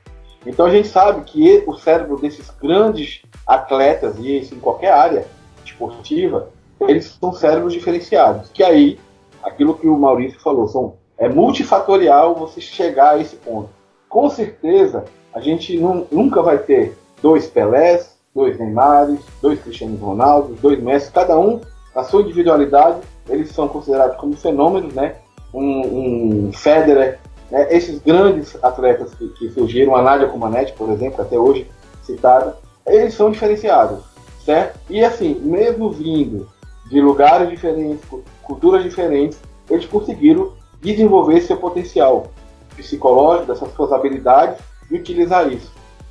Então 0.48 0.64
a 0.64 0.70
gente 0.70 0.88
sabe 0.88 1.22
que 1.24 1.62
o 1.66 1.74
cérebro 1.74 2.18
desses 2.18 2.50
grandes 2.50 3.22
atletas, 3.46 4.16
e 4.18 4.38
isso 4.38 4.54
em 4.54 4.58
qualquer 4.58 4.92
área 4.92 5.26
esportiva, 5.64 6.48
eles 6.80 7.16
são 7.20 7.32
cérebros 7.34 7.74
diferenciados. 7.74 8.48
Que 8.48 8.64
aí, 8.64 8.98
aquilo 9.42 9.74
que 9.74 9.86
o 9.86 9.98
Maurício 9.98 10.40
falou, 10.40 10.66
são, 10.66 10.94
é 11.18 11.28
multifatorial 11.28 12.34
você 12.34 12.62
chegar 12.62 13.10
a 13.10 13.18
esse 13.18 13.36
ponto. 13.36 13.68
Com 14.08 14.30
certeza, 14.30 15.04
a 15.34 15.40
gente 15.40 15.78
não, 15.78 16.06
nunca 16.10 16.40
vai 16.40 16.56
ter 16.56 16.96
dois 17.22 17.46
Pelés, 17.46 18.16
dois 18.34 18.58
Neymares, 18.58 19.20
dois 19.42 19.60
Cristiano 19.60 19.96
Ronaldo, 19.98 20.54
dois 20.62 20.80
Messi, 20.80 21.12
cada 21.12 21.38
um 21.38 21.60
a 21.94 22.04
sua 22.04 22.22
individualidade, 22.22 23.00
eles 23.28 23.50
são 23.50 23.68
considerados 23.68 24.16
como 24.16 24.34
fenômenos, 24.34 24.94
né? 24.94 25.16
Um, 25.52 26.46
um 26.46 26.52
Federer, 26.52 27.18
né? 27.50 27.66
esses 27.70 28.00
grandes 28.00 28.56
atletas 28.62 29.14
que, 29.14 29.28
que 29.28 29.50
surgiram, 29.50 29.94
a 29.94 30.02
Nádia 30.02 30.28
Comaneci, 30.28 30.72
por 30.72 30.90
exemplo, 30.90 31.22
até 31.22 31.38
hoje 31.38 31.66
citada, 32.02 32.56
eles 32.86 33.14
são 33.14 33.30
diferenciados, 33.30 34.00
certo? 34.44 34.78
E 34.88 35.04
assim, 35.04 35.34
mesmo 35.40 35.90
vindo 35.90 36.48
de 36.90 37.00
lugares 37.00 37.50
diferentes, 37.50 38.02
culturas 38.42 38.82
diferentes, 38.82 39.38
eles 39.68 39.84
conseguiram 39.86 40.52
desenvolver 40.80 41.40
seu 41.42 41.56
potencial 41.56 42.28
psicológico, 42.74 43.52
dessas 43.52 43.72
suas 43.74 43.92
habilidades 43.92 44.58
e 44.90 44.96
utilizar 44.96 45.52
isso. 45.52 45.70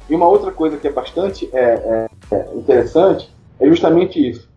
E 0.09 0.15
uma 0.15 0.27
outra 0.27 0.51
coisa 0.51 0.77
que 0.77 0.87
é 0.87 0.91
bastante 0.91 1.49
é, 1.53 2.07
é, 2.31 2.35
é 2.35 2.55
interessante 2.55 3.33
é 3.59 3.67
justamente 3.67 4.29
isso. 4.29 4.47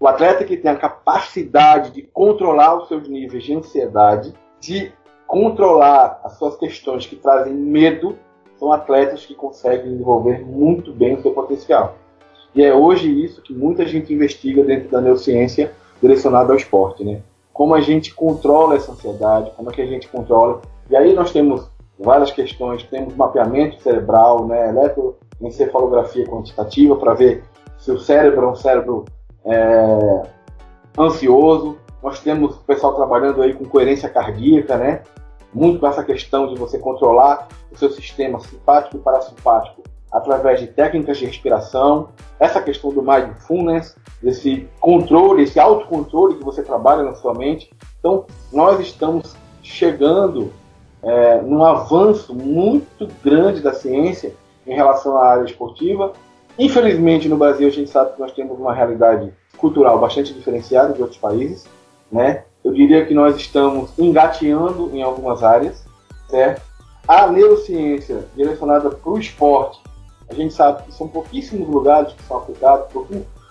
O 0.00 0.06
atleta 0.06 0.44
que 0.44 0.56
tem 0.56 0.70
a 0.70 0.76
capacidade 0.76 1.90
de 1.90 2.02
controlar 2.02 2.76
os 2.76 2.88
seus 2.88 3.08
níveis 3.08 3.42
de 3.42 3.54
ansiedade, 3.54 4.32
de 4.60 4.92
controlar 5.28 6.20
as 6.24 6.38
suas 6.38 6.56
questões 6.56 7.06
que 7.06 7.14
trazem 7.14 7.52
medo, 7.52 8.16
são 8.58 8.72
atletas 8.72 9.24
que 9.24 9.34
conseguem 9.34 9.92
desenvolver 9.92 10.44
muito 10.44 10.90
bem 10.90 11.14
o 11.14 11.22
seu 11.22 11.32
potencial. 11.32 11.96
E 12.54 12.64
é 12.64 12.74
hoje 12.74 13.08
isso 13.24 13.42
que 13.42 13.52
muita 13.52 13.86
gente 13.86 14.12
investiga 14.12 14.64
dentro 14.64 14.88
da 14.88 15.00
neurociência 15.00 15.72
direcionada 16.00 16.52
ao 16.52 16.56
esporte, 16.56 17.04
né? 17.04 17.20
Como 17.52 17.74
a 17.74 17.80
gente 17.80 18.14
controla 18.14 18.76
essa 18.76 18.90
ansiedade, 18.90 19.52
como 19.54 19.70
é 19.70 19.72
que 19.72 19.82
a 19.82 19.86
gente 19.86 20.08
controla. 20.08 20.62
E 20.88 20.96
aí 20.96 21.12
nós 21.12 21.30
temos 21.30 21.68
várias 21.98 22.30
questões, 22.30 22.82
temos 22.84 23.14
mapeamento 23.14 23.82
cerebral, 23.82 24.46
né, 24.46 24.70
eletroencefalografia 24.70 26.24
quantitativa 26.24 26.96
para 26.96 27.14
ver 27.14 27.44
se 27.76 27.90
o 27.92 27.98
cérebro 27.98 28.46
é 28.46 28.50
um 28.50 28.54
cérebro 28.54 29.04
é, 29.44 30.22
ansioso. 30.98 31.76
Nós 32.02 32.20
temos 32.20 32.56
o 32.56 32.60
pessoal 32.60 32.94
trabalhando 32.94 33.42
aí 33.42 33.54
com 33.54 33.64
coerência 33.64 34.08
cardíaca, 34.08 34.76
né? 34.76 35.02
Muito 35.52 35.84
essa 35.86 36.04
questão 36.04 36.52
de 36.52 36.58
você 36.58 36.78
controlar 36.78 37.48
o 37.72 37.76
seu 37.76 37.90
sistema 37.90 38.38
simpático 38.40 38.96
e 38.96 39.00
parasimpático 39.00 39.82
através 40.10 40.60
de 40.60 40.68
técnicas 40.68 41.18
de 41.18 41.26
respiração, 41.26 42.08
essa 42.38 42.62
questão 42.62 42.90
do 42.90 43.02
mindfulness, 43.02 43.96
desse 44.22 44.68
controle, 44.80 45.42
esse 45.42 45.60
autocontrole 45.60 46.36
que 46.36 46.44
você 46.44 46.62
trabalha 46.62 47.02
na 47.02 47.14
sua 47.14 47.34
mente. 47.34 47.70
Então, 47.98 48.24
nós 48.52 48.80
estamos 48.80 49.36
chegando 49.62 50.50
é, 51.02 51.42
num 51.42 51.62
avanço 51.62 52.34
muito 52.34 53.08
grande 53.22 53.60
da 53.60 53.72
ciência 53.72 54.34
em 54.66 54.74
relação 54.74 55.16
à 55.16 55.26
área 55.26 55.44
esportiva. 55.44 56.12
Infelizmente, 56.58 57.28
no 57.28 57.36
Brasil, 57.36 57.68
a 57.68 57.70
gente 57.70 57.90
sabe 57.90 58.14
que 58.14 58.20
nós 58.20 58.32
temos 58.32 58.58
uma 58.58 58.72
realidade 58.72 59.32
cultural 59.56 59.98
bastante 59.98 60.32
diferenciada 60.32 60.92
de 60.92 61.02
outros 61.02 61.20
países, 61.20 61.66
né? 62.10 62.44
Eu 62.64 62.72
diria 62.72 63.06
que 63.06 63.14
nós 63.14 63.36
estamos 63.36 63.90
engateando 63.98 64.90
em 64.92 65.02
algumas 65.02 65.42
áreas, 65.42 65.84
certo? 66.28 66.62
A 67.06 67.26
neurociência 67.28 68.26
direcionada 68.34 68.90
para 68.90 69.10
o 69.10 69.18
esporte 69.18 69.80
a 70.28 70.34
gente 70.34 70.52
sabe 70.52 70.82
que 70.82 70.92
são 70.92 71.08
pouquíssimos 71.08 71.66
lugares 71.68 72.12
que 72.12 72.22
são 72.24 72.36
aplicados, 72.36 72.86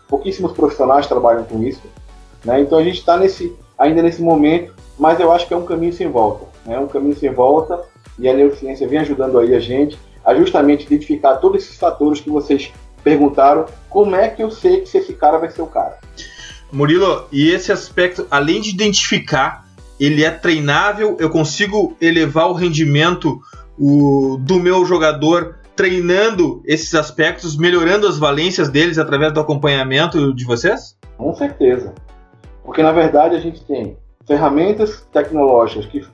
pouquíssimos 0.08 0.52
profissionais 0.52 1.08
trabalham 1.08 1.44
com 1.44 1.64
isso. 1.64 1.82
Né? 2.46 2.62
Então 2.62 2.78
a 2.78 2.84
gente 2.84 3.00
está 3.00 3.18
nesse, 3.18 3.56
ainda 3.78 4.02
nesse 4.02 4.22
momento, 4.22 4.74
mas 4.98 5.20
eu 5.20 5.32
acho 5.32 5.48
que 5.48 5.54
é 5.54 5.58
um 5.58 5.66
caminho 5.66 5.94
sem 5.94 6.08
volta. 6.08 6.46
Né? 6.66 6.78
um 6.78 6.88
caminho 6.88 7.16
sem 7.16 7.32
volta 7.32 7.84
e 8.20 8.30
a 8.30 8.34
neurociência 8.34 8.88
vem 8.88 9.00
ajudando 9.00 9.40
aí 9.40 9.56
a 9.56 9.60
gente 9.60 9.98
a 10.24 10.36
justamente 10.36 10.86
identificar 10.86 11.38
todos 11.38 11.64
esses 11.64 11.78
fatores 11.78 12.20
que 12.20 12.30
vocês 12.30 12.72
perguntaram. 13.04 13.66
Como 13.90 14.16
é 14.16 14.28
que 14.28 14.44
eu 14.44 14.52
sei 14.52 14.82
que 14.82 14.98
esse 14.98 15.14
cara 15.14 15.38
vai 15.38 15.50
ser 15.50 15.62
o 15.62 15.68
cara? 15.68 15.98
Murilo, 16.72 17.26
e 17.32 17.50
esse 17.50 17.72
aspecto, 17.72 18.28
além 18.30 18.62
de 18.62 18.70
identificar, 18.70 19.66
ele 20.00 20.24
é 20.24 20.30
treinável, 20.30 21.18
eu 21.20 21.30
consigo 21.30 21.96
elevar 22.00 22.50
o 22.50 22.54
rendimento 22.54 23.40
o, 23.80 24.38
do 24.40 24.60
meu 24.60 24.86
jogador 24.86 25.56
treinando 25.76 26.62
esses 26.66 26.94
aspectos, 26.96 27.56
melhorando 27.56 28.08
as 28.08 28.18
valências 28.18 28.68
deles 28.68 28.98
através 28.98 29.32
do 29.32 29.40
acompanhamento 29.40 30.34
de 30.34 30.44
vocês? 30.44 30.98
Com 31.18 31.34
certeza. 31.36 31.94
Porque 32.64 32.82
na 32.82 32.92
verdade 32.92 33.36
a 33.36 33.40
gente 33.40 33.64
tem 33.64 33.96
ferramentas 34.26 35.08
tecnológicas 35.14 35.86
que, 35.86 36.06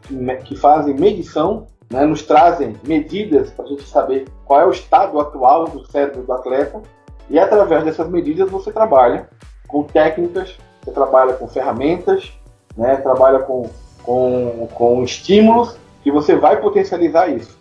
que, 0.43 0.55
fazem 0.55 0.93
medição, 0.93 1.65
né, 1.89 2.05
nos 2.05 2.21
trazem 2.21 2.75
medidas 2.85 3.51
para 3.51 3.65
a 3.65 3.67
gente 3.69 3.83
saber 3.87 4.25
qual 4.45 4.61
é 4.61 4.65
o 4.65 4.71
estado 4.71 5.19
atual 5.19 5.65
do 5.65 5.89
cérebro 5.89 6.23
do 6.23 6.33
atleta, 6.33 6.81
e 7.29 7.39
através 7.39 7.83
dessas 7.85 8.07
medidas 8.09 8.51
você 8.51 8.71
trabalha 8.71 9.27
com 9.73 9.81
técnicas, 9.81 10.55
você 10.83 10.91
trabalha 10.91 11.33
com 11.33 11.47
ferramentas, 11.47 12.31
né, 12.77 12.95
trabalha 12.97 13.39
com, 13.39 13.67
com, 14.03 14.67
com 14.71 15.03
estímulos 15.03 15.75
que 16.03 16.11
você 16.11 16.35
vai 16.35 16.61
potencializar 16.61 17.27
isso. 17.27 17.57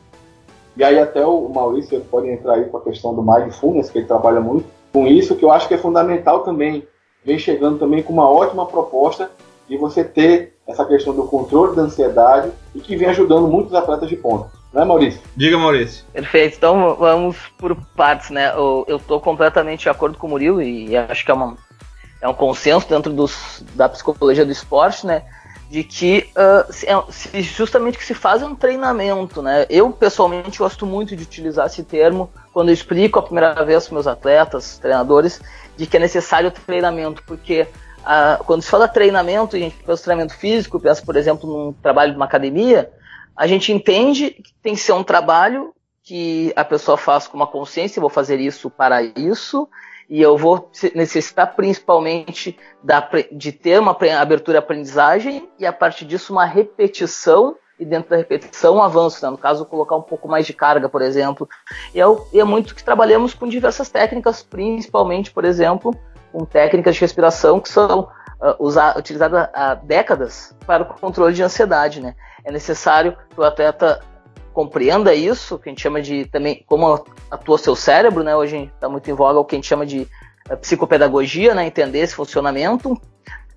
E 0.76 0.84
aí 0.84 0.98
até 0.98 1.24
o 1.24 1.48
Maurício 1.48 1.98
pode 2.10 2.28
entrar 2.28 2.54
aí 2.54 2.64
com 2.66 2.76
a 2.76 2.82
questão 2.82 3.14
do 3.14 3.22
mindfulness, 3.22 3.88
que 3.88 3.98
ele 3.98 4.06
trabalha 4.06 4.40
muito 4.40 4.66
com 4.92 5.06
isso, 5.06 5.34
que 5.36 5.44
eu 5.44 5.50
acho 5.50 5.66
que 5.66 5.74
é 5.74 5.78
fundamental 5.78 6.40
também. 6.40 6.86
Vem 7.24 7.38
chegando 7.38 7.78
também 7.78 8.02
com 8.02 8.12
uma 8.12 8.28
ótima 8.28 8.66
proposta 8.66 9.30
de 9.66 9.78
você 9.78 10.04
ter 10.04 10.54
essa 10.66 10.84
questão 10.84 11.14
do 11.14 11.24
controle 11.24 11.74
da 11.74 11.82
ansiedade 11.82 12.50
e 12.74 12.80
que 12.80 12.96
vem 12.96 13.08
ajudando 13.08 13.48
muitos 13.48 13.74
atletas 13.74 14.08
de 14.08 14.16
ponta. 14.16 14.50
Não 14.72 14.82
é, 14.82 14.84
Maurício? 14.84 15.20
Diga, 15.36 15.58
Maurício. 15.58 16.04
Perfeito. 16.12 16.56
Então 16.56 16.96
vamos 16.96 17.36
por 17.58 17.76
partes, 17.94 18.30
né? 18.30 18.52
Eu, 18.54 18.84
estou 18.96 19.20
completamente 19.20 19.82
de 19.82 19.88
acordo 19.88 20.16
com 20.16 20.26
o 20.26 20.30
Murilo 20.30 20.62
e 20.62 20.96
acho 20.96 21.24
que 21.24 21.30
é, 21.30 21.34
uma, 21.34 21.56
é 22.22 22.28
um 22.28 22.34
consenso 22.34 22.88
dentro 22.88 23.12
dos, 23.12 23.62
da 23.74 23.88
psicologia 23.88 24.46
do 24.46 24.52
esporte, 24.52 25.06
né? 25.06 25.22
de 25.68 25.82
que 25.82 26.28
uh, 26.36 27.10
justamente 27.40 27.96
que 27.96 28.04
se 28.04 28.12
faz 28.12 28.42
um 28.42 28.54
treinamento, 28.54 29.40
né? 29.40 29.64
Eu 29.70 29.90
pessoalmente 29.90 30.58
gosto 30.58 30.84
muito 30.84 31.16
de 31.16 31.22
utilizar 31.22 31.64
esse 31.64 31.82
termo 31.82 32.30
quando 32.52 32.68
eu 32.68 32.74
explico 32.74 33.18
a 33.18 33.22
primeira 33.22 33.64
vez 33.64 33.86
para 33.86 33.94
meus 33.94 34.06
atletas, 34.06 34.76
treinadores, 34.76 35.40
de 35.74 35.86
que 35.86 35.96
é 35.96 36.00
necessário 36.00 36.50
treinamento, 36.50 37.22
porque 37.26 37.66
uh, 38.00 38.44
quando 38.44 38.60
se 38.60 38.68
fala 38.68 38.86
treinamento, 38.86 39.56
a 39.56 39.58
gente 39.58 39.74
pensa 39.82 40.04
treinamento 40.04 40.34
físico, 40.36 40.78
pensa, 40.78 41.02
por 41.02 41.16
exemplo, 41.16 41.48
num 41.48 41.72
trabalho 41.72 42.10
de 42.10 42.16
uma 42.18 42.26
academia, 42.26 42.92
a 43.34 43.46
gente 43.46 43.72
entende 43.72 44.28
que 44.28 44.52
tem 44.62 44.74
que 44.74 44.80
ser 44.80 44.92
um 44.92 45.02
trabalho 45.02 45.72
que 46.04 46.52
a 46.54 46.66
pessoa 46.66 46.98
faz 46.98 47.26
com 47.26 47.36
uma 47.38 47.46
consciência, 47.46 47.98
vou 47.98 48.10
fazer 48.10 48.38
isso 48.38 48.68
para 48.68 49.02
isso, 49.02 49.66
e 50.08 50.20
eu 50.20 50.36
vou 50.36 50.70
necessitar 50.94 51.54
principalmente 51.54 52.58
da, 52.82 53.08
de 53.30 53.52
ter 53.52 53.80
uma 53.80 53.96
abertura 54.20 54.58
aprendizagem 54.58 55.48
e 55.58 55.66
a 55.66 55.72
partir 55.72 56.04
disso 56.04 56.32
uma 56.32 56.44
repetição 56.44 57.56
e 57.78 57.84
dentro 57.84 58.10
da 58.10 58.16
repetição 58.16 58.76
um 58.76 58.82
avanço, 58.82 59.24
né? 59.24 59.30
no 59.30 59.38
caso 59.38 59.64
colocar 59.64 59.96
um 59.96 60.02
pouco 60.02 60.28
mais 60.28 60.46
de 60.46 60.52
carga, 60.52 60.88
por 60.88 61.02
exemplo. 61.02 61.48
E 61.94 62.00
é, 62.00 62.04
e 62.32 62.40
é 62.40 62.44
muito 62.44 62.74
que 62.74 62.84
trabalhamos 62.84 63.34
com 63.34 63.48
diversas 63.48 63.88
técnicas, 63.88 64.42
principalmente, 64.42 65.30
por 65.32 65.44
exemplo, 65.44 65.94
com 66.32 66.44
técnicas 66.44 66.94
de 66.94 67.00
respiração 67.00 67.60
que 67.60 67.68
são 67.68 68.08
uh, 68.40 68.54
usar, 68.58 68.96
utilizadas 68.96 69.48
há 69.52 69.74
décadas 69.74 70.54
para 70.66 70.84
o 70.84 70.86
controle 70.86 71.34
de 71.34 71.42
ansiedade. 71.42 72.00
Né? 72.00 72.14
É 72.44 72.52
necessário 72.52 73.16
que 73.30 73.40
o 73.40 73.42
atleta 73.42 74.00
compreenda 74.52 75.14
isso, 75.14 75.58
que 75.58 75.68
a 75.68 75.72
gente 75.72 75.82
chama 75.82 76.00
de 76.00 76.26
também 76.26 76.62
como 76.66 77.04
atua 77.30 77.58
seu 77.58 77.74
cérebro, 77.74 78.22
né? 78.22 78.36
Hoje 78.36 78.70
está 78.74 78.88
muito 78.88 79.10
em 79.10 79.14
voga 79.14 79.38
o 79.38 79.44
que 79.44 79.54
a 79.54 79.58
gente 79.58 79.66
chama 79.66 79.86
de 79.86 80.06
uh, 80.50 80.56
psicopedagogia, 80.56 81.54
né? 81.54 81.66
Entender 81.66 82.00
esse 82.00 82.14
funcionamento 82.14 83.00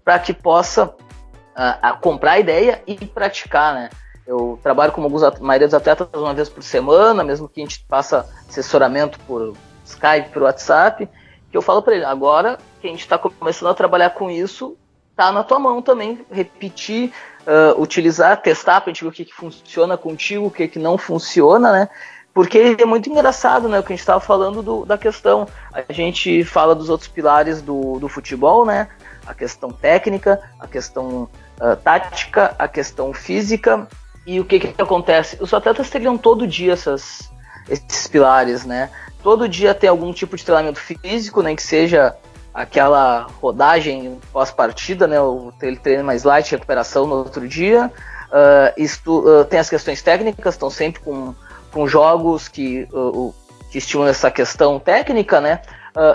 para 0.03 0.19
que 0.19 0.33
possa 0.33 0.85
uh, 0.85 1.99
comprar 2.01 2.33
a 2.33 2.39
ideia 2.39 2.81
e 2.87 2.95
praticar, 3.05 3.73
né? 3.73 3.89
Eu 4.25 4.59
trabalho 4.63 4.91
com 4.91 5.03
alguns, 5.03 5.21
a 5.21 5.31
maioria 5.39 5.67
dos 5.67 5.75
atletas 5.75 6.07
uma 6.15 6.33
vez 6.33 6.49
por 6.49 6.63
semana, 6.63 7.23
mesmo 7.23 7.47
que 7.47 7.61
a 7.61 7.63
gente 7.63 7.85
faça 7.87 8.27
assessoramento 8.49 9.19
por 9.21 9.53
Skype, 9.85 10.29
por 10.29 10.43
WhatsApp, 10.43 11.07
que 11.51 11.57
eu 11.57 11.61
falo 11.61 11.81
para 11.83 11.95
ele, 11.95 12.05
agora 12.05 12.57
que 12.81 12.87
a 12.87 12.89
gente 12.89 13.01
está 13.01 13.19
começando 13.19 13.69
a 13.69 13.73
trabalhar 13.75 14.09
com 14.11 14.31
isso, 14.31 14.75
tá 15.15 15.31
na 15.31 15.43
tua 15.43 15.59
mão 15.59 15.81
também 15.81 16.25
repetir 16.31 17.13
uh, 17.45 17.79
utilizar, 17.81 18.41
testar 18.41 18.81
para 18.81 18.91
gente 18.91 19.03
ver 19.03 19.09
o 19.09 19.13
que, 19.13 19.25
que 19.25 19.33
funciona 19.33 19.97
contigo, 19.97 20.47
o 20.47 20.51
que, 20.51 20.67
que 20.67 20.79
não 20.79 20.97
funciona, 20.97 21.71
né? 21.71 21.89
Porque 22.33 22.75
é 22.77 22.85
muito 22.85 23.09
engraçado, 23.09 23.69
né? 23.69 23.79
O 23.79 23.83
que 23.83 23.93
a 23.93 23.95
gente 23.95 24.01
estava 24.01 24.19
falando 24.19 24.61
do, 24.61 24.85
da 24.85 24.97
questão. 24.97 25.47
A 25.71 25.93
gente 25.93 26.43
fala 26.43 26.75
dos 26.75 26.89
outros 26.89 27.07
pilares 27.07 27.61
do, 27.61 27.97
do 27.97 28.09
futebol, 28.09 28.65
né? 28.65 28.89
A 29.25 29.33
questão 29.33 29.71
técnica, 29.71 30.41
a 30.59 30.67
questão 30.67 31.29
uh, 31.61 31.75
tática, 31.81 32.53
a 32.59 32.67
questão 32.67 33.13
física. 33.13 33.87
E 34.27 34.39
o 34.39 34.45
que, 34.45 34.59
que 34.59 34.81
acontece? 34.81 35.37
Os 35.39 35.53
atletas 35.53 35.89
teriam 35.89 36.17
todo 36.17 36.45
dia 36.45 36.73
essas, 36.73 37.31
esses 37.69 38.07
pilares, 38.07 38.65
né? 38.65 38.89
Todo 39.23 39.47
dia 39.47 39.73
tem 39.73 39.89
algum 39.89 40.11
tipo 40.11 40.35
de 40.35 40.43
treinamento 40.43 40.79
físico, 40.79 41.41
nem 41.41 41.53
né? 41.53 41.55
que 41.55 41.63
seja 41.63 42.15
aquela 42.55 43.27
rodagem 43.41 44.17
pós-partida, 44.31 45.05
né? 45.05 45.19
O 45.19 45.51
treino 45.83 46.05
mais 46.05 46.23
light, 46.23 46.51
recuperação 46.51 47.05
no 47.05 47.15
outro 47.15 47.45
dia. 47.45 47.91
Uh, 48.31 49.11
uh, 49.11 49.45
tem 49.45 49.59
as 49.59 49.69
questões 49.69 50.01
técnicas, 50.01 50.55
estão 50.55 50.69
sempre 50.69 51.01
com, 51.01 51.35
com 51.71 51.85
jogos 51.85 52.47
que, 52.47 52.87
uh, 52.93 53.35
que 53.69 53.77
estimulam 53.77 54.09
essa 54.09 54.31
questão 54.31 54.79
técnica, 54.79 55.41
né? 55.41 55.61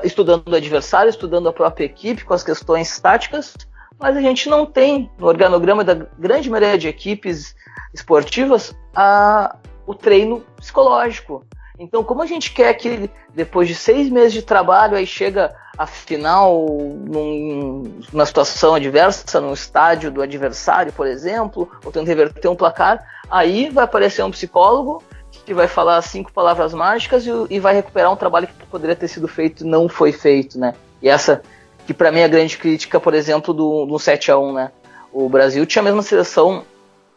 estudando 0.05 0.47
o 0.47 0.55
adversário, 0.55 1.09
estudando 1.09 1.49
a 1.49 1.53
própria 1.55 1.87
equipe 1.87 2.23
com 2.23 2.35
as 2.35 2.45
questões 2.45 3.01
táticas, 3.01 3.55
mas 3.99 4.15
a 4.15 4.21
gente 4.21 4.47
não 4.47 4.67
tem 4.67 5.11
no 5.19 5.27
organograma 5.27 5.83
da 5.83 5.95
grande 6.19 6.51
maioria 6.51 6.77
de 6.77 6.87
equipes 6.87 7.55
esportivas 7.95 8.77
a, 8.95 9.57
o 9.87 9.95
treino 9.95 10.45
psicológico. 10.59 11.47
Então, 11.81 12.05
como 12.05 12.21
a 12.21 12.27
gente 12.27 12.53
quer 12.53 12.75
que 12.75 13.09
depois 13.35 13.67
de 13.67 13.75
seis 13.75 14.11
meses 14.11 14.35
de 14.35 14.43
trabalho 14.43 14.99
aí 14.99 15.07
chega 15.07 15.57
a 15.79 15.87
final 15.87 16.67
num, 16.69 18.03
numa 18.13 18.27
situação 18.27 18.75
adversa, 18.75 19.41
num 19.41 19.55
estádio 19.55 20.11
do 20.11 20.21
adversário, 20.21 20.93
por 20.93 21.07
exemplo, 21.07 21.71
ou 21.83 21.91
tentando 21.91 22.07
reverter 22.07 22.49
um 22.49 22.55
placar, 22.55 23.03
aí 23.31 23.71
vai 23.71 23.85
aparecer 23.85 24.23
um 24.23 24.31
psicólogo 24.31 25.03
que 25.47 25.55
vai 25.55 25.67
falar 25.67 26.03
cinco 26.03 26.31
palavras 26.31 26.75
mágicas 26.75 27.27
e, 27.27 27.31
e 27.49 27.59
vai 27.59 27.75
recuperar 27.75 28.13
um 28.13 28.17
trabalho 28.17 28.47
que 28.47 28.67
poderia 28.67 28.95
ter 28.95 29.09
sido 29.09 29.27
feito 29.27 29.65
e 29.65 29.67
não 29.67 29.89
foi 29.89 30.13
feito, 30.13 30.59
né? 30.59 30.75
E 31.01 31.09
essa, 31.09 31.41
que 31.87 31.95
para 31.95 32.13
mim 32.13 32.21
é 32.21 32.25
a 32.25 32.29
grande 32.29 32.59
crítica, 32.59 33.01
por 33.01 33.15
exemplo, 33.15 33.55
do, 33.55 33.87
do 33.87 33.99
7 33.99 34.31
a 34.31 34.39
1 34.39 34.53
né? 34.53 34.71
O 35.11 35.31
Brasil 35.31 35.65
tinha 35.65 35.81
a 35.81 35.85
mesma 35.85 36.03
seleção 36.03 36.63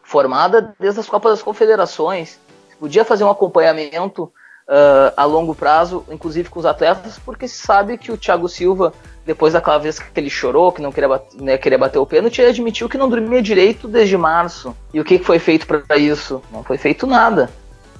formada 0.02 0.74
desde 0.80 1.00
as 1.00 1.06
Copas 1.06 1.32
das 1.32 1.42
Confederações, 1.42 2.38
podia 2.80 3.04
fazer 3.04 3.24
um 3.24 3.30
acompanhamento 3.30 4.32
uh, 4.68 5.12
a 5.16 5.24
longo 5.24 5.54
prazo, 5.54 6.04
inclusive 6.10 6.48
com 6.48 6.58
os 6.58 6.66
atletas, 6.66 7.18
porque 7.18 7.46
se 7.48 7.58
sabe 7.58 7.98
que 7.98 8.12
o 8.12 8.16
Thiago 8.16 8.48
Silva, 8.48 8.92
depois 9.24 9.52
daquela 9.52 9.78
vez 9.78 9.98
que 9.98 10.20
ele 10.20 10.30
chorou, 10.30 10.72
que 10.72 10.82
não 10.82 10.92
queria, 10.92 11.08
bater, 11.08 11.40
né, 11.40 11.58
queria 11.58 11.78
bater 11.78 11.98
o 11.98 12.06
pênalti, 12.06 12.40
ele 12.40 12.50
admitiu 12.50 12.88
que 12.88 12.98
não 12.98 13.08
dormia 13.08 13.42
direito 13.42 13.88
desde 13.88 14.16
março. 14.16 14.76
E 14.92 15.00
o 15.00 15.04
que 15.04 15.18
foi 15.18 15.38
feito 15.38 15.66
para 15.66 15.96
isso? 15.96 16.42
Não 16.50 16.62
foi 16.62 16.78
feito 16.78 17.06
nada. 17.06 17.50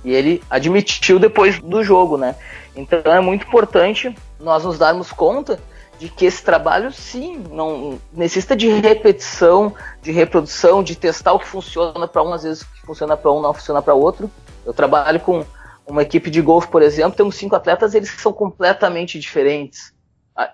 E 0.04 0.12
ele 0.12 0.42
admitiu 0.50 1.18
depois 1.18 1.58
do 1.58 1.82
jogo, 1.82 2.18
né? 2.18 2.36
Então 2.76 3.00
é 3.12 3.20
muito 3.20 3.46
importante 3.46 4.14
nós 4.38 4.64
nos 4.64 4.78
darmos 4.78 5.10
conta 5.10 5.58
de 5.98 6.08
que 6.08 6.26
esse 6.26 6.42
trabalho 6.42 6.92
sim 6.92 7.42
não 7.50 7.98
necessita 8.12 8.56
de 8.56 8.68
repetição, 8.68 9.72
de 10.02 10.10
reprodução, 10.10 10.82
de 10.82 10.96
testar 10.96 11.32
o 11.32 11.38
que 11.38 11.46
funciona 11.46 12.06
para 12.06 12.22
um, 12.22 12.34
às 12.34 12.42
vezes 12.42 12.62
o 12.62 12.66
que 12.66 12.84
funciona 12.84 13.16
para 13.16 13.32
um 13.32 13.40
não 13.40 13.54
funciona 13.54 13.80
para 13.80 13.94
outro. 13.94 14.30
Eu 14.66 14.74
trabalho 14.74 15.20
com 15.20 15.44
uma 15.86 16.02
equipe 16.02 16.30
de 16.30 16.40
golfe, 16.40 16.68
por 16.68 16.82
exemplo, 16.82 17.16
temos 17.16 17.36
cinco 17.36 17.56
atletas, 17.56 17.94
eles 17.94 18.10
são 18.10 18.32
completamente 18.32 19.18
diferentes, 19.18 19.92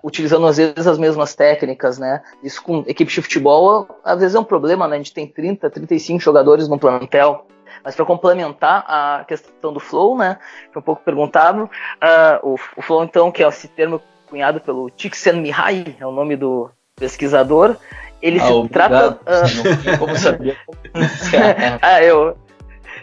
utilizando 0.03 0.45
às 0.45 0.57
vezes 0.57 0.85
as 0.85 0.97
mesmas 0.97 1.33
técnicas, 1.33 1.97
né? 1.97 2.21
Isso 2.43 2.61
com 2.61 2.83
equipe 2.87 3.11
de 3.11 3.21
futebol, 3.21 3.87
às 4.03 4.19
vezes 4.19 4.35
é 4.35 4.39
um 4.39 4.43
problema, 4.43 4.87
né? 4.87 4.95
A 4.95 4.99
gente 4.99 5.13
tem 5.13 5.27
30, 5.27 5.69
35 5.69 6.19
jogadores 6.19 6.67
no 6.67 6.77
plantel. 6.77 7.47
Mas 7.83 7.95
para 7.95 8.05
complementar 8.05 8.85
a 8.87 9.25
questão 9.27 9.73
do 9.73 9.79
flow, 9.79 10.15
né? 10.15 10.37
É 10.73 10.77
um 10.77 10.81
pouco 10.81 11.01
perguntado, 11.03 11.63
uh, 11.63 12.47
o, 12.47 12.53
o, 12.77 12.81
flow, 12.81 13.03
então, 13.03 13.31
que 13.31 13.43
é 13.43 13.47
esse 13.47 13.67
termo 13.67 13.99
cunhado 14.29 14.61
pelo 14.61 14.89
Csikszentmihalyi, 14.91 15.97
é 15.99 16.05
o 16.05 16.11
nome 16.11 16.35
do 16.35 16.69
pesquisador, 16.95 17.75
ele 18.21 18.39
ah, 18.39 18.45
se 18.45 18.51
obrigado. 18.51 19.19
trata. 19.19 19.45
Uh, 19.45 19.97
como 19.97 20.15
sabia? 20.15 20.55
ah, 21.81 22.01
eu, 22.03 22.37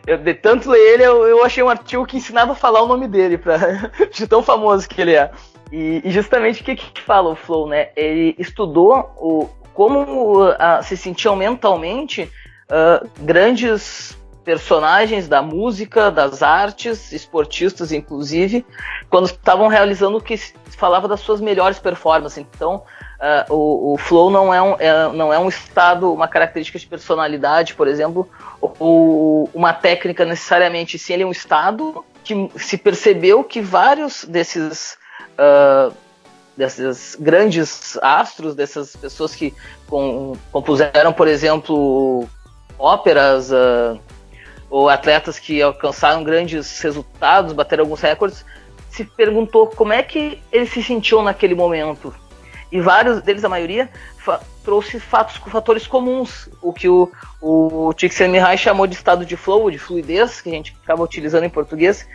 eu, 0.08 0.18
de 0.18 0.34
tanto 0.34 0.70
ler 0.70 0.94
ele, 0.94 1.02
eu, 1.04 1.26
eu, 1.26 1.44
achei 1.44 1.62
um 1.62 1.68
artigo 1.68 2.06
que 2.06 2.16
ensinava 2.16 2.52
a 2.52 2.56
falar 2.56 2.82
o 2.82 2.88
nome 2.88 3.06
dele, 3.06 3.36
pra, 3.36 3.58
de 4.12 4.26
tão 4.26 4.42
famoso 4.42 4.88
que 4.88 5.00
ele 5.00 5.14
é. 5.14 5.30
E, 5.70 6.00
e 6.04 6.10
justamente 6.10 6.62
o 6.62 6.64
que, 6.64 6.76
que 6.76 7.00
fala 7.00 7.30
o 7.30 7.36
Flow, 7.36 7.68
né? 7.68 7.90
Ele 7.94 8.34
estudou 8.38 9.12
o, 9.16 9.48
como 9.74 10.48
uh, 10.48 10.82
se 10.82 10.96
sentiam 10.96 11.36
mentalmente 11.36 12.22
uh, 12.70 13.08
grandes 13.20 14.18
personagens 14.44 15.28
da 15.28 15.42
música, 15.42 16.10
das 16.10 16.42
artes, 16.42 17.12
esportistas 17.12 17.92
inclusive, 17.92 18.64
quando 19.10 19.26
estavam 19.26 19.68
realizando 19.68 20.16
o 20.16 20.22
que 20.22 20.38
falava 20.68 21.06
das 21.06 21.20
suas 21.20 21.38
melhores 21.38 21.78
performances. 21.78 22.38
Então, 22.38 22.82
Uh, 23.18 23.52
o, 23.52 23.94
o, 23.94 23.96
flow 23.98 24.30
não 24.30 24.54
é, 24.54 24.62
um, 24.62 24.76
é, 24.78 25.12
não 25.12 25.32
é 25.32 25.38
um 25.40 25.48
estado, 25.48 26.12
uma 26.12 26.28
característica 26.28 26.78
de 26.78 26.86
personalidade, 26.86 27.74
por 27.74 27.88
exemplo, 27.88 28.30
ou 28.60 29.50
uma 29.52 29.72
técnica 29.72 30.24
necessariamente, 30.24 30.96
sim, 31.00 31.14
ele 31.14 31.24
é 31.24 31.26
um 31.26 31.32
estado 31.32 32.04
que 32.22 32.48
se 32.56 32.78
percebeu 32.78 33.42
que 33.42 33.60
vários 33.60 34.24
desses, 34.24 34.96
uh, 35.32 35.92
desses 36.56 37.16
grandes 37.18 37.98
astros, 38.00 38.54
dessas 38.54 38.94
pessoas 38.94 39.34
que 39.34 39.52
com, 39.88 40.36
compuseram, 40.52 41.12
por 41.12 41.26
exemplo, 41.26 42.24
óperas, 42.78 43.50
uh, 43.50 43.98
ou 44.70 44.88
atletas 44.88 45.40
que 45.40 45.60
alcançaram 45.60 46.22
grandes 46.22 46.78
resultados, 46.78 47.52
bateram 47.52 47.82
alguns 47.82 48.00
recordes, 48.00 48.44
se 48.88 49.02
perguntou 49.04 49.66
como 49.66 49.92
é 49.92 50.04
que 50.04 50.40
eles 50.52 50.70
se 50.70 50.84
sentiam 50.84 51.20
naquele 51.20 51.56
momento 51.56 52.14
e 52.70 52.80
vários 52.80 53.22
deles, 53.22 53.44
a 53.44 53.48
maioria, 53.48 53.88
trouxe 54.62 55.00
fatos, 55.00 55.36
fatores 55.36 55.86
comuns, 55.86 56.48
o 56.60 56.72
que 56.72 56.88
o, 56.88 57.10
o 57.40 57.92
Csikszentmihalyi 57.94 58.58
chamou 58.58 58.86
de 58.86 58.94
estado 58.94 59.24
de 59.24 59.36
flow, 59.36 59.70
de 59.70 59.78
fluidez, 59.78 60.40
que 60.40 60.50
a 60.50 60.52
gente 60.52 60.76
acaba 60.84 61.02
utilizando 61.02 61.44
em 61.44 61.50
português, 61.50 62.06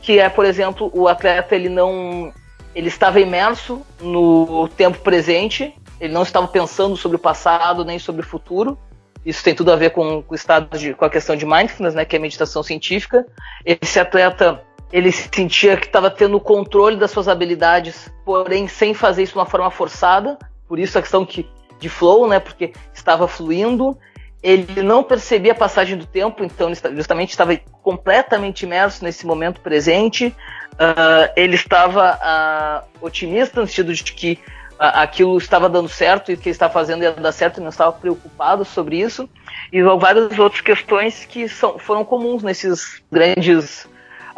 que 0.00 0.18
é, 0.18 0.28
por 0.28 0.44
exemplo, 0.44 0.90
o 0.94 1.06
atleta 1.06 1.54
ele 1.54 1.68
não 1.68 2.32
ele 2.74 2.88
estava 2.88 3.18
imerso 3.18 3.82
no 4.00 4.68
tempo 4.68 4.98
presente, 5.00 5.74
ele 6.00 6.12
não 6.12 6.22
estava 6.22 6.46
pensando 6.46 6.96
sobre 6.96 7.16
o 7.16 7.18
passado 7.18 7.84
nem 7.84 7.98
sobre 7.98 8.22
o 8.22 8.26
futuro. 8.26 8.78
Isso 9.26 9.42
tem 9.42 9.54
tudo 9.54 9.72
a 9.72 9.76
ver 9.76 9.90
com, 9.90 10.22
com 10.22 10.32
o 10.32 10.34
estado 10.34 10.78
de, 10.78 10.94
com 10.94 11.04
a 11.04 11.10
questão 11.10 11.34
de 11.34 11.44
mindfulness, 11.44 11.94
né, 11.94 12.04
que 12.04 12.14
é 12.14 12.18
meditação 12.18 12.62
científica. 12.62 13.26
Esse 13.64 13.98
atleta 13.98 14.62
ele 14.92 15.12
sentia 15.12 15.76
que 15.76 15.86
estava 15.86 16.10
tendo 16.10 16.40
controle 16.40 16.96
das 16.96 17.10
suas 17.10 17.28
habilidades, 17.28 18.10
porém 18.24 18.66
sem 18.66 18.94
fazer 18.94 19.22
isso 19.22 19.32
de 19.32 19.38
uma 19.38 19.46
forma 19.46 19.70
forçada. 19.70 20.38
Por 20.66 20.78
isso 20.78 20.98
a 20.98 21.02
questão 21.02 21.24
que, 21.26 21.48
de 21.78 21.88
flow, 21.88 22.26
né? 22.26 22.40
Porque 22.40 22.72
estava 22.92 23.28
fluindo. 23.28 23.98
ele 24.42 24.82
não 24.82 25.02
percebia 25.02 25.52
a 25.52 25.54
passagem 25.54 25.96
do 25.96 26.06
tempo, 26.06 26.44
então 26.44 26.68
ele 26.68 26.96
justamente 26.96 27.30
estava 27.30 27.56
completamente 27.82 28.62
imerso 28.62 29.04
nesse 29.04 29.26
momento 29.26 29.60
presente. 29.60 30.28
Uh, 30.74 31.32
ele 31.36 31.56
estava 31.56 32.16
uh, 32.16 33.04
otimista 33.04 33.60
no 33.60 33.66
sentido 33.66 33.92
de 33.92 34.04
que 34.04 34.38
uh, 34.74 34.94
aquilo 34.94 35.36
estava 35.36 35.68
dando 35.68 35.88
certo 35.88 36.30
e 36.30 36.34
o 36.34 36.38
que 36.38 36.48
ele 36.48 36.54
estava 36.54 36.72
fazendo 36.72 37.02
ia 37.02 37.12
dar 37.12 37.32
certo 37.32 37.60
não 37.60 37.68
estava 37.68 37.92
preocupado 37.92 38.64
sobre 38.64 39.00
isso. 39.00 39.28
E 39.70 39.82
várias 39.82 40.38
outras 40.38 40.62
questões 40.62 41.26
que 41.26 41.46
são, 41.46 41.78
foram 41.78 42.04
comuns 42.04 42.42
nesses 42.42 43.02
grandes 43.10 43.86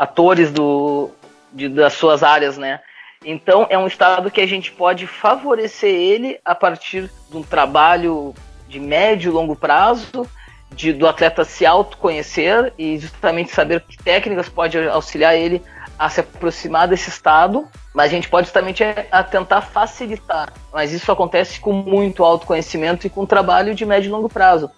atores 0.01 0.51
do, 0.51 1.11
de, 1.53 1.69
das 1.69 1.93
suas 1.93 2.23
áreas, 2.23 2.57
né? 2.57 2.81
Então 3.23 3.67
é 3.69 3.77
um 3.77 3.87
estado 3.87 4.31
que 4.31 4.41
a 4.41 4.47
gente 4.47 4.73
pode 4.73 5.07
favorecer 5.07 5.95
ele 5.95 6.41
a 6.43 6.55
partir 6.55 7.11
de 7.31 7.37
um 7.37 7.43
trabalho 7.43 8.35
de 8.67 8.81
médio 8.81 9.31
e 9.31 9.35
longo 9.35 9.55
prazo, 9.55 10.27
de, 10.71 10.95
do 10.95 11.07
atleta 11.07 11.45
se 11.45 11.67
autoconhecer 11.67 12.73
e 12.79 12.97
justamente 12.97 13.51
saber 13.51 13.83
que 13.83 13.99
técnicas 13.99 14.49
pode 14.49 14.79
auxiliar 14.89 15.37
ele 15.37 15.61
a 15.99 16.09
se 16.09 16.21
aproximar 16.21 16.89
desse 16.89 17.11
estado, 17.11 17.69
mas 17.93 18.07
a 18.07 18.15
gente 18.15 18.27
pode 18.27 18.47
justamente 18.47 18.83
a, 18.83 19.05
a 19.13 19.23
tentar 19.23 19.61
facilitar. 19.61 20.51
Mas 20.73 20.95
isso 20.95 21.13
acontece 21.13 21.61
com 21.61 21.75
muito 21.75 22.25
autoconhecimento 22.25 23.07
e 23.07 23.11
com 23.11 23.27
trabalho 23.27 23.75
de 23.75 23.85
médio 23.85 24.09
e 24.09 24.13
longo 24.13 24.31
prazo. 24.31 24.71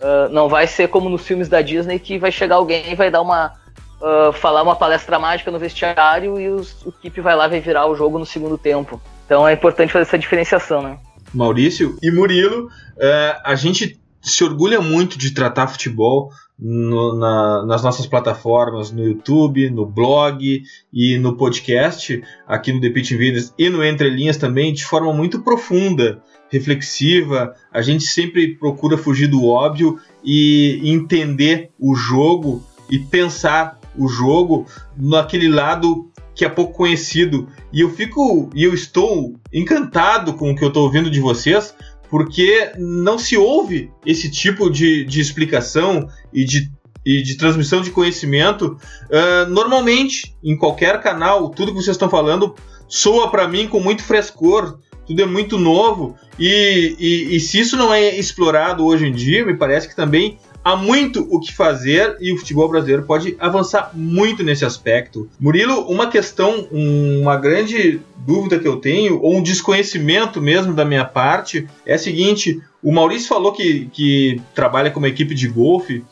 Uh, 0.00 0.28
não 0.30 0.48
vai 0.48 0.68
ser 0.68 0.86
como 0.86 1.08
nos 1.08 1.26
filmes 1.26 1.48
da 1.48 1.60
Disney 1.62 1.98
que 1.98 2.16
vai 2.16 2.30
chegar 2.30 2.54
alguém 2.54 2.92
e 2.92 2.94
vai 2.94 3.10
dar 3.10 3.22
uma 3.22 3.54
uh, 4.00 4.32
falar 4.32 4.62
uma 4.62 4.76
palestra 4.76 5.18
mágica 5.18 5.50
no 5.50 5.58
vestiário 5.58 6.40
e 6.40 6.48
os, 6.48 6.84
o 6.84 6.88
equipe 6.88 7.20
vai 7.20 7.36
lá 7.36 7.48
vai 7.48 7.60
virar 7.60 7.86
o 7.86 7.94
jogo 7.94 8.18
no 8.18 8.26
segundo 8.26 8.58
tempo. 8.58 9.00
Então 9.26 9.46
é 9.46 9.52
importante 9.52 9.92
fazer 9.92 10.02
essa 10.02 10.18
diferenciação, 10.18 10.82
né? 10.82 10.98
Maurício 11.34 11.96
e 12.02 12.10
Murilo, 12.10 12.66
uh, 12.66 13.40
a 13.44 13.54
gente 13.54 14.00
se 14.20 14.44
orgulha 14.44 14.80
muito 14.80 15.18
de 15.18 15.32
tratar 15.32 15.68
futebol 15.68 16.30
no, 16.58 17.16
na, 17.16 17.64
nas 17.66 17.82
nossas 17.82 18.06
plataformas, 18.06 18.90
no 18.90 19.04
YouTube, 19.04 19.70
no 19.70 19.86
blog 19.86 20.62
e 20.92 21.18
no 21.18 21.36
podcast, 21.36 22.20
aqui 22.46 22.72
no 22.72 22.80
The 22.80 22.90
Pitch 22.90 23.12
Videos 23.12 23.52
e 23.56 23.70
no 23.70 23.84
Entre 23.84 24.10
Linhas 24.10 24.36
também, 24.36 24.72
de 24.72 24.84
forma 24.84 25.12
muito 25.12 25.40
profunda, 25.42 26.20
reflexiva. 26.50 27.54
A 27.72 27.80
gente 27.80 28.04
sempre 28.04 28.56
procura 28.56 28.98
fugir 28.98 29.28
do 29.28 29.46
óbvio 29.46 30.00
e 30.24 30.80
entender 30.82 31.70
o 31.78 31.94
jogo 31.94 32.62
e 32.90 32.98
pensar 32.98 33.77
o 33.98 34.08
jogo 34.08 34.66
naquele 34.96 35.48
lado 35.48 36.10
que 36.34 36.44
é 36.44 36.48
pouco 36.48 36.72
conhecido. 36.72 37.48
E 37.72 37.80
eu 37.80 37.90
fico 37.90 38.48
e 38.54 38.62
eu 38.62 38.72
estou 38.72 39.34
encantado 39.52 40.34
com 40.34 40.52
o 40.52 40.56
que 40.56 40.62
eu 40.62 40.68
estou 40.68 40.84
ouvindo 40.84 41.10
de 41.10 41.20
vocês, 41.20 41.74
porque 42.08 42.72
não 42.78 43.18
se 43.18 43.36
ouve 43.36 43.90
esse 44.06 44.30
tipo 44.30 44.70
de, 44.70 45.04
de 45.04 45.20
explicação 45.20 46.08
e 46.32 46.44
de, 46.44 46.70
e 47.04 47.22
de 47.22 47.36
transmissão 47.36 47.82
de 47.82 47.90
conhecimento 47.90 48.78
uh, 49.10 49.50
normalmente 49.50 50.36
em 50.42 50.56
qualquer 50.56 51.00
canal. 51.00 51.50
Tudo 51.50 51.72
que 51.72 51.82
vocês 51.82 51.96
estão 51.96 52.08
falando 52.08 52.54
soa 52.86 53.30
para 53.30 53.48
mim 53.48 53.66
com 53.66 53.80
muito 53.80 54.04
frescor, 54.04 54.78
tudo 55.06 55.20
é 55.20 55.26
muito 55.26 55.58
novo 55.58 56.14
e, 56.38 56.94
e, 56.98 57.36
e 57.36 57.40
se 57.40 57.58
isso 57.58 57.76
não 57.76 57.92
é 57.92 58.16
explorado 58.16 58.84
hoje 58.84 59.06
em 59.06 59.12
dia, 59.12 59.44
me 59.44 59.56
parece 59.56 59.88
que 59.88 59.96
também 59.96 60.38
há 60.68 60.76
muito 60.76 61.26
o 61.30 61.40
que 61.40 61.50
fazer 61.50 62.18
e 62.20 62.30
o 62.30 62.36
futebol 62.36 62.68
brasileiro 62.68 63.04
pode 63.04 63.34
avançar 63.40 63.90
muito 63.94 64.42
nesse 64.42 64.66
aspecto. 64.66 65.26
Murilo, 65.40 65.90
uma 65.90 66.08
questão, 66.08 66.68
uma 66.70 67.36
grande 67.36 68.02
dúvida 68.18 68.58
que 68.58 68.68
eu 68.68 68.76
tenho, 68.76 69.18
ou 69.22 69.38
um 69.38 69.42
desconhecimento 69.42 70.42
mesmo 70.42 70.74
da 70.74 70.84
minha 70.84 71.06
parte, 71.06 71.66
é 71.86 71.94
a 71.94 71.98
seguinte: 71.98 72.60
o 72.82 72.92
Maurício 72.92 73.28
falou 73.28 73.52
que, 73.52 73.88
que 73.94 74.42
trabalha 74.54 74.92
uma 74.94 75.08
equipe 75.08 75.34
de 75.34 75.48
golfe. 75.48 76.04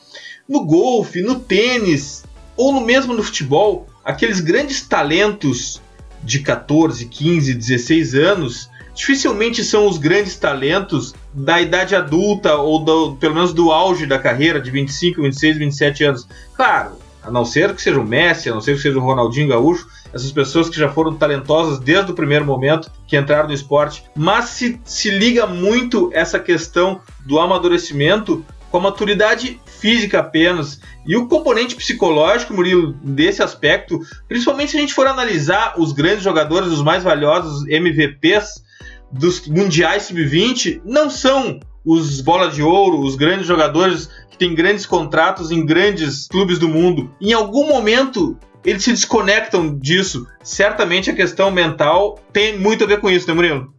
No 0.49 0.65
golfe, 0.65 1.21
no 1.21 1.39
tênis, 1.39 2.25
ou 2.57 2.73
no 2.73 2.81
mesmo 2.81 3.13
no 3.13 3.23
futebol, 3.23 3.87
aqueles 4.03 4.41
grandes 4.41 4.81
talentos 4.81 5.83
de 6.25 6.39
14, 6.39 7.05
15, 7.05 7.53
16 7.53 8.15
anos 8.15 8.71
dificilmente 8.95 9.63
são 9.63 9.87
os 9.87 9.99
grandes 9.99 10.37
talentos 10.37 11.15
da 11.37 11.61
idade 11.61 11.95
adulta 11.95 12.55
ou 12.55 12.83
do, 12.83 13.17
pelo 13.17 13.35
menos 13.35 13.53
do 13.53 13.71
auge 13.71 14.07
da 14.07 14.19
carreira 14.19 14.59
de 14.59 14.71
25, 14.71 15.21
26, 15.21 15.59
27 15.59 16.05
anos. 16.05 16.29
Claro, 16.55 16.93
a 17.23 17.31
não 17.31 17.45
ser 17.45 17.75
que 17.75 17.83
seja 17.83 18.01
o 18.01 18.07
Messi, 18.07 18.49
a 18.49 18.55
não 18.55 18.61
ser 18.63 18.75
que 18.75 18.81
seja 18.81 18.99
o 18.99 19.03
Ronaldinho 19.03 19.49
Gaúcho, 19.49 19.87
essas 20.15 20.33
pessoas 20.33 20.71
que 20.71 20.79
já 20.79 20.89
foram 20.89 21.15
talentosas 21.15 21.79
desde 21.79 22.11
o 22.11 22.15
primeiro 22.15 22.47
momento 22.47 22.91
que 23.07 23.19
entraram 23.19 23.49
no 23.49 23.55
esporte, 23.55 24.03
mas 24.17 24.47
se, 24.47 24.81
se 24.83 25.11
liga 25.11 25.47
muito 25.47 26.11
essa 26.15 26.39
questão 26.39 27.01
do 27.27 27.39
amadurecimento 27.39 28.43
com 28.71 28.79
a 28.79 28.81
maturidade 28.81 29.61
física 29.67 30.21
apenas. 30.21 30.81
E 31.07 31.17
o 31.17 31.29
componente 31.29 31.77
psicológico, 31.77 32.55
Murilo, 32.55 32.95
desse 33.03 33.43
aspecto, 33.43 34.01
principalmente 34.27 34.71
se 34.71 34.79
a 34.79 34.81
gente 34.81 34.95
for 34.95 35.07
analisar 35.07 35.75
os 35.79 35.93
grandes 35.93 36.25
jogadores, 36.25 36.69
os 36.69 36.83
mais 36.83 37.05
valiosos 37.05 37.69
MVPs 37.69 38.65
dos 39.11 39.47
mundiais 39.47 40.05
sub-20 40.05 40.83
não 40.85 41.09
são 41.09 41.61
os 41.85 42.21
bola 42.21 42.51
de 42.51 42.63
ouro, 42.63 43.01
os 43.01 43.15
grandes 43.15 43.47
jogadores 43.47 44.11
que 44.31 44.37
têm 44.37 44.55
grandes 44.55 44.85
contratos 44.85 45.51
em 45.51 45.65
grandes 45.65 46.27
clubes 46.27 46.59
do 46.59 46.69
mundo. 46.69 47.11
Em 47.21 47.33
algum 47.33 47.69
momento 47.69 48.37
eles 48.65 48.83
se 48.83 48.91
desconectam 48.91 49.79
disso. 49.79 50.27
Certamente 50.43 51.09
a 51.09 51.15
questão 51.15 51.53
mental 51.53 52.19
tem 52.33 52.59
muito 52.59 52.83
a 52.83 52.87
ver 52.87 53.01
com 53.01 53.09
isso, 53.09 53.29
né, 53.29 53.35
Murilo? 53.35 53.73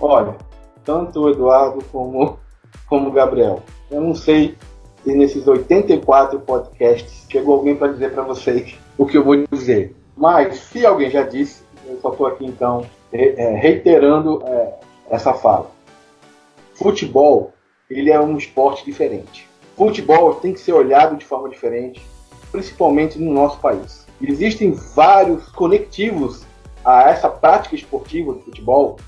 Olha, 0.00 0.34
tanto 0.82 1.20
o 1.20 1.30
Eduardo 1.30 1.84
como, 1.92 2.38
como 2.86 3.10
o 3.10 3.12
Gabriel. 3.12 3.62
Eu 3.90 4.00
não 4.00 4.14
sei 4.14 4.56
se 5.04 5.14
nesses 5.14 5.46
84 5.46 6.40
podcasts 6.40 7.26
chegou 7.30 7.56
alguém 7.56 7.76
para 7.76 7.92
dizer 7.92 8.12
para 8.12 8.22
vocês 8.22 8.74
o 8.96 9.04
que 9.04 9.18
eu 9.18 9.24
vou 9.24 9.36
dizer. 9.52 9.94
Mas 10.16 10.56
se 10.60 10.86
alguém 10.86 11.10
já 11.10 11.22
disse, 11.22 11.62
eu 11.86 11.98
só 12.00 12.10
estou 12.10 12.26
aqui 12.26 12.46
então 12.46 12.86
reiterando 13.12 14.42
é, 14.46 14.74
essa 15.10 15.34
fala. 15.34 15.70
Futebol, 16.74 17.52
ele 17.90 18.10
é 18.10 18.20
um 18.20 18.36
esporte 18.36 18.84
diferente. 18.84 19.46
Futebol 19.76 20.34
tem 20.36 20.52
que 20.52 20.60
ser 20.60 20.72
olhado 20.72 21.16
de 21.16 21.24
forma 21.24 21.48
diferente, 21.48 22.02
principalmente 22.50 23.18
no 23.18 23.32
nosso 23.32 23.58
país. 23.58 24.06
Existem 24.20 24.72
vários 24.94 25.48
conectivos 25.50 26.44
a 26.84 27.10
essa 27.10 27.28
prática 27.28 27.74
esportiva 27.74 28.32
do 28.32 28.40
futebol, 28.40 28.98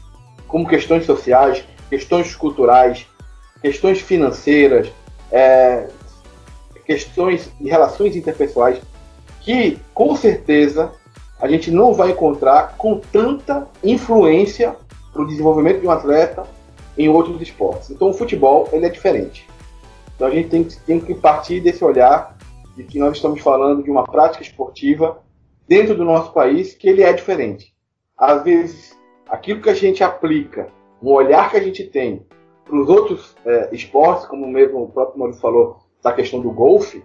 como 0.46 0.68
questões 0.68 1.04
sociais, 1.04 1.64
questões 1.88 2.34
culturais, 2.34 3.06
questões 3.60 4.00
financeiras, 4.00 4.92
é, 5.30 5.88
questões 6.86 7.50
de 7.60 7.68
relações 7.68 8.14
interpessoais, 8.16 8.80
que 9.40 9.78
com 9.92 10.14
certeza 10.16 10.92
a 11.40 11.48
gente 11.48 11.70
não 11.70 11.92
vai 11.92 12.10
encontrar 12.10 12.76
com 12.76 12.98
tanta 12.98 13.68
influência 13.82 14.76
para 15.12 15.22
o 15.22 15.26
desenvolvimento 15.26 15.80
de 15.80 15.86
um 15.86 15.90
atleta 15.90 16.46
em 16.96 17.08
outros 17.08 17.40
esportes. 17.40 17.90
Então 17.90 18.10
o 18.10 18.14
futebol 18.14 18.68
ele 18.72 18.86
é 18.86 18.88
diferente. 18.88 19.48
Então 20.14 20.28
a 20.28 20.30
gente 20.30 20.48
tem, 20.48 20.64
tem 20.64 21.00
que 21.00 21.14
partir 21.14 21.60
desse 21.60 21.84
olhar 21.84 22.36
de 22.76 22.84
que 22.84 22.98
nós 22.98 23.16
estamos 23.16 23.40
falando 23.40 23.82
de 23.82 23.90
uma 23.90 24.04
prática 24.04 24.42
esportiva 24.42 25.22
dentro 25.66 25.94
do 25.94 26.04
nosso 26.04 26.32
país 26.32 26.74
que 26.74 26.88
ele 26.88 27.02
é 27.02 27.12
diferente. 27.12 27.74
Às 28.16 28.42
vezes, 28.44 28.96
aquilo 29.28 29.60
que 29.60 29.70
a 29.70 29.74
gente 29.74 30.04
aplica, 30.04 30.68
um 31.02 31.12
olhar 31.12 31.50
que 31.50 31.56
a 31.56 31.62
gente 31.62 31.84
tem 31.84 32.24
para 32.64 32.76
os 32.76 32.88
outros 32.88 33.36
é, 33.44 33.68
esportes, 33.72 34.26
como 34.26 34.46
mesmo 34.46 34.84
o 34.84 34.88
próprio 34.88 35.18
Maurício 35.18 35.42
falou, 35.42 35.80
da 36.02 36.12
questão 36.12 36.40
do 36.40 36.50
golfe, 36.50 37.02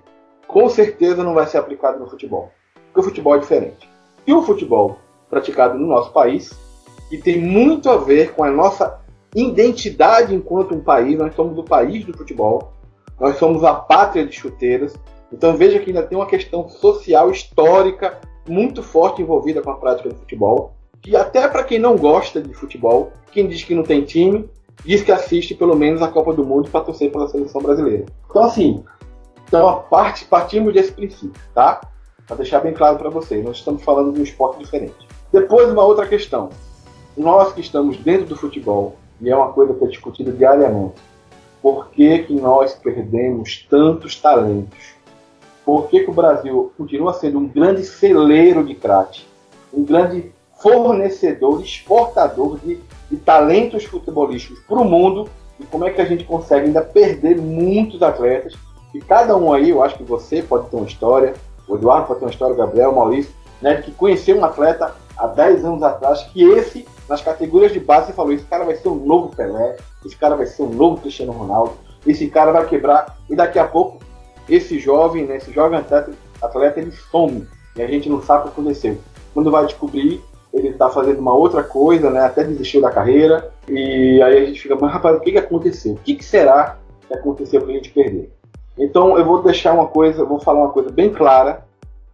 com 0.47 0.69
certeza 0.69 1.23
não 1.23 1.33
vai 1.33 1.47
ser 1.47 1.57
aplicado 1.57 1.99
no 1.99 2.09
futebol. 2.09 2.51
Porque 2.85 2.99
o 2.99 3.03
futebol 3.03 3.35
é 3.35 3.39
diferente 3.39 3.88
e 4.29 4.33
o 4.33 4.43
futebol 4.43 4.99
praticado 5.27 5.75
no 5.75 5.87
nosso 5.87 6.11
país, 6.11 6.51
e 7.11 7.17
tem 7.17 7.41
muito 7.41 7.89
a 7.89 7.97
ver 7.97 8.33
com 8.33 8.43
a 8.43 8.51
nossa 8.51 8.99
identidade 9.35 10.35
enquanto 10.35 10.75
um 10.75 10.81
país. 10.81 11.17
Nós 11.17 11.33
somos 11.33 11.57
o 11.57 11.63
país 11.63 12.05
do 12.05 12.15
futebol, 12.15 12.73
nós 13.19 13.37
somos 13.37 13.63
a 13.63 13.73
pátria 13.73 14.23
de 14.23 14.35
chuteiras. 14.35 14.95
Então 15.33 15.57
veja 15.57 15.79
que 15.79 15.89
ainda 15.89 16.03
tem 16.03 16.15
uma 16.15 16.27
questão 16.27 16.69
social, 16.69 17.31
histórica, 17.31 18.19
muito 18.47 18.83
forte 18.83 19.23
envolvida 19.23 19.63
com 19.63 19.71
a 19.71 19.77
prática 19.77 20.09
do 20.09 20.15
futebol. 20.15 20.75
Que 21.01 21.15
até 21.15 21.47
para 21.47 21.63
quem 21.63 21.79
não 21.79 21.95
gosta 21.95 22.39
de 22.39 22.53
futebol, 22.53 23.11
quem 23.31 23.47
diz 23.47 23.63
que 23.63 23.73
não 23.73 23.83
tem 23.83 24.03
time, 24.03 24.47
diz 24.85 25.01
que 25.01 25.11
assiste 25.11 25.55
pelo 25.55 25.75
menos 25.75 26.03
a 26.03 26.07
Copa 26.07 26.33
do 26.33 26.45
Mundo 26.45 26.69
para 26.69 26.81
torcer 26.81 27.11
pela 27.11 27.27
seleção 27.27 27.61
brasileira. 27.63 28.05
Então 28.29 28.43
assim, 28.43 28.83
então 29.47 29.85
partimos 30.29 30.71
desse 30.71 30.91
princípio, 30.91 31.41
tá? 31.55 31.81
Para 32.29 32.37
deixar 32.37 32.59
bem 32.59 32.73
claro 32.73 32.95
para 32.95 33.09
vocês, 33.09 33.43
nós 33.43 33.57
estamos 33.57 33.81
falando 33.81 34.13
de 34.13 34.19
um 34.19 34.23
esporte 34.23 34.59
diferente. 34.59 34.93
Depois, 35.33 35.67
uma 35.71 35.83
outra 35.83 36.05
questão. 36.05 36.49
Nós 37.17 37.51
que 37.53 37.59
estamos 37.59 37.97
dentro 37.97 38.27
do 38.27 38.35
futebol, 38.35 38.97
e 39.19 39.31
é 39.31 39.35
uma 39.35 39.51
coisa 39.51 39.73
que 39.73 39.83
é 39.83 39.87
discutida 39.87 40.31
diariamente, 40.31 41.01
por 41.59 41.89
que, 41.89 42.19
que 42.19 42.33
nós 42.35 42.75
perdemos 42.75 43.65
tantos 43.67 44.15
talentos? 44.15 44.93
Por 45.65 45.87
que, 45.87 46.01
que 46.01 46.11
o 46.11 46.13
Brasil 46.13 46.71
continua 46.77 47.13
sendo 47.13 47.39
um 47.39 47.47
grande 47.47 47.83
celeiro 47.83 48.63
de 48.63 48.75
craque, 48.75 49.23
um 49.73 49.83
grande 49.83 50.31
fornecedor, 50.61 51.63
exportador 51.63 52.59
de, 52.59 52.79
de 53.09 53.17
talentos 53.17 53.85
futebolísticos 53.85 54.59
para 54.67 54.77
o 54.77 54.85
mundo, 54.85 55.27
e 55.59 55.63
como 55.63 55.83
é 55.83 55.89
que 55.89 55.99
a 55.99 56.05
gente 56.05 56.25
consegue 56.25 56.67
ainda 56.67 56.83
perder 56.83 57.41
muitos 57.41 58.03
atletas. 58.03 58.53
E 58.93 58.99
cada 58.99 59.35
um 59.35 59.51
aí, 59.51 59.71
eu 59.71 59.81
acho 59.81 59.97
que 59.97 60.03
você 60.03 60.43
pode 60.43 60.69
ter 60.69 60.75
uma 60.75 60.85
história, 60.85 61.33
o 61.69 61.75
Eduardo 61.75 62.07
pode 62.07 62.19
ter 62.19 62.25
uma 62.25 62.31
história, 62.31 62.53
o 62.55 62.57
Gabriel, 62.57 62.91
o 62.91 62.95
Maurício, 62.95 63.31
né, 63.61 63.81
que 63.81 63.91
conheceu 63.91 64.37
um 64.37 64.43
atleta 64.43 64.93
há 65.15 65.27
10 65.27 65.63
anos 65.63 65.83
atrás, 65.83 66.23
que 66.23 66.43
esse, 66.43 66.87
nas 67.07 67.21
categorias 67.21 67.71
de 67.71 67.79
base, 67.79 68.11
falou: 68.11 68.33
esse 68.33 68.45
cara 68.45 68.65
vai 68.65 68.75
ser 68.75 68.89
um 68.89 68.95
novo 68.95 69.35
Pelé, 69.35 69.77
esse 70.05 70.15
cara 70.15 70.35
vai 70.35 70.47
ser 70.47 70.63
um 70.63 70.69
novo 70.69 71.01
Cristiano 71.01 71.31
Ronaldo, 71.31 71.73
esse 72.07 72.27
cara 72.27 72.51
vai 72.51 72.65
quebrar, 72.65 73.17
e 73.29 73.35
daqui 73.35 73.59
a 73.59 73.67
pouco, 73.67 73.99
esse 74.47 74.79
jovem, 74.79 75.25
né, 75.25 75.37
esse 75.37 75.51
jovem 75.51 75.77
atleta, 75.77 76.11
atleta 76.41 76.79
ele 76.79 76.91
some, 76.91 77.47
e 77.75 77.81
a 77.81 77.87
gente 77.87 78.09
não 78.09 78.21
sabe 78.21 78.41
o 78.41 78.43
que 78.51 78.59
aconteceu. 78.59 78.97
Quando 79.33 79.51
vai 79.51 79.65
descobrir, 79.65 80.23
ele 80.51 80.69
está 80.69 80.89
fazendo 80.89 81.19
uma 81.19 81.35
outra 81.35 81.61
coisa, 81.61 82.09
né, 82.09 82.21
até 82.21 82.43
desistiu 82.43 82.81
da 82.81 82.89
carreira, 82.89 83.51
e 83.67 84.19
aí 84.23 84.37
a 84.37 84.45
gente 84.45 84.59
fica, 84.59 84.75
mas 84.75 84.91
rapaz, 84.91 85.17
o 85.17 85.19
que, 85.19 85.33
que 85.33 85.37
aconteceu? 85.37 85.93
O 85.93 85.97
que, 85.97 86.15
que 86.15 86.25
será 86.25 86.77
que 87.07 87.13
aconteceu 87.13 87.61
para 87.61 87.69
a 87.69 87.73
gente 87.73 87.91
perder? 87.91 88.31
Então 88.79 89.17
eu 89.17 89.25
vou 89.25 89.43
deixar 89.43 89.73
uma 89.73 89.87
coisa, 89.87 90.23
vou 90.23 90.39
falar 90.39 90.61
uma 90.61 90.71
coisa 90.71 90.89
bem 90.89 91.11
clara 91.11 91.65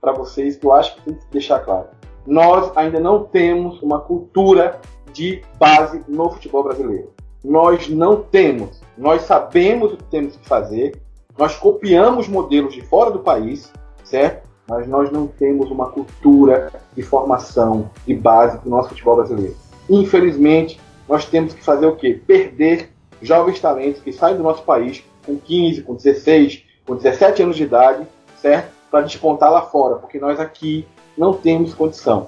para 0.01 0.11
vocês 0.11 0.55
que 0.55 0.66
eu 0.66 0.74
acho 0.74 0.95
que 0.95 1.01
tem 1.03 1.13
que 1.13 1.26
deixar 1.32 1.59
claro. 1.59 1.88
Nós 2.26 2.76
ainda 2.76 2.99
não 2.99 3.24
temos 3.24 3.80
uma 3.84 3.99
cultura 3.99 4.82
de 5.13 5.43
base 5.59 6.03
no 6.07 6.30
futebol 6.32 6.63
brasileiro. 6.63 7.13
Nós 7.43 7.88
não 7.88 8.24
temos. 8.24 8.82
Nós 8.97 9.22
sabemos 9.22 9.93
o 9.93 9.97
que 9.97 10.03
temos 10.05 10.36
que 10.36 10.47
fazer. 10.47 10.99
Nós 11.38 11.55
copiamos 11.55 12.28
modelos 12.28 12.74
de 12.74 12.82
fora 12.82 13.11
do 13.11 13.20
país, 13.20 13.72
certo? 14.03 14.49
Mas 14.68 14.88
nós 14.88 15.11
não 15.11 15.28
temos 15.28 15.70
uma 15.70 15.91
cultura 15.91 16.72
de 16.95 17.03
formação 17.03 17.91
de 18.07 18.16
base 18.16 18.57
do 18.59 18.70
nosso 18.70 18.89
futebol 18.89 19.18
brasileiro. 19.18 19.55
Infelizmente, 19.88 20.82
nós 21.07 21.26
temos 21.26 21.53
que 21.53 21.63
fazer 21.63 21.86
o 21.86 21.95
quê? 21.95 22.20
Perder 22.26 22.89
jovens 23.22 23.59
talentos 23.59 24.01
que 24.01 24.11
saem 24.11 24.38
do 24.38 24.43
nosso 24.43 24.63
país 24.63 25.03
com 25.26 25.38
15, 25.38 25.82
com 25.82 25.95
16, 25.95 26.63
com 26.86 26.95
17 26.95 27.43
anos 27.43 27.55
de 27.55 27.63
idade, 27.63 28.05
certo? 28.41 28.76
para 28.95 29.01
despontar 29.01 29.51
lá 29.51 29.63
fora, 29.63 29.95
porque 29.95 30.17
nós 30.17 30.39
aqui 30.39 30.88
não 31.17 31.34
temos 31.34 31.73
condição. 31.73 32.28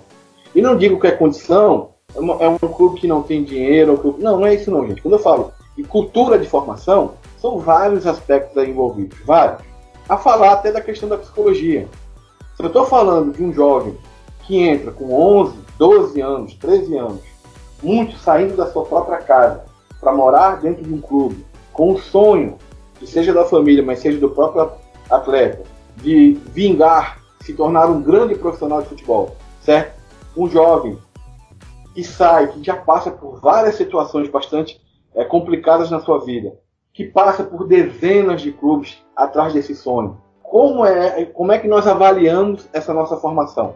E 0.54 0.62
não 0.62 0.76
digo 0.76 1.00
que 1.00 1.08
é 1.08 1.12
condição, 1.12 1.92
é, 2.14 2.20
é 2.20 2.50
um 2.50 2.58
clube 2.58 3.00
que 3.00 3.08
não 3.08 3.24
tem 3.24 3.42
dinheiro, 3.42 4.18
não, 4.20 4.40
não 4.40 4.46
é 4.46 4.56
isso 4.56 4.70
não, 4.70 4.86
gente. 4.86 5.02
Quando 5.02 5.14
eu 5.14 5.20
falo 5.20 5.54
de 5.78 5.84
cultura 5.84 6.38
de 6.38 6.46
formação, 6.46 7.14
são 7.38 7.60
vários 7.60 8.06
aspectos 8.06 8.58
aí 8.58 8.70
envolvidos, 8.70 9.18
vários. 9.26 9.62
A 10.10 10.18
falar 10.18 10.52
até 10.54 10.72
da 10.72 10.82
questão 10.82 11.08
da 11.08 11.18
psicologia. 11.18 11.88
Se 12.56 12.64
eu 12.64 12.68
estou 12.68 12.86
falando 12.86 13.32
de 13.32 13.42
um 13.42 13.54
jovem 13.54 13.98
que 14.42 14.60
entra 14.60 14.92
com 14.92 15.14
11, 15.14 15.58
12 15.78 16.22
anos, 16.22 16.54
13 16.56 16.98
anos, 16.98 17.22
muito 17.82 18.18
saindo 18.18 18.58
da 18.58 18.70
sua 18.72 18.84
própria 18.84 19.20
casa 19.20 19.64
para 20.02 20.14
morar 20.14 20.60
dentro 20.60 20.84
de 20.84 20.94
um 20.94 21.00
clube, 21.00 21.46
com 21.72 21.94
o 21.94 22.00
sonho, 22.00 22.58
seja 23.06 23.34
da 23.34 23.46
família, 23.46 23.84
mas 23.84 24.00
seja 24.00 24.18
do 24.18 24.30
próprio 24.30 24.72
atleta, 25.10 25.64
de 25.98 26.40
vingar, 26.48 27.22
se 27.42 27.54
tornar 27.54 27.88
um 27.88 28.02
grande 28.02 28.36
profissional 28.36 28.82
de 28.82 28.90
futebol, 28.90 29.36
certo? 29.62 29.98
Um 30.36 30.50
jovem 30.50 30.98
que 31.94 32.04
sai, 32.04 32.48
que 32.48 32.64
já 32.64 32.76
passa 32.76 33.12
por 33.12 33.40
várias 33.40 33.76
situações 33.76 34.30
bastante 34.30 34.80
é, 35.16 35.24
complicadas 35.24 35.90
na 35.90 36.00
sua 36.00 36.24
vida, 36.24 36.54
que 36.94 37.06
passa 37.06 37.44
por 37.44 37.68
dezenas 37.68 38.42
de 38.42 38.52
clubes 38.52 39.04
atrás 39.16 39.54
desse 39.54 39.76
sonho. 39.76 40.18
Como 40.42 40.86
é, 40.86 41.26
como 41.26 41.52
é 41.52 41.60
que 41.60 41.68
nós 41.68 41.86
avaliamos 41.88 42.68
essa 42.72 42.94
nossa 42.94 43.18
formação? 43.18 43.76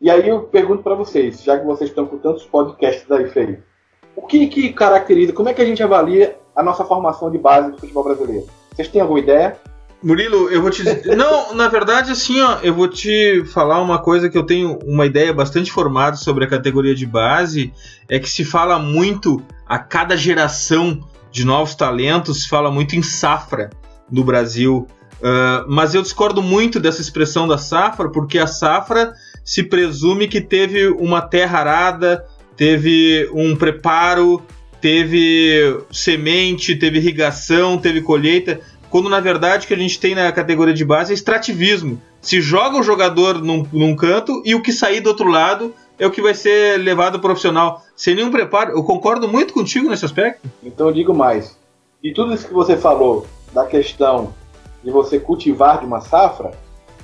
E 0.00 0.10
aí 0.10 0.28
eu 0.28 0.42
pergunto 0.42 0.82
para 0.82 0.94
vocês, 0.94 1.42
já 1.42 1.58
que 1.58 1.64
vocês 1.64 1.90
estão 1.90 2.06
com 2.06 2.18
tantos 2.18 2.44
podcasts 2.46 3.10
aí, 3.10 3.28
Feio, 3.28 3.62
o 4.14 4.26
que, 4.26 4.46
que 4.48 4.72
caracteriza, 4.72 5.32
como 5.32 5.48
é 5.48 5.54
que 5.54 5.62
a 5.62 5.64
gente 5.64 5.82
avalia 5.82 6.36
a 6.58 6.62
nossa 6.62 6.84
formação 6.84 7.30
de 7.30 7.38
base 7.38 7.70
do 7.70 7.78
futebol 7.78 8.02
brasileiro? 8.02 8.46
Vocês 8.74 8.88
têm 8.88 9.00
alguma 9.00 9.20
ideia? 9.20 9.56
Murilo, 10.02 10.48
eu 10.50 10.60
vou 10.60 10.72
te 10.72 10.82
dizer. 10.82 11.04
Não, 11.16 11.54
na 11.54 11.68
verdade, 11.68 12.10
assim, 12.10 12.40
ó, 12.40 12.58
eu 12.62 12.74
vou 12.74 12.88
te 12.88 13.44
falar 13.52 13.80
uma 13.80 14.00
coisa 14.00 14.28
que 14.28 14.36
eu 14.36 14.42
tenho 14.42 14.76
uma 14.84 15.06
ideia 15.06 15.32
bastante 15.32 15.70
formada 15.70 16.16
sobre 16.16 16.44
a 16.44 16.48
categoria 16.48 16.96
de 16.96 17.06
base. 17.06 17.72
É 18.08 18.18
que 18.18 18.28
se 18.28 18.44
fala 18.44 18.76
muito 18.76 19.40
a 19.68 19.78
cada 19.78 20.16
geração 20.16 21.00
de 21.30 21.44
novos 21.44 21.76
talentos, 21.76 22.42
se 22.42 22.48
fala 22.48 22.72
muito 22.72 22.96
em 22.96 23.02
safra 23.02 23.70
no 24.10 24.24
Brasil. 24.24 24.84
Uh, 25.20 25.64
mas 25.68 25.94
eu 25.94 26.02
discordo 26.02 26.42
muito 26.42 26.80
dessa 26.80 27.00
expressão 27.00 27.46
da 27.46 27.58
safra, 27.58 28.10
porque 28.10 28.38
a 28.38 28.48
safra 28.48 29.12
se 29.44 29.62
presume 29.62 30.26
que 30.26 30.40
teve 30.40 30.88
uma 30.88 31.20
terra 31.20 31.60
arada, 31.60 32.24
teve 32.56 33.28
um 33.32 33.54
preparo, 33.54 34.42
teve 34.80 35.80
semente, 35.90 36.76
teve 36.76 36.98
irrigação, 36.98 37.78
teve 37.78 38.00
colheita 38.00 38.60
quando 38.90 39.08
na 39.08 39.20
verdade 39.20 39.64
o 39.64 39.68
que 39.68 39.74
a 39.74 39.78
gente 39.78 40.00
tem 40.00 40.14
na 40.14 40.30
categoria 40.32 40.74
de 40.74 40.84
base 40.84 41.12
é 41.12 41.14
extrativismo. 41.14 42.00
Se 42.20 42.40
joga 42.40 42.78
o 42.78 42.82
jogador 42.82 43.40
num, 43.42 43.66
num 43.72 43.94
canto 43.94 44.42
e 44.44 44.54
o 44.54 44.62
que 44.62 44.72
sair 44.72 45.00
do 45.00 45.10
outro 45.10 45.28
lado 45.28 45.74
é 45.98 46.06
o 46.06 46.10
que 46.10 46.22
vai 46.22 46.34
ser 46.34 46.78
levado 46.78 47.20
profissional. 47.20 47.82
Sem 47.94 48.14
nenhum 48.14 48.30
preparo. 48.30 48.72
Eu 48.72 48.82
concordo 48.82 49.28
muito 49.28 49.52
contigo 49.52 49.88
nesse 49.88 50.04
aspecto. 50.04 50.48
Então 50.62 50.88
eu 50.88 50.92
digo 50.92 51.14
mais. 51.14 51.56
E 52.02 52.12
tudo 52.12 52.32
isso 52.32 52.46
que 52.46 52.54
você 52.54 52.76
falou 52.76 53.26
da 53.52 53.66
questão 53.66 54.32
de 54.82 54.90
você 54.90 55.18
cultivar 55.18 55.80
de 55.80 55.86
uma 55.86 56.00
safra, 56.00 56.52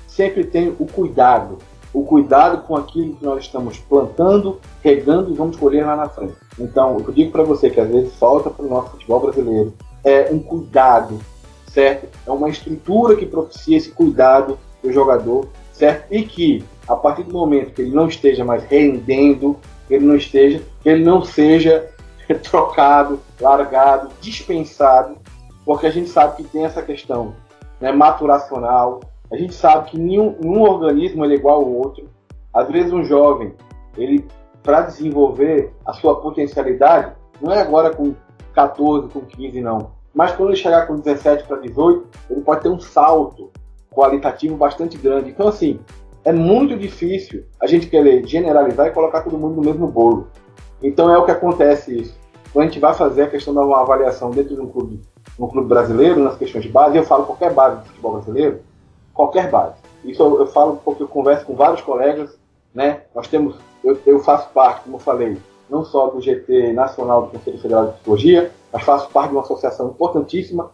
sempre 0.06 0.44
tem 0.44 0.74
o 0.78 0.86
cuidado. 0.86 1.58
O 1.94 2.04
cuidado 2.04 2.66
com 2.66 2.76
aquilo 2.76 3.14
que 3.14 3.24
nós 3.24 3.44
estamos 3.44 3.78
plantando, 3.78 4.60
regando 4.82 5.30
e 5.30 5.34
vamos 5.34 5.56
colher 5.56 5.86
lá 5.86 5.96
na 5.96 6.08
frente. 6.08 6.34
Então, 6.58 7.00
eu 7.06 7.12
digo 7.12 7.30
para 7.30 7.44
você 7.44 7.70
que 7.70 7.80
às 7.80 7.88
vezes 7.88 8.14
falta 8.16 8.50
para 8.50 8.66
o 8.66 8.68
nosso 8.68 8.90
futebol 8.90 9.20
brasileiro 9.20 9.72
é 10.04 10.28
um 10.30 10.40
cuidado 10.40 11.18
certo? 11.74 12.08
É 12.24 12.30
uma 12.30 12.48
estrutura 12.48 13.16
que 13.16 13.26
propicia 13.26 13.76
esse 13.76 13.90
cuidado 13.90 14.56
do 14.82 14.92
jogador, 14.92 15.48
certo? 15.72 16.06
E 16.14 16.22
que, 16.22 16.64
a 16.86 16.94
partir 16.94 17.24
do 17.24 17.32
momento 17.32 17.74
que 17.74 17.82
ele 17.82 17.90
não 17.90 18.06
esteja 18.06 18.44
mais 18.44 18.62
rendendo, 18.64 19.58
ele 19.90 20.06
não 20.06 20.14
esteja, 20.14 20.62
ele 20.84 21.04
não 21.04 21.24
seja 21.24 21.90
trocado, 22.48 23.20
largado, 23.40 24.10
dispensado, 24.20 25.16
porque 25.66 25.86
a 25.86 25.90
gente 25.90 26.08
sabe 26.08 26.36
que 26.36 26.44
tem 26.44 26.64
essa 26.64 26.80
questão 26.80 27.34
né, 27.80 27.90
maturacional, 27.90 29.00
a 29.30 29.36
gente 29.36 29.54
sabe 29.54 29.90
que 29.90 29.98
nenhum, 29.98 30.36
nenhum 30.40 30.62
organismo 30.62 31.24
é 31.24 31.28
igual 31.28 31.60
ao 31.60 31.72
outro. 31.72 32.08
Às 32.52 32.68
vezes 32.68 32.92
um 32.92 33.04
jovem, 33.04 33.52
ele 33.96 34.26
para 34.62 34.82
desenvolver 34.82 35.72
a 35.84 35.92
sua 35.92 36.20
potencialidade, 36.20 37.12
não 37.40 37.52
é 37.52 37.60
agora 37.60 37.90
com 37.90 38.14
14, 38.54 39.08
com 39.08 39.20
15, 39.20 39.60
não 39.60 39.94
mas 40.14 40.32
quando 40.32 40.50
ele 40.50 40.56
chegar 40.56 40.86
com 40.86 40.96
17 40.96 41.44
para 41.44 41.56
18, 41.58 42.06
ele 42.30 42.40
pode 42.42 42.62
ter 42.62 42.68
um 42.68 42.78
salto 42.78 43.50
qualitativo 43.90 44.56
bastante 44.56 44.96
grande. 44.96 45.30
Então, 45.30 45.48
assim, 45.48 45.80
é 46.24 46.32
muito 46.32 46.76
difícil 46.78 47.44
a 47.60 47.66
gente 47.66 47.88
querer 47.88 48.24
generalizar 48.24 48.86
e 48.86 48.92
colocar 48.92 49.22
todo 49.22 49.36
mundo 49.36 49.56
no 49.56 49.62
mesmo 49.62 49.88
bolo. 49.88 50.28
Então, 50.80 51.12
é 51.12 51.18
o 51.18 51.24
que 51.24 51.32
acontece 51.32 51.98
isso. 51.98 52.16
Quando 52.52 52.68
a 52.68 52.68
gente 52.68 52.80
vai 52.80 52.94
fazer 52.94 53.22
a 53.22 53.26
questão 53.28 53.52
da 53.52 53.62
uma 53.62 53.80
avaliação 53.80 54.30
dentro 54.30 54.54
de 54.54 54.60
um 54.60 54.68
clube, 54.68 55.00
um 55.38 55.48
clube 55.48 55.66
brasileiro, 55.66 56.22
nas 56.22 56.36
questões 56.36 56.62
de 56.62 56.70
base, 56.70 56.96
eu 56.96 57.02
falo 57.02 57.24
qualquer 57.24 57.52
base 57.52 57.80
do 57.80 57.86
futebol 57.86 58.12
brasileiro, 58.12 58.60
qualquer 59.14 59.50
base. 59.50 59.76
Isso 60.04 60.22
eu, 60.22 60.40
eu 60.40 60.46
falo 60.48 60.80
porque 60.84 61.02
eu 61.02 61.08
converso 61.08 61.46
com 61.46 61.54
vários 61.54 61.80
colegas, 61.80 62.36
né? 62.74 63.02
Nós 63.14 63.28
temos, 63.28 63.56
eu, 63.82 63.98
eu 64.04 64.18
faço 64.20 64.50
parte, 64.50 64.82
como 64.82 64.96
eu 64.96 65.00
falei, 65.00 65.38
não 65.70 65.84
só 65.84 66.08
do 66.08 66.20
GT 66.20 66.72
Nacional 66.72 67.22
do 67.22 67.28
Conselho 67.30 67.58
Federal 67.58 67.86
de 67.86 67.92
Psicologia, 67.94 68.52
mas 68.72 68.82
faço 68.82 69.08
parte 69.10 69.30
de 69.30 69.36
uma 69.36 69.42
associação 69.42 69.88
importantíssima 69.88 70.70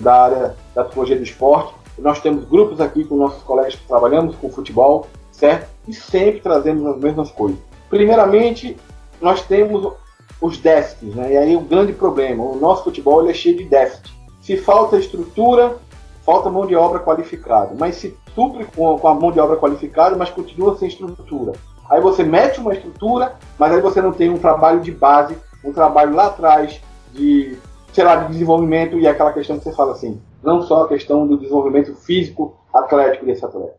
da 0.00 0.24
área 0.24 0.56
da 0.74 0.84
psicologia 0.84 1.16
do 1.16 1.22
esporte. 1.22 1.74
Nós 1.98 2.20
temos 2.20 2.44
grupos 2.44 2.80
aqui 2.80 3.04
com 3.04 3.16
nossos 3.16 3.42
colegas 3.42 3.76
que 3.76 3.86
trabalhamos 3.86 4.34
com 4.36 4.50
futebol, 4.50 5.06
certo? 5.30 5.70
E 5.86 5.92
sempre 5.92 6.40
trazemos 6.40 6.86
as 6.86 6.96
mesmas 6.98 7.30
coisas. 7.30 7.58
Primeiramente, 7.88 8.76
nós 9.20 9.42
temos 9.42 9.92
os 10.40 10.58
déficits, 10.58 11.14
né? 11.14 11.34
E 11.34 11.36
aí 11.36 11.56
o 11.56 11.60
grande 11.60 11.92
problema, 11.92 12.42
o 12.42 12.56
nosso 12.56 12.84
futebol 12.84 13.28
é 13.28 13.34
cheio 13.34 13.56
de 13.56 13.64
déficit. 13.64 14.12
Se 14.40 14.56
falta 14.56 14.96
estrutura, 14.96 15.76
falta 16.24 16.50
mão 16.50 16.66
de 16.66 16.74
obra 16.74 17.00
qualificada. 17.00 17.74
Mas 17.78 17.96
se 17.96 18.16
supre 18.34 18.64
com 18.64 19.06
a 19.06 19.14
mão 19.14 19.30
de 19.30 19.40
obra 19.40 19.56
qualificada, 19.56 20.16
mas 20.16 20.30
continua 20.30 20.76
sem 20.76 20.88
estrutura. 20.88 21.52
Aí 21.90 22.00
você 22.00 22.22
mete 22.22 22.60
uma 22.60 22.72
estrutura, 22.72 23.34
mas 23.58 23.72
aí 23.72 23.80
você 23.80 24.00
não 24.00 24.12
tem 24.12 24.30
um 24.30 24.38
trabalho 24.38 24.80
de 24.80 24.90
base, 24.90 25.36
um 25.64 25.72
trabalho 25.72 26.14
lá 26.14 26.26
atrás 26.26 26.80
de, 27.12 27.58
sei 27.92 28.04
lá, 28.04 28.16
de 28.16 28.32
desenvolvimento 28.32 28.98
e 28.98 29.06
aquela 29.06 29.32
questão 29.32 29.58
que 29.58 29.64
você 29.64 29.72
fala 29.72 29.92
assim, 29.92 30.20
não 30.42 30.62
só 30.62 30.84
a 30.84 30.88
questão 30.88 31.26
do 31.26 31.36
desenvolvimento 31.36 31.94
físico 31.94 32.56
atlético 32.72 33.26
desse 33.26 33.44
atleta, 33.44 33.74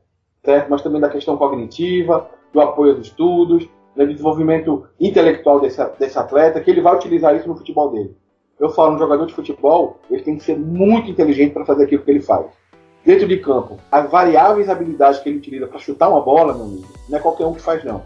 certo? 0.45 0.69
Mas 0.69 0.81
também 0.81 1.01
da 1.01 1.09
questão 1.09 1.35
cognitiva, 1.35 2.29
do 2.53 2.61
apoio 2.61 2.95
aos 2.95 3.07
estudos, 3.07 3.67
do 3.95 4.07
desenvolvimento 4.07 4.85
intelectual 4.99 5.59
desse, 5.59 5.83
desse 5.99 6.17
atleta, 6.17 6.61
que 6.61 6.69
ele 6.69 6.81
vai 6.81 6.95
utilizar 6.95 7.35
isso 7.35 7.47
no 7.47 7.55
futebol 7.55 7.91
dele. 7.91 8.15
Eu 8.63 8.69
falo, 8.69 8.95
um 8.95 8.97
jogador 8.97 9.25
de 9.25 9.33
futebol, 9.33 9.99
ele 10.09 10.23
tem 10.23 10.37
que 10.37 10.43
ser 10.45 10.57
muito 10.57 11.11
inteligente 11.11 11.51
para 11.51 11.65
fazer 11.65 11.83
aquilo 11.83 12.01
que 12.01 12.09
ele 12.09 12.21
faz. 12.21 12.45
Dentro 13.05 13.27
de 13.27 13.35
campo, 13.35 13.77
as 13.91 14.09
variáveis 14.09 14.69
habilidades 14.69 15.19
que 15.19 15.27
ele 15.27 15.39
utiliza 15.39 15.67
para 15.67 15.79
chutar 15.79 16.07
uma 16.07 16.21
bola, 16.21 16.53
meu 16.53 16.63
amigo, 16.63 16.87
não 17.09 17.17
é 17.17 17.21
qualquer 17.21 17.45
um 17.45 17.53
que 17.53 17.61
faz, 17.61 17.83
não. 17.83 18.03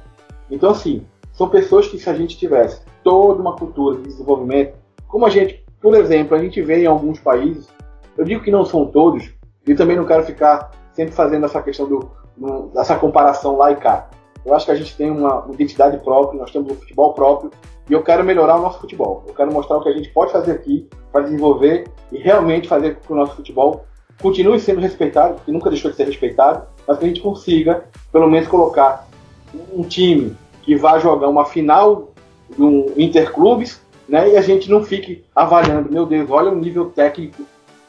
Então, 0.49 0.71
assim, 0.71 1.05
são 1.31 1.47
pessoas 1.47 1.87
que 1.87 1.99
se 1.99 2.09
a 2.09 2.13
gente 2.15 2.39
tivesse 2.39 2.81
toda 3.03 3.39
uma 3.39 3.55
cultura 3.55 3.97
de 3.97 4.07
desenvolvimento, 4.07 4.73
como 5.07 5.27
a 5.27 5.29
gente 5.29 5.63
Por 5.79 5.93
exemplo, 5.93 6.35
a 6.35 6.39
gente 6.41 6.59
vê 6.59 6.81
em 6.81 6.87
alguns 6.87 7.19
países, 7.19 7.67
eu 8.17 8.25
digo 8.25 8.43
que 8.43 8.49
não 8.49 8.65
são 8.65 8.87
todos, 8.87 9.29
e 9.67 9.75
também 9.75 9.95
não 9.95 10.05
quero 10.05 10.23
ficar 10.23 10.71
sempre 10.91 11.13
fazendo 11.13 11.45
essa 11.45 11.61
questão 11.61 11.87
do, 11.87 12.09
dessa 12.73 12.95
comparação 12.95 13.57
lá 13.57 13.71
e 13.71 13.75
cá. 13.75 14.09
Eu 14.47 14.55
acho 14.55 14.65
que 14.65 14.71
a 14.71 14.75
gente 14.75 14.95
tem 14.95 15.11
uma 15.11 15.45
identidade 15.51 15.97
própria, 15.97 16.39
nós 16.39 16.49
temos 16.49 16.71
um 16.71 16.75
futebol 16.75 17.13
próprio, 17.13 17.51
e 17.89 17.91
eu 17.91 18.01
quero 18.01 18.23
melhorar 18.23 18.55
o 18.55 18.61
nosso 18.61 18.79
futebol. 18.79 19.25
Eu 19.27 19.33
quero 19.33 19.51
mostrar 19.51 19.75
o 19.75 19.83
que 19.83 19.89
a 19.89 19.93
gente 19.93 20.07
pode 20.09 20.31
fazer 20.31 20.53
aqui 20.53 20.87
para 21.11 21.21
desenvolver 21.21 21.85
e 22.13 22.17
realmente 22.17 22.65
fazer 22.65 22.95
com 22.95 23.01
que 23.01 23.11
o 23.11 23.15
nosso 23.17 23.35
futebol 23.35 23.85
continue 24.21 24.57
sendo 24.57 24.79
respeitado, 24.79 25.41
que 25.43 25.51
nunca 25.51 25.69
deixou 25.69 25.91
de 25.91 25.97
ser 25.97 26.05
respeitado, 26.05 26.65
mas 26.87 26.97
que 26.97 27.03
a 27.03 27.07
gente 27.09 27.19
consiga, 27.19 27.83
pelo 28.09 28.29
menos, 28.29 28.47
colocar 28.47 29.05
um 29.73 29.83
time 29.83 30.33
que 30.61 30.77
vai 30.77 31.01
jogar 31.01 31.27
uma 31.27 31.43
final 31.43 32.13
do 32.57 32.93
Interclubes, 32.95 33.81
né? 34.07 34.29
E 34.29 34.37
a 34.37 34.41
gente 34.41 34.69
não 34.69 34.81
fique 34.81 35.25
avaliando, 35.35 35.91
meu 35.91 36.05
Deus, 36.05 36.29
olha 36.31 36.51
o 36.51 36.55
nível 36.55 36.85
técnico 36.89 37.43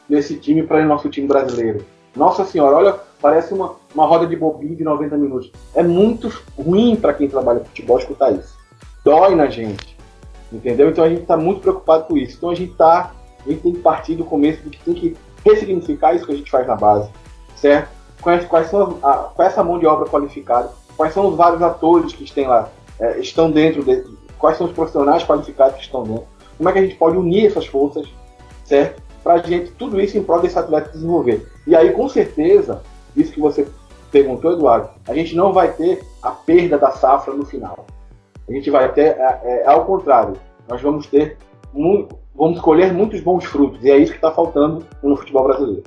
desse 0.09 0.35
time 0.35 0.63
para 0.63 0.83
o 0.83 0.85
nosso 0.85 1.07
time 1.09 1.25
brasileiro. 1.25 1.85
Nossa 2.15 2.43
senhora, 2.43 2.75
olha, 2.75 2.95
parece 3.21 3.53
uma, 3.53 3.75
uma 3.93 4.05
roda 4.05 4.25
de 4.25 4.35
bobinho 4.35 4.75
de 4.75 4.83
90 4.83 5.17
minutos. 5.17 5.51
É 5.73 5.83
muito 5.83 6.31
ruim 6.57 6.95
para 6.95 7.13
quem 7.13 7.29
trabalha 7.29 7.63
futebol 7.63 7.99
escutar 7.99 8.31
isso. 8.31 8.57
Dói 9.03 9.35
na 9.35 9.47
gente. 9.47 9.97
Entendeu? 10.51 10.89
Então 10.89 11.03
a 11.03 11.09
gente 11.09 11.21
está 11.21 11.37
muito 11.37 11.61
preocupado 11.61 12.05
com 12.05 12.17
isso. 12.17 12.37
Então 12.37 12.49
a 12.49 12.55
gente 12.55 12.73
tá. 12.73 13.13
A 13.45 13.49
gente 13.49 13.61
tem 13.61 13.73
que 13.73 13.79
partir 13.79 14.15
do 14.15 14.25
começo 14.25 14.61
do 14.63 14.69
que 14.69 14.83
tem 14.83 14.93
que 14.93 15.17
ressignificar 15.45 16.13
isso 16.13 16.25
que 16.25 16.33
a 16.33 16.35
gente 16.35 16.51
faz 16.51 16.67
na 16.67 16.75
base. 16.75 17.09
Certo? 17.55 17.89
Quais, 18.21 18.45
quais 18.45 18.69
são 18.69 18.97
a, 19.01 19.13
qual 19.13 19.47
é 19.47 19.51
essa 19.51 19.63
mão 19.63 19.79
de 19.79 19.85
obra 19.85 20.09
qualificada? 20.09 20.71
Quais 20.97 21.13
são 21.13 21.27
os 21.29 21.37
vários 21.37 21.61
atores 21.61 22.11
que 22.11 22.25
estão 22.25 22.47
lá, 22.47 22.69
é, 22.99 23.19
estão 23.19 23.49
dentro 23.49 23.83
de, 23.83 24.03
quais 24.37 24.57
são 24.57 24.67
os 24.67 24.73
profissionais 24.73 25.23
qualificados 25.23 25.75
que 25.75 25.83
estão 25.83 26.03
dentro? 26.03 26.25
Como 26.57 26.67
é 26.67 26.73
que 26.73 26.79
a 26.79 26.81
gente 26.81 26.95
pode 26.95 27.17
unir 27.17 27.45
essas 27.45 27.65
forças, 27.65 28.05
certo? 28.65 29.01
Para 29.23 29.35
a 29.35 29.37
gente, 29.39 29.71
tudo 29.71 29.99
isso 29.99 30.17
em 30.17 30.23
prol 30.23 30.41
desse 30.41 30.57
atleta 30.57 30.91
desenvolver. 30.91 31.47
E 31.67 31.75
aí, 31.75 31.91
com 31.91 32.07
certeza, 32.07 32.81
isso 33.15 33.31
que 33.31 33.39
você 33.39 33.67
perguntou, 34.11 34.53
Eduardo, 34.53 34.89
a 35.07 35.13
gente 35.13 35.35
não 35.35 35.53
vai 35.53 35.71
ter 35.71 36.03
a 36.21 36.31
perda 36.31 36.77
da 36.77 36.91
safra 36.91 37.33
no 37.33 37.45
final. 37.45 37.85
A 38.47 38.51
gente 38.51 38.69
vai 38.69 38.91
ter, 38.91 39.17
é, 39.17 39.39
é, 39.43 39.67
ao 39.67 39.85
contrário, 39.85 40.33
nós 40.67 40.81
vamos 40.81 41.05
ter, 41.07 41.37
muito, 41.73 42.17
vamos 42.35 42.59
colher 42.59 42.93
muitos 42.93 43.21
bons 43.21 43.45
frutos. 43.45 43.83
E 43.83 43.91
é 43.91 43.97
isso 43.97 44.11
que 44.11 44.17
está 44.17 44.31
faltando 44.31 44.85
no 45.03 45.15
futebol 45.15 45.43
brasileiro. 45.43 45.83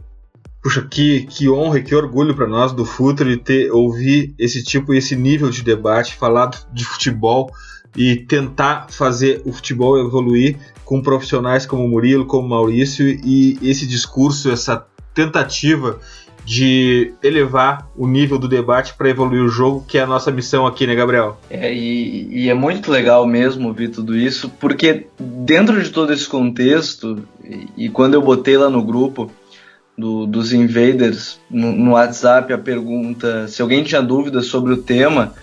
Puxa, 0.63 0.87
que, 0.89 1.27
que 1.27 1.51
honra 1.51 1.79
e 1.79 1.83
que 1.83 1.95
orgulho 1.95 2.37
para 2.37 2.47
nós 2.47 2.73
do 2.73 2.85
Futre 2.85 3.37
ter 3.37 3.73
ouvir 3.73 4.33
esse 4.39 4.63
tipo, 4.63 4.95
esse 4.95 5.17
nível 5.17 5.51
de 5.51 5.65
debate, 5.65 6.15
falar 6.15 6.51
de 6.73 6.85
futebol 6.85 7.51
e 7.97 8.17
tentar 8.17 8.87
fazer 8.91 9.43
o 9.45 9.53
futebol 9.53 9.99
evoluir 9.99 10.57
com 10.85 11.03
profissionais 11.03 11.67
como 11.67 11.89
Murilo, 11.89 12.27
como 12.27 12.49
Maurício 12.49 13.07
e 13.07 13.59
esse 13.63 13.87
discurso, 13.87 14.51
essa 14.51 14.87
tentativa 15.15 15.99
de 16.45 17.13
elevar 17.23 17.89
o 17.97 18.07
nível 18.07 18.39
do 18.39 18.49
debate 18.49 18.95
para 18.95 19.09
evoluir 19.09 19.43
o 19.43 19.49
jogo, 19.49 19.85
que 19.87 19.97
é 19.97 20.03
a 20.03 20.07
nossa 20.07 20.31
missão 20.31 20.67
aqui, 20.67 20.87
né, 20.87 20.95
Gabriel? 20.95 21.39
É, 21.49 21.73
e, 21.73 22.29
e, 22.31 22.51
é 22.51 22.55
muito 22.55 22.91
legal 22.91 23.25
mesmo 23.27 23.69
ouvir 23.69 23.89
tudo 23.89 24.17
isso, 24.17 24.51
porque 24.61 25.07
dentro 25.19 25.81
de 25.81 25.91
todo 25.91 26.13
esse 26.13 26.27
contexto, 26.27 27.23
e, 27.45 27.85
e 27.85 27.89
quando 27.89 28.15
eu 28.15 28.23
botei 28.23 28.57
lá 28.57 28.69
no 28.69 28.83
grupo 28.83 29.31
do, 29.97 30.27
dos 30.27 30.53
invaders 30.53 31.39
no, 31.51 31.73
no 31.73 31.93
WhatsApp 31.93 32.53
a 32.53 32.59
pergunta 32.59 33.47
se 33.47 33.61
alguém 33.61 33.85
tinha 33.85 34.01
dúvidas 34.01 34.47
sobre 34.47 34.73
o 34.73 34.79
tema, 34.79 35.35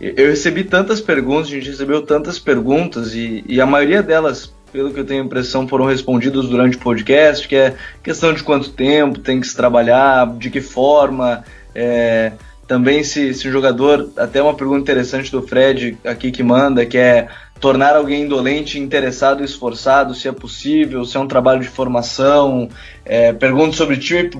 eu 0.00 0.28
recebi 0.28 0.64
tantas 0.64 1.00
perguntas, 1.00 1.46
a 1.48 1.54
gente 1.54 1.70
recebeu 1.70 2.02
tantas 2.02 2.38
perguntas 2.38 3.14
e, 3.14 3.44
e, 3.48 3.60
a 3.60 3.66
maioria 3.66 4.02
delas, 4.02 4.52
pelo 4.72 4.92
que 4.92 5.00
eu 5.00 5.06
tenho 5.06 5.22
a 5.22 5.26
impressão, 5.26 5.66
foram 5.66 5.86
respondidas 5.86 6.46
durante 6.46 6.76
o 6.76 6.80
podcast, 6.80 7.48
que 7.48 7.56
é 7.56 7.74
questão 8.02 8.34
de 8.34 8.42
quanto 8.42 8.70
tempo 8.70 9.18
tem 9.18 9.40
que 9.40 9.46
se 9.46 9.56
trabalhar, 9.56 10.36
de 10.36 10.50
que 10.50 10.60
forma, 10.60 11.44
é, 11.74 12.32
também 12.66 13.02
se, 13.02 13.32
se 13.32 13.48
o 13.48 13.52
jogador, 13.52 14.10
até 14.16 14.42
uma 14.42 14.54
pergunta 14.54 14.80
interessante 14.80 15.32
do 15.32 15.40
Fred 15.40 15.96
aqui 16.04 16.30
que 16.30 16.42
manda, 16.42 16.84
que 16.84 16.98
é 16.98 17.28
tornar 17.58 17.96
alguém 17.96 18.24
indolente, 18.24 18.78
interessado 18.78 19.40
e 19.40 19.46
esforçado, 19.46 20.14
se 20.14 20.28
é 20.28 20.32
possível, 20.32 21.04
se 21.06 21.16
é 21.16 21.20
um 21.20 21.28
trabalho 21.28 21.62
de 21.62 21.68
formação, 21.68 22.68
é, 23.04 23.32
pergunta 23.32 23.74
sobre 23.74 23.96
time 23.96 24.30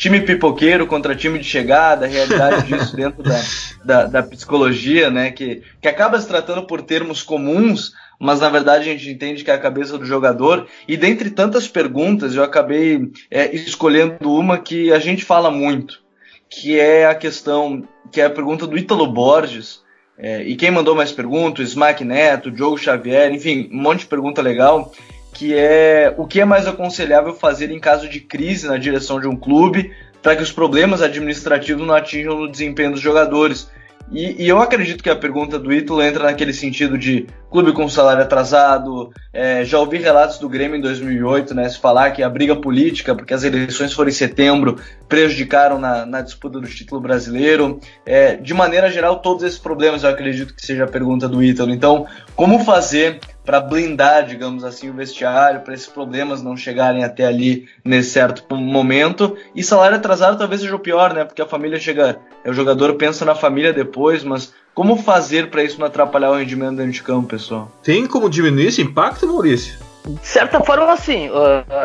time 0.00 0.22
pipoqueiro 0.22 0.86
contra 0.86 1.14
time 1.14 1.38
de 1.38 1.44
chegada, 1.44 2.06
a 2.06 2.08
realidade 2.08 2.66
disso 2.72 2.96
dentro 2.96 3.22
da, 3.22 3.42
da, 3.84 4.06
da, 4.06 4.22
psicologia, 4.22 5.10
né? 5.10 5.30
Que, 5.30 5.62
que 5.78 5.86
acaba 5.86 6.18
se 6.18 6.26
tratando 6.26 6.62
por 6.62 6.80
termos 6.80 7.22
comuns, 7.22 7.92
mas 8.18 8.40
na 8.40 8.48
verdade 8.48 8.88
a 8.88 8.92
gente 8.92 9.10
entende 9.10 9.44
que 9.44 9.50
é 9.50 9.54
a 9.54 9.58
cabeça 9.58 9.98
do 9.98 10.06
jogador. 10.06 10.66
E 10.88 10.96
dentre 10.96 11.28
tantas 11.28 11.68
perguntas, 11.68 12.34
eu 12.34 12.42
acabei 12.42 13.12
é, 13.30 13.54
escolhendo 13.54 14.32
uma 14.32 14.56
que 14.56 14.90
a 14.90 14.98
gente 14.98 15.22
fala 15.22 15.50
muito, 15.50 16.00
que 16.48 16.80
é 16.80 17.06
a 17.06 17.14
questão, 17.14 17.86
que 18.10 18.22
é 18.22 18.24
a 18.24 18.30
pergunta 18.30 18.66
do 18.66 18.78
Ítalo 18.78 19.06
Borges. 19.06 19.82
É, 20.16 20.42
e 20.42 20.56
quem 20.56 20.70
mandou 20.70 20.94
mais 20.94 21.12
perguntas? 21.12 21.68
Smack 21.68 22.04
Neto, 22.04 22.50
Diogo 22.50 22.78
Xavier, 22.78 23.32
enfim, 23.32 23.68
um 23.70 23.82
monte 23.82 24.00
de 24.00 24.06
pergunta 24.06 24.40
legal 24.40 24.92
que 25.32 25.54
é 25.54 26.14
o 26.16 26.26
que 26.26 26.40
é 26.40 26.44
mais 26.44 26.66
aconselhável 26.66 27.34
fazer 27.34 27.70
em 27.70 27.80
caso 27.80 28.08
de 28.08 28.20
crise 28.20 28.66
na 28.66 28.76
direção 28.76 29.20
de 29.20 29.28
um 29.28 29.36
clube 29.36 29.92
para 30.22 30.36
que 30.36 30.42
os 30.42 30.52
problemas 30.52 31.02
administrativos 31.02 31.86
não 31.86 31.94
atinjam 31.94 32.40
o 32.40 32.50
desempenho 32.50 32.92
dos 32.92 33.00
jogadores. 33.00 33.70
E, 34.12 34.42
e, 34.42 34.48
eu 34.48 34.60
acredito 34.60 35.04
que 35.04 35.10
a 35.10 35.14
pergunta 35.14 35.56
do 35.56 35.72
Ítalo 35.72 36.02
entra 36.02 36.24
naquele 36.24 36.52
sentido 36.52 36.98
de 36.98 37.28
clube 37.48 37.72
com 37.72 37.88
salário 37.88 38.22
atrasado. 38.22 39.12
É, 39.32 39.64
já 39.64 39.78
ouvi 39.78 39.98
relatos 39.98 40.38
do 40.38 40.48
Grêmio 40.48 40.76
em 40.76 40.80
2008, 40.80 41.54
né, 41.54 41.68
se 41.68 41.78
falar 41.78 42.10
que 42.10 42.20
a 42.20 42.28
briga 42.28 42.56
política, 42.56 43.14
porque 43.14 43.32
as 43.32 43.44
eleições 43.44 43.92
foram 43.92 44.10
em 44.10 44.12
setembro, 44.12 44.78
prejudicaram 45.08 45.78
na, 45.78 46.04
na 46.04 46.22
disputa 46.22 46.58
do 46.58 46.66
título 46.66 47.00
brasileiro. 47.00 47.78
É, 48.04 48.34
de 48.34 48.52
maneira 48.52 48.90
geral, 48.90 49.20
todos 49.20 49.44
esses 49.44 49.58
problemas 49.58 50.02
eu 50.02 50.10
acredito 50.10 50.54
que 50.54 50.66
seja 50.66 50.84
a 50.84 50.88
pergunta 50.88 51.28
do 51.28 51.40
Ítalo. 51.40 51.70
Então, 51.70 52.04
como 52.34 52.64
fazer 52.64 53.20
para 53.50 53.58
blindar, 53.58 54.26
digamos 54.26 54.62
assim, 54.62 54.90
o 54.90 54.92
vestiário, 54.92 55.62
para 55.62 55.74
esses 55.74 55.88
problemas 55.88 56.40
não 56.40 56.56
chegarem 56.56 57.02
até 57.02 57.26
ali 57.26 57.68
nesse 57.84 58.10
certo 58.10 58.54
momento. 58.54 59.36
E 59.56 59.64
salário 59.64 59.96
atrasado 59.96 60.38
talvez 60.38 60.60
seja 60.60 60.76
o 60.76 60.78
pior, 60.78 61.12
né? 61.12 61.24
Porque 61.24 61.42
a 61.42 61.46
família 61.46 61.76
chega, 61.76 62.16
o 62.46 62.52
jogador 62.52 62.94
pensa 62.94 63.24
na 63.24 63.34
família 63.34 63.72
depois, 63.72 64.22
mas 64.22 64.54
como 64.72 64.94
fazer 64.96 65.50
para 65.50 65.64
isso 65.64 65.80
não 65.80 65.88
atrapalhar 65.88 66.30
o 66.30 66.36
rendimento 66.36 66.76
dentro 66.76 66.92
de 66.92 67.02
campo, 67.02 67.26
pessoal? 67.26 67.72
Tem 67.82 68.06
como 68.06 68.30
diminuir 68.30 68.68
esse 68.68 68.82
impacto, 68.82 69.26
Maurício? 69.26 69.80
De 70.06 70.28
certa 70.28 70.60
forma, 70.60 70.92
assim, 70.92 71.28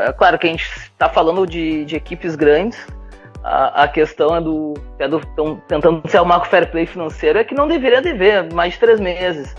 é 0.06 0.14
claro 0.14 0.38
que 0.38 0.46
a 0.46 0.52
gente 0.52 0.70
está 0.72 1.10
falando 1.10 1.48
de, 1.48 1.84
de, 1.86 1.96
equipes 1.96 2.36
grandes. 2.36 2.78
A, 3.44 3.88
questão 3.88 4.36
é 4.36 4.42
do, 4.42 4.76
é 5.00 5.08
do 5.08 5.20
tentando 5.68 6.08
ser 6.10 6.20
o 6.20 6.26
marco 6.26 6.48
fair 6.48 6.70
play 6.70 6.86
financeiro 6.86 7.40
é 7.40 7.44
que 7.44 7.56
não 7.56 7.68
deveria 7.68 8.04
dever 8.04 8.54
mais 8.54 8.74
de 8.74 8.80
três 8.80 9.00
meses 9.00 9.56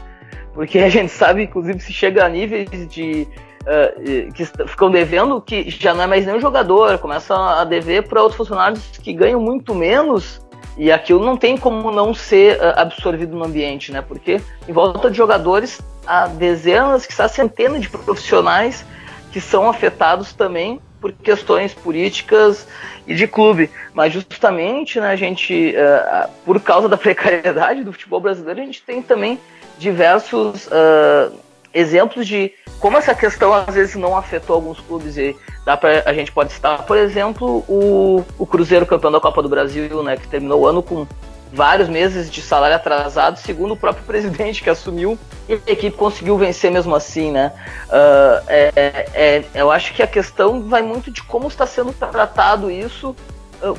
porque 0.57 0.79
a 0.79 0.89
gente 0.89 1.13
sabe, 1.13 1.43
inclusive, 1.43 1.79
se 1.81 1.93
chega 1.93 2.25
a 2.25 2.29
níveis 2.29 2.69
de. 2.89 3.29
Uh, 3.63 4.33
que 4.33 4.45
ficam 4.45 4.91
devendo, 4.91 5.41
que 5.41 5.69
já 5.69 5.93
não 5.93 6.05
é 6.05 6.07
mais 6.07 6.25
nem 6.25 6.37
um 6.37 6.41
jogador, 6.41 6.99
começa 6.99 7.35
a 7.35 7.65
dever 7.65 8.09
para 8.09 8.23
outros 8.23 8.37
funcionários 8.37 8.81
que 9.03 9.13
ganham 9.13 9.41
muito 9.41 9.75
menos, 9.75 10.41
e 10.79 10.91
aquilo 10.91 11.25
não 11.25 11.37
tem 11.37 11.59
como 11.59 11.91
não 11.91 12.15
ser 12.15 12.59
uh, 12.59 12.75
absorvido 12.77 13.37
no 13.37 13.45
ambiente, 13.45 13.93
né? 13.93 14.01
Porque 14.01 14.41
em 14.69 14.73
volta 14.73 15.11
de 15.11 15.17
jogadores 15.17 15.81
há 16.07 16.27
dezenas, 16.29 17.05
que 17.05 17.21
há 17.21 17.29
centenas 17.29 17.83
de 17.83 17.91
profissionais 17.91 18.87
que 19.33 19.41
são 19.41 19.69
afetados 19.69 20.33
também 20.33 20.81
por 21.01 21.13
questões 21.13 21.75
políticas 21.75 22.67
e 23.07 23.15
de 23.15 23.27
clube. 23.27 23.69
Mas 23.93 24.13
justamente, 24.13 24.99
né, 25.01 25.09
a 25.09 25.17
gente, 25.17 25.75
uh, 25.77 26.31
por 26.45 26.59
causa 26.61 26.89
da 26.89 26.97
precariedade 26.97 27.85
do 27.85 27.93
futebol 27.93 28.21
brasileiro, 28.21 28.63
a 28.63 28.65
gente 28.65 28.83
tem 28.83 29.03
também 29.03 29.39
diversos 29.79 30.67
uh, 30.67 31.33
exemplos 31.73 32.27
de 32.27 32.53
como 32.79 32.97
essa 32.97 33.15
questão 33.15 33.53
às 33.53 33.75
vezes 33.75 33.95
não 33.95 34.17
afetou 34.17 34.55
alguns 34.55 34.81
clubes 34.81 35.17
e 35.17 35.37
dá 35.65 35.77
pra, 35.77 36.03
a 36.05 36.13
gente 36.13 36.31
pode 36.31 36.53
citar, 36.53 36.83
por 36.85 36.97
exemplo, 36.97 37.65
o, 37.69 38.25
o 38.39 38.47
Cruzeiro 38.47 38.87
campeão 38.87 39.11
da 39.11 39.21
Copa 39.21 39.43
do 39.43 39.49
Brasil, 39.49 40.03
né, 40.03 40.17
que 40.17 40.29
terminou 40.29 40.61
o 40.61 40.67
ano 40.67 40.83
com 40.83 41.07
vários 41.53 41.89
meses 41.89 42.31
de 42.31 42.43
salário 42.43 42.77
atrasado, 42.77 43.39
segundo 43.39 43.75
o 43.75 43.77
próprio 43.77 44.05
presidente 44.07 44.63
que 44.63 44.71
assumiu, 44.71 45.19
e 45.49 45.55
a 45.55 45.73
equipe 45.73 45.97
conseguiu 45.97 46.37
vencer 46.37 46.71
mesmo 46.71 46.95
assim, 46.95 47.31
né? 47.31 47.53
Uh, 47.89 48.45
é, 48.49 49.09
é, 49.15 49.45
eu 49.55 49.71
acho 49.71 49.95
que 49.95 50.03
a 50.03 50.07
questão 50.07 50.69
vai 50.69 50.83
muito 50.83 51.11
de 51.11 51.23
como 51.23 51.49
está 51.49 51.67
sendo 51.67 51.93
tratado 51.93 52.71
isso 52.71 53.15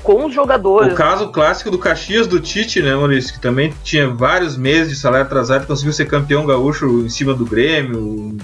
com 0.04 0.26
os 0.26 0.34
jogadores. 0.34 0.94
O 0.94 0.96
caso 0.96 1.32
clássico 1.32 1.72
do 1.72 1.78
Caxias 1.78 2.28
do 2.28 2.40
Tite, 2.40 2.82
né, 2.82 2.96
Maurício? 2.96 3.34
Que 3.34 3.40
também 3.40 3.74
tinha 3.84 4.10
vários 4.10 4.58
meses 4.58 4.90
de 4.90 4.96
salário 4.96 5.26
atrasado 5.26 5.64
e 5.64 5.68
conseguiu 5.68 5.94
ser 5.94 6.06
campeão 6.06 6.46
gaúcho 6.46 6.86
em 7.06 7.10
cima 7.10 7.34
do 7.34 7.46
Grêmio. 7.46 8.38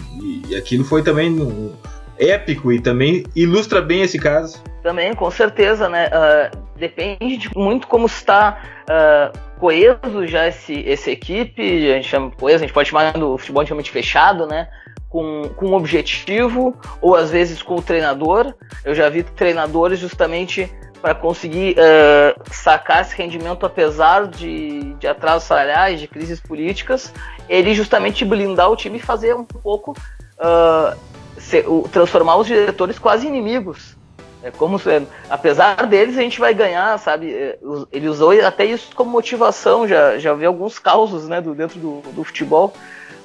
E 0.49 0.55
aquilo 0.55 0.83
foi 0.83 1.01
também 1.01 1.73
épico 2.17 2.71
e 2.71 2.79
também 2.79 3.23
ilustra 3.35 3.81
bem 3.81 4.01
esse 4.01 4.19
caso. 4.19 4.61
Também, 4.81 5.13
com 5.13 5.29
certeza, 5.31 5.89
né? 5.89 6.07
Uh, 6.07 6.57
depende 6.77 7.37
de 7.37 7.49
muito 7.55 7.87
como 7.87 8.05
está 8.05 8.61
uh, 8.83 9.37
coeso 9.59 10.27
já 10.27 10.47
esse, 10.47 10.87
essa 10.89 11.09
equipe. 11.09 11.91
A 11.91 11.95
gente 11.95 12.09
chama 12.09 12.31
coeso, 12.31 12.63
a 12.63 12.67
gente 12.67 12.73
pode 12.73 12.89
chamar 12.89 13.13
do 13.13 13.37
futebol 13.37 13.63
realmente 13.63 13.91
fechado, 13.91 14.45
né? 14.45 14.67
com, 15.13 15.47
com 15.55 15.67
um 15.67 15.73
objetivo, 15.75 16.75
ou 16.99 17.15
às 17.15 17.29
vezes 17.29 17.61
com 17.61 17.75
o 17.75 17.81
treinador. 17.81 18.51
Eu 18.83 18.95
já 18.95 19.07
vi 19.09 19.21
treinadores 19.21 19.99
justamente 19.99 20.73
para 21.03 21.13
conseguir 21.13 21.75
uh, 21.75 22.41
sacar 22.49 23.01
esse 23.01 23.13
rendimento 23.13 23.65
apesar 23.65 24.25
de, 24.25 24.93
de 24.93 25.05
atrasos 25.05 25.43
salariais, 25.43 25.99
de 25.99 26.07
crises 26.07 26.39
políticas, 26.39 27.13
ele 27.49 27.75
justamente 27.75 28.23
blindar 28.23 28.71
o 28.71 28.75
time 28.77 28.99
e 28.99 29.01
fazer 29.01 29.35
um 29.35 29.43
pouco 29.43 29.91
uh, 30.39 30.97
o, 31.67 31.89
transformar 31.89 32.37
os 32.37 32.47
diretores 32.47 32.97
quase 32.97 33.27
inimigos. 33.27 33.97
É 34.41 34.49
como 34.49 34.79
se, 34.79 35.05
apesar 35.29 35.85
deles, 35.87 36.17
a 36.17 36.21
gente 36.21 36.39
vai 36.39 36.53
ganhar, 36.53 36.97
sabe? 36.99 37.33
É, 37.33 37.59
ele 37.91 38.07
usou 38.07 38.31
até 38.31 38.63
isso 38.63 38.95
como 38.95 39.11
motivação, 39.11 39.85
já, 39.85 40.17
já 40.17 40.33
vi 40.33 40.45
alguns 40.45 40.79
causos 40.79 41.27
né, 41.27 41.41
do, 41.41 41.53
dentro 41.53 41.81
do, 41.81 42.01
do 42.13 42.23
futebol, 42.23 42.73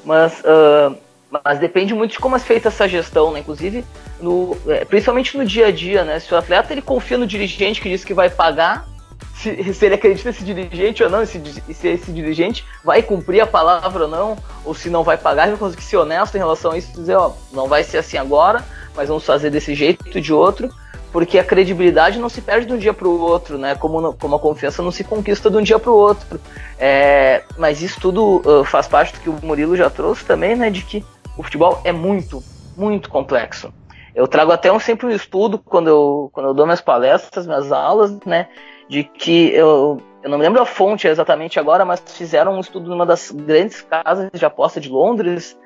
mas, 0.05 0.41
uh, 0.41 0.97
mas 1.31 1.59
depende 1.59 1.95
muito 1.95 2.13
de 2.13 2.19
como 2.19 2.37
é 2.37 2.39
feita 2.39 2.69
essa 2.69 2.89
gestão, 2.89 3.33
né? 3.33 3.41
Inclusive, 3.41 3.85
no, 4.21 4.57
é, 4.67 4.85
principalmente 4.85 5.37
no 5.37 5.45
dia 5.45 5.67
a 5.67 5.71
dia, 5.71 6.05
né? 6.05 6.19
Se 6.19 6.33
o 6.33 6.37
atleta 6.37 6.73
ele 6.73 6.83
confia 6.83 7.19
no 7.19 7.27
dirigente 7.27 7.81
que 7.81 7.89
diz 7.89 8.05
que 8.05 8.15
vai 8.15 8.31
pagar, 8.31 8.89
se, 9.35 9.63
se 9.75 9.85
ele 9.85 9.95
acredita 9.95 10.31
nesse 10.31 10.45
dirigente 10.45 11.03
ou 11.03 11.11
não, 11.11 11.25
se, 11.27 11.41
se 11.73 11.89
esse 11.89 12.11
dirigente 12.13 12.65
vai 12.83 13.03
cumprir 13.03 13.41
a 13.41 13.47
palavra 13.47 14.05
ou 14.05 14.11
não, 14.11 14.39
ou 14.65 14.75
se 14.75 14.89
não 14.89 15.05
vai 15.05 15.19
pagar, 15.19 15.45
ele 15.45 15.57
vai 15.57 15.69
conseguir 15.69 15.85
ser 15.85 15.99
honesto 15.99 16.35
em 16.35 16.39
relação 16.39 16.73
a 16.73 16.79
isso, 16.79 16.93
dizer, 16.93 17.17
ó, 17.17 17.33
não 17.53 17.69
vai 17.69 17.85
ser 17.85 17.99
assim 17.99 18.17
agora, 18.17 18.65
mas 18.97 19.09
vamos 19.09 19.25
fazer 19.25 19.51
desse 19.51 19.75
jeito 19.75 20.21
de 20.21 20.33
outro, 20.33 20.71
porque 21.13 21.39
a 21.39 21.45
credibilidade 21.45 22.19
não 22.19 22.29
se 22.29 22.41
perde 22.41 22.67
de 22.67 22.73
um 22.73 22.79
dia 22.79 22.93
para 22.93 23.09
o 23.09 23.21
outro, 23.21 23.57
né? 23.57 23.75
Como, 23.75 24.13
como 24.15 24.37
a 24.37 24.39
confiança 24.39 24.83
não 24.83 24.91
se 24.91 25.05
conquista 25.05 25.51
de 25.51 25.57
um 25.57 25.63
dia 25.63 25.79
para 25.79 25.91
o 25.91 25.95
outro. 25.95 26.41
É, 26.79 27.43
mas 27.57 27.81
isso 27.81 27.99
tudo 27.99 28.43
uh, 28.45 28.65
faz 28.65 28.87
parte 28.87 29.15
do 29.15 29.21
que 29.21 29.31
o 29.31 29.39
Murilo 29.43 29.75
já 29.75 29.89
trouxe 29.89 30.25
também, 30.25 30.55
né? 30.55 30.69
De 30.69 30.83
que 30.83 31.05
o 31.39 31.43
futebol 31.43 31.81
é 31.85 31.93
muito, 31.93 32.43
muito 32.77 33.09
complexo. 33.09 33.73
Eu 34.15 34.27
trago 34.27 34.51
até 34.51 34.73
um, 34.73 34.81
sempre 34.81 35.07
um 35.07 35.11
estudo 35.11 35.59
quando 35.59 35.87
eu, 35.87 36.31
quando 36.33 36.47
eu 36.47 36.55
dou 36.55 36.67
minhas 36.67 36.81
palestras, 36.81 37.47
minhas 37.47 37.71
aulas, 37.71 38.19
né? 38.27 38.49
De 38.89 39.05
que 39.05 39.55
eu, 39.55 40.03
eu 40.23 40.29
não 40.29 40.37
me 40.37 40.45
lembro 40.45 40.61
a 40.61 40.67
fonte 40.67 41.07
exatamente 41.07 41.61
agora, 41.61 41.85
mas 41.85 42.03
fizeram 42.05 42.57
um 42.57 42.61
estudo 42.61 42.91
numa 42.91 43.07
das 43.07 43.31
grandes 43.31 43.81
casas 43.81 44.29
de 44.35 44.45
aposta 44.45 44.81
de 44.81 44.89
Londres, 44.89 45.57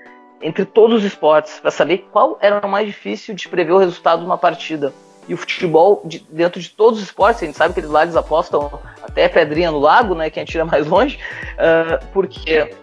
entre 0.42 0.66
todos 0.66 0.98
os 0.98 1.04
esportes, 1.04 1.58
para 1.60 1.70
saber 1.70 2.06
qual 2.12 2.36
era 2.40 2.66
o 2.66 2.68
mais 2.68 2.86
difícil 2.86 3.34
de 3.34 3.48
prever 3.48 3.72
o 3.72 3.78
resultado 3.78 4.18
de 4.18 4.26
uma 4.26 4.36
partida. 4.36 4.92
E 5.26 5.32
o 5.32 5.36
futebol, 5.38 6.02
de, 6.04 6.18
dentro 6.28 6.60
de 6.60 6.68
todos 6.68 6.98
os 6.98 7.06
esportes, 7.06 7.42
a 7.42 7.46
gente 7.46 7.56
sabe 7.56 7.72
que 7.72 7.80
eles 7.80 7.90
lá 7.90 8.02
eles 8.02 8.16
apostam 8.16 8.70
até 9.02 9.26
pedrinha 9.28 9.70
no 9.70 9.78
lago, 9.78 10.14
né? 10.14 10.28
Quem 10.28 10.42
atira 10.42 10.66
mais 10.66 10.86
longe, 10.86 11.18
uh, 11.54 12.04
porque 12.12 12.74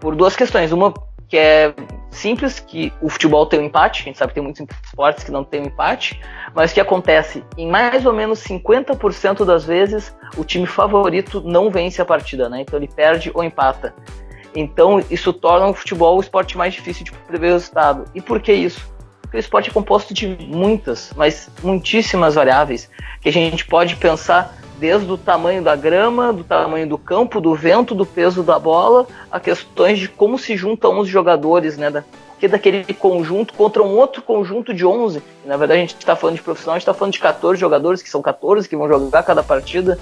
por 0.00 0.14
duas 0.14 0.36
questões. 0.36 0.72
Uma 0.72 0.92
que 1.34 1.38
é 1.38 1.74
simples, 2.12 2.60
que 2.60 2.92
o 3.02 3.08
futebol 3.08 3.44
tem 3.44 3.58
um 3.58 3.64
empate, 3.64 4.02
a 4.02 4.04
gente 4.04 4.16
sabe 4.16 4.30
que 4.30 4.34
tem 4.36 4.44
muitos 4.44 4.64
esportes 4.84 5.24
que 5.24 5.32
não 5.32 5.42
tem 5.42 5.62
um 5.62 5.64
empate, 5.64 6.20
mas 6.54 6.72
que 6.72 6.80
acontece 6.80 7.42
em 7.58 7.68
mais 7.68 8.06
ou 8.06 8.12
menos 8.12 8.38
50% 8.44 9.44
das 9.44 9.64
vezes 9.64 10.14
o 10.36 10.44
time 10.44 10.64
favorito 10.64 11.40
não 11.44 11.72
vence 11.72 12.00
a 12.00 12.04
partida, 12.04 12.48
né? 12.48 12.60
Então 12.60 12.78
ele 12.78 12.86
perde 12.86 13.32
ou 13.34 13.42
empata. 13.42 13.92
Então 14.54 15.04
isso 15.10 15.32
torna 15.32 15.66
o 15.66 15.74
futebol 15.74 16.16
o 16.16 16.20
esporte 16.20 16.56
mais 16.56 16.72
difícil 16.72 17.04
de 17.04 17.10
prever 17.10 17.48
o 17.48 17.54
resultado. 17.54 18.04
E 18.14 18.20
por 18.20 18.40
que 18.40 18.52
isso? 18.52 18.88
Porque 19.22 19.36
o 19.36 19.40
esporte 19.40 19.70
é 19.70 19.72
composto 19.72 20.14
de 20.14 20.28
muitas, 20.28 21.12
mas 21.16 21.50
muitíssimas 21.64 22.36
variáveis 22.36 22.88
que 23.20 23.28
a 23.28 23.32
gente 23.32 23.66
pode 23.66 23.96
pensar 23.96 24.56
desde 24.78 25.10
o 25.10 25.16
tamanho 25.16 25.62
da 25.62 25.76
grama, 25.76 26.32
do 26.32 26.44
tamanho 26.44 26.86
do 26.86 26.98
campo, 26.98 27.40
do 27.40 27.54
vento, 27.54 27.94
do 27.94 28.04
peso 28.04 28.42
da 28.42 28.58
bola, 28.58 29.06
a 29.30 29.38
questões 29.38 29.98
de 29.98 30.08
como 30.08 30.38
se 30.38 30.56
juntam 30.56 30.98
os 30.98 31.08
jogadores, 31.08 31.76
né? 31.76 32.04
Que 32.38 32.48
daquele 32.48 32.92
conjunto 32.94 33.54
contra 33.54 33.82
um 33.82 33.96
outro 33.96 34.22
conjunto 34.22 34.74
de 34.74 34.84
11. 34.84 35.22
E, 35.44 35.48
na 35.48 35.56
verdade, 35.56 35.78
a 35.78 35.82
gente 35.82 35.96
está 35.96 36.16
falando 36.16 36.36
de 36.36 36.42
profissional, 36.42 36.74
a 36.74 36.78
gente 36.78 36.82
está 36.82 36.94
falando 36.94 37.12
de 37.12 37.20
14 37.20 37.60
jogadores, 37.60 38.02
que 38.02 38.10
são 38.10 38.20
14 38.20 38.68
que 38.68 38.76
vão 38.76 38.88
jogar 38.88 39.22
cada 39.22 39.42
partida. 39.42 39.98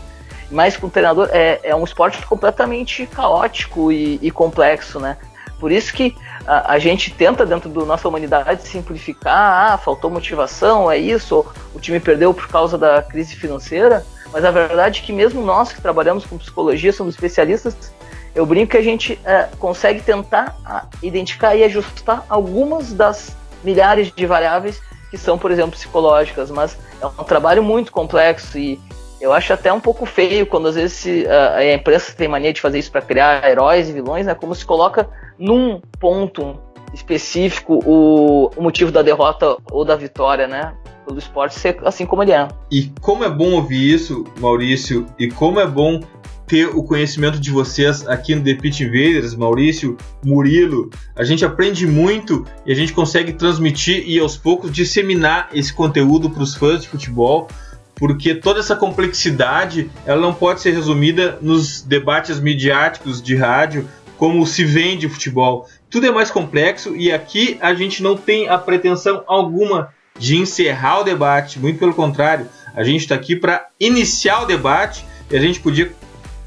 Mas 0.50 0.76
com 0.76 0.86
o 0.86 0.90
treinador 0.90 1.28
é, 1.32 1.60
é 1.62 1.74
um 1.74 1.84
esporte 1.84 2.24
completamente 2.26 3.06
caótico 3.06 3.90
e, 3.92 4.18
e 4.20 4.30
complexo, 4.30 4.98
né? 4.98 5.16
Por 5.62 5.70
isso 5.70 5.92
que 5.92 6.14
a, 6.44 6.72
a, 6.72 6.78
gente 6.80 7.12
tenta, 7.12 7.46
dentro 7.46 7.70
da 7.70 7.84
nossa 7.84 8.08
humanidade, 8.08 8.66
simplificar, 8.66 9.72
ah, 9.72 9.78
faltou 9.78 10.10
motivação, 10.10 10.90
é 10.90 10.98
isso, 10.98 11.46
o 11.72 11.78
time 11.78 12.00
perdeu 12.00 12.34
por 12.34 12.48
causa 12.48 12.76
da 12.76 13.00
crise 13.00 13.36
financeira, 13.36 14.04
mas 14.32 14.44
a 14.44 14.50
verdade 14.50 15.00
é 15.00 15.04
que 15.04 15.12
mesmo 15.12 15.42
nós 15.42 15.72
que 15.72 15.80
trabalhamos 15.80 16.24
com 16.24 16.38
psicologia, 16.38 16.92
somos 16.92 17.14
especialistas, 17.14 17.92
eu 18.34 18.46
brinco 18.46 18.70
que 18.70 18.76
a 18.78 18.82
gente 18.82 19.20
é, 19.24 19.48
consegue 19.58 20.00
tentar 20.00 20.56
identificar 21.02 21.54
e 21.54 21.62
ajustar 21.64 22.24
algumas 22.28 22.92
das 22.92 23.36
milhares 23.62 24.10
de 24.10 24.26
variáveis 24.26 24.80
que 25.10 25.18
são, 25.18 25.36
por 25.36 25.50
exemplo, 25.50 25.72
psicológicas, 25.72 26.50
mas 26.50 26.78
é 27.00 27.06
um 27.06 27.24
trabalho 27.24 27.62
muito 27.62 27.92
complexo 27.92 28.58
e 28.58 28.80
eu 29.20 29.32
acho 29.32 29.52
até 29.52 29.72
um 29.72 29.78
pouco 29.78 30.06
feio 30.06 30.46
quando 30.46 30.68
às 30.68 30.74
vezes 30.74 30.94
se, 30.94 31.26
a, 31.28 31.56
a 31.56 31.74
imprensa 31.74 32.12
tem 32.12 32.26
mania 32.26 32.52
de 32.52 32.60
fazer 32.60 32.78
isso 32.78 32.90
para 32.90 33.02
criar 33.02 33.48
heróis 33.48 33.88
e 33.88 33.92
vilões, 33.92 34.26
né? 34.26 34.34
Como 34.34 34.54
se 34.54 34.64
coloca 34.64 35.08
num 35.38 35.80
ponto 36.00 36.58
específico 36.92 37.80
o, 37.84 38.50
o 38.56 38.62
motivo 38.62 38.90
da 38.90 39.02
derrota 39.02 39.56
ou 39.70 39.84
da 39.84 39.96
vitória, 39.96 40.46
né? 40.46 40.74
pelo 41.04 41.18
esporte 41.18 41.58
ser 41.58 41.78
assim 41.84 42.06
como 42.06 42.22
ele 42.22 42.32
é. 42.32 42.48
E 42.70 42.90
como 43.00 43.24
é 43.24 43.30
bom 43.30 43.52
ouvir 43.52 43.92
isso, 43.92 44.24
Maurício, 44.38 45.06
e 45.18 45.28
como 45.28 45.60
é 45.60 45.66
bom 45.66 46.00
ter 46.46 46.66
o 46.66 46.82
conhecimento 46.82 47.40
de 47.40 47.50
vocês 47.50 48.06
aqui 48.06 48.34
no 48.34 48.44
The 48.44 48.54
Pit 48.54 48.84
Invaders, 48.84 49.34
Maurício, 49.34 49.96
Murilo. 50.24 50.90
A 51.16 51.24
gente 51.24 51.44
aprende 51.44 51.86
muito 51.86 52.44
e 52.66 52.72
a 52.72 52.74
gente 52.74 52.92
consegue 52.92 53.32
transmitir 53.32 54.04
e 54.06 54.18
aos 54.18 54.36
poucos 54.36 54.70
disseminar 54.70 55.48
esse 55.54 55.72
conteúdo 55.72 56.28
para 56.28 56.42
os 56.42 56.54
fãs 56.54 56.82
de 56.82 56.88
futebol, 56.88 57.48
porque 57.94 58.34
toda 58.34 58.60
essa 58.60 58.76
complexidade 58.76 59.90
ela 60.04 60.20
não 60.20 60.34
pode 60.34 60.60
ser 60.60 60.72
resumida 60.72 61.38
nos 61.40 61.80
debates 61.80 62.38
midiáticos 62.38 63.22
de 63.22 63.34
rádio 63.34 63.88
como 64.22 64.46
se 64.46 64.64
vende 64.64 65.08
futebol. 65.08 65.68
Tudo 65.90 66.06
é 66.06 66.10
mais 66.12 66.30
complexo 66.30 66.94
e 66.94 67.10
aqui 67.10 67.58
a 67.60 67.74
gente 67.74 68.04
não 68.04 68.16
tem 68.16 68.48
a 68.48 68.56
pretensão 68.56 69.24
alguma 69.26 69.88
de 70.16 70.36
encerrar 70.36 71.00
o 71.00 71.02
debate, 71.02 71.58
muito 71.58 71.80
pelo 71.80 71.92
contrário, 71.92 72.46
a 72.72 72.84
gente 72.84 73.00
está 73.00 73.16
aqui 73.16 73.34
para 73.34 73.66
iniciar 73.80 74.42
o 74.42 74.46
debate 74.46 75.04
e 75.28 75.36
a 75.36 75.40
gente 75.40 75.58
podia 75.58 75.92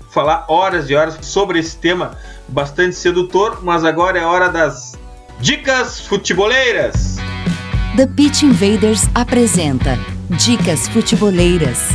falar 0.09 0.45
horas 0.47 0.89
e 0.89 0.95
horas 0.95 1.17
sobre 1.23 1.59
esse 1.59 1.77
tema 1.77 2.17
bastante 2.47 2.95
sedutor, 2.95 3.59
mas 3.61 3.83
agora 3.83 4.17
é 4.17 4.23
hora 4.23 4.47
das 4.47 4.93
dicas 5.41 5.99
futeboleiras. 5.99 7.17
The 7.97 8.07
Pitch 8.07 8.43
Invaders 8.43 9.09
apresenta 9.13 9.99
Dicas 10.29 10.87
Futeboleiras. 10.87 11.89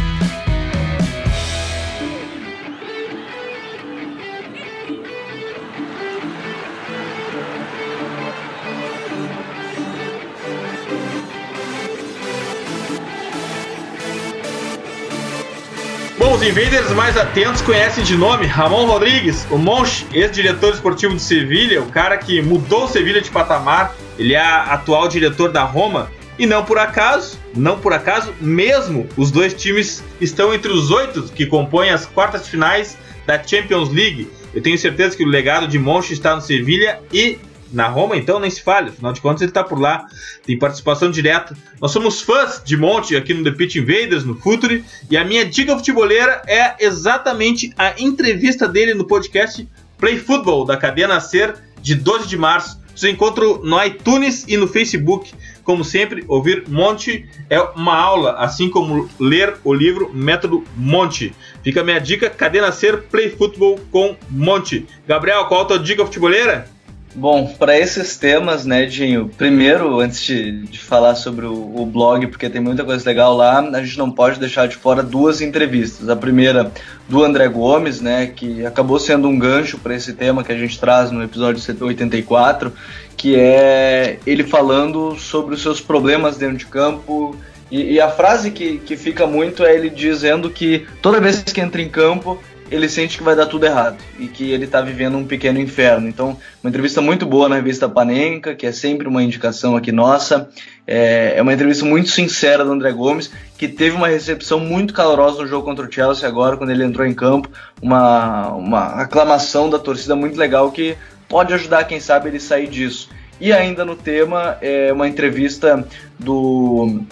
Os 16.41 16.47
invaders 16.47 16.91
mais 16.93 17.19
atentos 17.19 17.61
conhecem 17.61 18.03
de 18.03 18.17
nome 18.17 18.47
Ramon 18.47 18.87
Rodrigues, 18.87 19.47
o 19.51 19.59
Monche, 19.59 20.07
ex-diretor 20.11 20.73
esportivo 20.73 21.15
de 21.15 21.21
Sevilha, 21.21 21.83
o 21.83 21.87
cara 21.87 22.17
que 22.17 22.41
mudou 22.41 22.89
Sevilha 22.89 23.21
de 23.21 23.31
patamar. 23.31 23.95
Ele 24.19 24.33
é 24.33 24.41
atual 24.41 25.07
diretor 25.07 25.53
da 25.53 25.65
Roma. 25.65 26.11
E 26.39 26.47
não 26.47 26.65
por 26.65 26.79
acaso, 26.79 27.39
não 27.55 27.79
por 27.79 27.93
acaso, 27.93 28.33
mesmo 28.41 29.07
os 29.19 29.31
dois 29.31 29.53
times 29.53 30.03
estão 30.19 30.55
entre 30.55 30.73
os 30.73 30.91
oito 30.91 31.25
que 31.25 31.45
compõem 31.45 31.91
as 31.91 32.07
quartas 32.07 32.49
finais 32.49 32.97
da 33.27 33.43
Champions 33.43 33.91
League. 33.91 34.27
Eu 34.55 34.63
tenho 34.63 34.79
certeza 34.79 35.15
que 35.15 35.25
o 35.25 35.29
legado 35.29 35.69
de 35.69 35.79
Monche 35.79 36.15
está 36.15 36.35
no 36.35 36.41
Sevilha 36.41 37.01
e 37.13 37.39
na 37.73 37.89
Roma, 37.89 38.17
então, 38.17 38.41
nem 38.41 38.51
se 38.51 38.63
fale. 38.63 38.91
Afinal 38.91 39.13
de 39.13 39.21
contas, 39.21 39.43
ele 39.43 39.51
está 39.51 39.63
por 39.63 39.79
lá. 39.79 40.07
Tem 40.45 40.59
participação 40.59 41.11
direta. 41.11 41.57
Nós 41.81 41.91
somos 41.91 42.21
fãs 42.21 42.63
de 42.65 42.77
Monte 42.77 43.17
aqui 43.17 43.33
no 43.33 43.45
The 43.45 43.53
Pitch 43.53 43.77
Invaders, 43.77 44.25
no 44.25 44.35
Futuri. 44.35 44.85
E 45.11 45.17
a 45.17 45.25
minha 45.25 45.45
dica 45.45 45.77
futeboleira 45.77 46.43
é 46.47 46.77
exatamente 46.81 47.73
a 47.77 47.95
entrevista 48.01 48.69
dele 48.69 48.95
no 48.95 49.07
podcast 49.07 49.69
Play 49.99 50.19
Football, 50.19 50.65
da 50.65 50.77
cadeia 50.77 51.09
Nascer, 51.09 51.55
de 51.81 51.95
12 51.95 52.27
de 52.27 52.37
março. 52.37 52.81
Você 52.95 53.11
encontra 53.11 53.45
no 53.45 53.83
iTunes 53.83 54.45
e 54.47 54.57
no 54.57 54.69
Facebook. 54.69 55.33
Como 55.63 55.85
sempre, 55.85 56.25
ouvir 56.27 56.65
Monte 56.69 57.27
é 57.49 57.61
uma 57.61 57.97
aula, 57.97 58.33
assim 58.33 58.69
como 58.69 59.09
ler 59.19 59.57
o 59.63 59.73
livro 59.73 60.11
Método 60.13 60.65
Monte. 60.77 61.33
Fica 61.63 61.81
a 61.81 61.85
minha 61.85 61.99
dica, 61.99 62.29
Cadê 62.29 62.61
Nascer 62.61 63.03
Play 63.03 63.31
Football 63.31 63.79
com 63.91 64.17
Monte. 64.29 64.87
Gabriel, 65.07 65.47
qual 65.47 65.63
a 65.63 65.65
tua 65.65 65.79
dica 65.79 66.05
futeboleira? 66.05 66.69
Bom, 67.13 67.55
para 67.59 67.77
esses 67.77 68.17
temas, 68.17 68.65
né, 68.65 68.87
Dinho, 68.87 69.29
primeiro, 69.37 69.99
antes 69.99 70.23
de, 70.23 70.63
de 70.63 70.79
falar 70.79 71.17
sobre 71.17 71.45
o, 71.45 71.81
o, 71.81 71.85
blog, 71.85 72.29
porque 72.29 72.49
tem 72.49 72.61
muita 72.61 72.85
coisa 72.85 73.05
legal 73.05 73.37
lá, 73.37 73.59
a 73.59 73.83
gente 73.83 73.99
não 73.99 74.13
pode 74.13 74.39
deixar 74.39 74.69
de 74.69 74.77
fora 74.77 75.03
duas 75.03 75.41
entrevistas. 75.41 76.09
A 76.09 76.15
primeira 76.15 76.71
do 77.09 77.25
André 77.25 77.49
Gomes, 77.49 78.01
né, 78.01 78.29
que 78.29 78.65
acabou 78.65 79.01
sendo 79.01 79.27
um 79.27 79.37
gancho 79.37 79.77
para 79.79 79.95
esse 79.95 80.13
tema 80.13 80.45
que 80.45 80.53
a 80.53 80.57
gente 80.57 80.79
traz 80.79 81.11
no 81.11 81.21
episódio 81.21 81.61
84, 81.81 82.73
que 83.17 83.35
é 83.35 84.21
ele 84.25 84.45
falando 84.45 85.17
sobre 85.19 85.57
os 85.57 85.63
seus 85.63 85.81
problemas 85.81 86.37
dentro 86.37 86.59
de 86.59 86.67
campo. 86.67 87.37
E, 87.73 87.95
e 87.95 88.01
a 88.01 88.09
frase 88.09 88.53
que, 88.53 88.79
que 88.79 88.97
fica 88.97 89.27
muito 89.27 89.65
é 89.65 89.75
ele 89.75 89.91
dizendo 89.91 90.49
que 90.49 90.87
toda 91.03 91.21
vez 91.21 91.43
que 91.43 91.61
entra 91.61 91.83
em 91.83 91.89
campo, 91.89 92.41
ele 92.71 92.89
sente 92.89 93.19
que 93.19 93.25
vai 93.25 93.35
dar 93.35 93.47
tudo 93.47 93.67
errado 93.67 93.97
e 94.19 94.29
que 94.29 94.53
ele 94.53 94.65
está 94.65 94.81
vivendo 94.81 95.17
um 95.17 95.27
pequeno 95.27 95.59
inferno. 95.59 96.09
Então, 96.09 96.37
uma 96.63 96.69
entrevista 96.69 97.01
muito 97.01 97.27
boa 97.27 97.49
na 97.49 97.57
revista 97.57 97.89
Panenka, 97.89 98.55
que 98.55 98.67
é 98.67 98.73
sempre 98.73 99.09
uma 99.09 99.23
indicação 99.23 99.77
aqui 99.77 99.91
nossa. 99.91 100.49
É, 100.87 101.35
é 101.37 101.43
uma 101.43 101.53
entrevista 101.53 101.85
muito 101.85 102.11
sincera 102.11 102.65
do 102.65 102.73
André 102.73 102.93
Gomes, 102.93 103.31
que 103.59 103.67
teve 103.67 103.97
uma 103.97 104.09
recepção 104.09 104.61
muito 104.61 104.95
calorosa 104.95 105.43
no 105.43 105.49
jogo 105.49 105.65
contra 105.65 105.87
o 105.87 105.93
Chelsea 105.93 106.29
agora, 106.29 106.57
quando 106.57 106.71
ele 106.71 106.85
entrou 106.85 107.07
em 107.07 107.15
campo. 107.15 107.51
Uma, 107.83 108.49
uma 108.49 108.87
aclamação 109.03 109.69
da 109.69 109.79
torcida 109.79 110.15
muito 110.15 110.39
legal 110.39 110.71
que 110.71 110.97
pode 111.29 111.53
ajudar, 111.53 111.85
quem 111.85 111.99
sabe, 111.99 112.29
ele 112.29 112.41
sair 112.41 112.69
disso. 112.69 113.11
E 113.41 113.53
ainda 113.53 113.85
no 113.85 113.97
tema, 113.97 114.59
é 114.61 114.93
uma 114.93 115.09
entrevista 115.09 115.85
do 116.19 117.03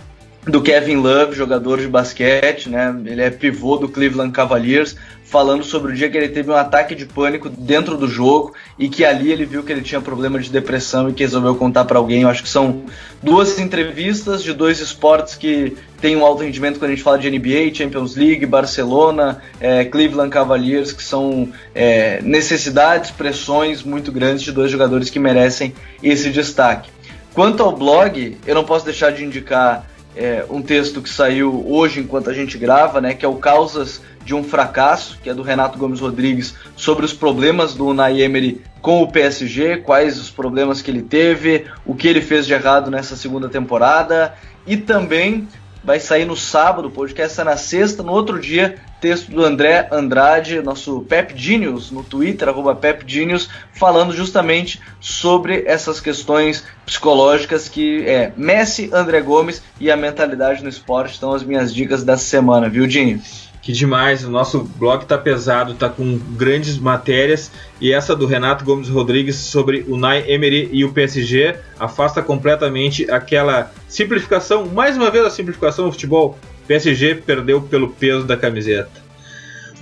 do 0.49 0.63
Kevin 0.63 0.97
Love, 0.97 1.37
jogador 1.37 1.79
de 1.79 1.87
basquete, 1.87 2.69
né? 2.69 2.95
Ele 3.05 3.21
é 3.21 3.31
pivô 3.31 3.77
do 3.77 3.89
Cleveland 3.89 4.33
Cavaliers, 4.33 4.97
falando 5.29 5.63
sobre 5.63 5.93
o 5.93 5.95
dia 5.95 6.09
que 6.09 6.17
ele 6.17 6.29
teve 6.29 6.51
um 6.51 6.55
ataque 6.55 6.95
de 6.95 7.05
pânico 7.05 7.51
dentro 7.51 7.97
do 7.99 8.09
jogo 8.09 8.55
e 8.79 8.89
que 8.89 9.05
ali 9.05 9.31
ele 9.31 9.45
viu 9.45 9.63
que 9.63 9.71
ele 9.71 9.83
tinha 9.83 10.01
problema 10.01 10.39
de 10.39 10.51
depressão 10.51 11.11
e 11.11 11.13
que 11.13 11.23
resolveu 11.23 11.55
contar 11.55 11.85
para 11.85 11.99
alguém. 11.99 12.23
Eu 12.23 12.31
acho 12.31 12.43
que 12.43 12.49
são 12.49 12.85
duas 13.23 13.59
entrevistas 13.59 14.43
de 14.43 14.55
dois 14.55 14.81
esportes 14.81 15.35
que 15.35 15.77
têm 16.01 16.17
um 16.17 16.25
alto 16.25 16.43
rendimento 16.43 16.79
quando 16.79 16.91
a 16.91 16.95
gente 16.95 17.03
fala 17.03 17.19
de 17.19 17.31
NBA, 17.31 17.75
Champions 17.75 18.17
League, 18.17 18.47
Barcelona, 18.47 19.43
é, 19.61 19.85
Cleveland 19.85 20.31
Cavaliers, 20.31 20.93
que 20.93 21.03
são 21.03 21.51
é, 21.75 22.23
necessidades, 22.23 23.11
pressões 23.11 23.83
muito 23.83 24.11
grandes 24.11 24.43
de 24.43 24.53
dois 24.53 24.71
jogadores 24.71 25.11
que 25.11 25.19
merecem 25.19 25.75
esse 26.03 26.31
destaque. 26.31 26.89
Quanto 27.35 27.63
ao 27.63 27.77
blog, 27.77 28.39
eu 28.47 28.55
não 28.55 28.65
posso 28.65 28.87
deixar 28.87 29.13
de 29.13 29.25
indicar 29.25 29.87
é, 30.17 30.45
um 30.49 30.63
texto 30.63 31.03
que 31.03 31.09
saiu 31.11 31.65
hoje 31.69 32.01
enquanto 32.01 32.31
a 32.31 32.35
gente 32.35 32.57
grava, 32.57 33.01
né, 33.01 33.13
que 33.13 33.25
é 33.25 33.29
o 33.29 33.37
Causas 33.37 34.01
de 34.29 34.35
um 34.35 34.45
Fracasso, 34.45 35.19
que 35.23 35.31
é 35.31 35.35
do 35.35 35.41
Renato 35.41 35.79
Gomes 35.79 36.01
Rodrigues, 36.01 36.55
sobre 36.77 37.03
os 37.03 37.15
problemas 37.15 37.73
do 37.73 37.87
Unai 37.87 38.21
Emery 38.21 38.61
com 38.83 39.01
o 39.03 39.11
PSG, 39.11 39.79
quais 39.79 40.21
os 40.21 40.29
problemas 40.29 40.83
que 40.83 40.91
ele 40.91 41.01
teve, 41.01 41.65
o 41.87 41.95
que 41.95 42.07
ele 42.07 42.21
fez 42.21 42.47
de 42.47 42.53
errado 42.53 42.91
nessa 42.91 43.17
segunda 43.17 43.49
temporada, 43.49 44.35
e 44.67 44.77
também 44.77 45.49
vai 45.83 45.99
sair 45.99 46.27
no 46.27 46.37
sábado, 46.37 46.89
o 46.89 46.91
podcast 46.91 47.41
é 47.41 47.45
na 47.45 47.57
sexta, 47.57 48.03
no 48.03 48.13
outro 48.13 48.39
dia, 48.39 48.75
texto 49.01 49.31
do 49.31 49.43
André 49.43 49.89
Andrade, 49.91 50.61
nosso 50.61 51.01
Pep 51.09 51.33
Genius, 51.35 51.91
no 51.91 52.05
Twitter, 52.05 52.51
arroba 52.51 52.75
Pep 52.75 53.05
Genius, 53.07 53.49
falando 53.73 54.13
justamente 54.13 54.79
sobre 55.01 55.65
essas 55.67 56.03
questões 56.03 56.67
psicológicas 56.85 57.67
que 57.67 58.07
é 58.07 58.31
Messi, 58.37 58.91
André 58.93 59.23
Gomes 59.23 59.63
e 59.81 59.91
a 59.91 59.97
mentalidade 59.97 60.63
no 60.63 60.69
esporte, 60.69 61.15
estão 61.15 61.33
as 61.33 61.43
minhas 61.43 61.75
dicas 61.75 62.05
dessa 62.05 62.25
semana, 62.25 62.69
viu, 62.69 62.87
Dinho? 62.87 63.23
Que 63.69 63.73
demais, 63.75 64.25
o 64.25 64.31
nosso 64.31 64.61
blog 64.61 65.05
tá 65.05 65.19
pesado, 65.19 65.75
tá 65.75 65.91
com 65.91 66.17
grandes 66.17 66.79
matérias 66.79 67.51
e 67.79 67.93
essa 67.93 68.17
do 68.17 68.25
Renato 68.25 68.65
Gomes 68.65 68.89
Rodrigues 68.89 69.37
sobre 69.37 69.85
o 69.87 69.99
Nai 69.99 70.25
Emery 70.27 70.71
e 70.73 70.87
o 70.87 70.93
PSG 70.95 71.55
afasta 71.79 72.23
completamente 72.23 73.11
aquela 73.11 73.71
simplificação, 73.87 74.65
mais 74.65 74.97
uma 74.97 75.11
vez 75.11 75.27
a 75.27 75.29
simplificação 75.29 75.85
do 75.85 75.93
futebol. 75.93 76.39
PSG 76.67 77.17
perdeu 77.17 77.61
pelo 77.61 77.91
peso 77.91 78.25
da 78.25 78.39
camiseta. 78.39 79.03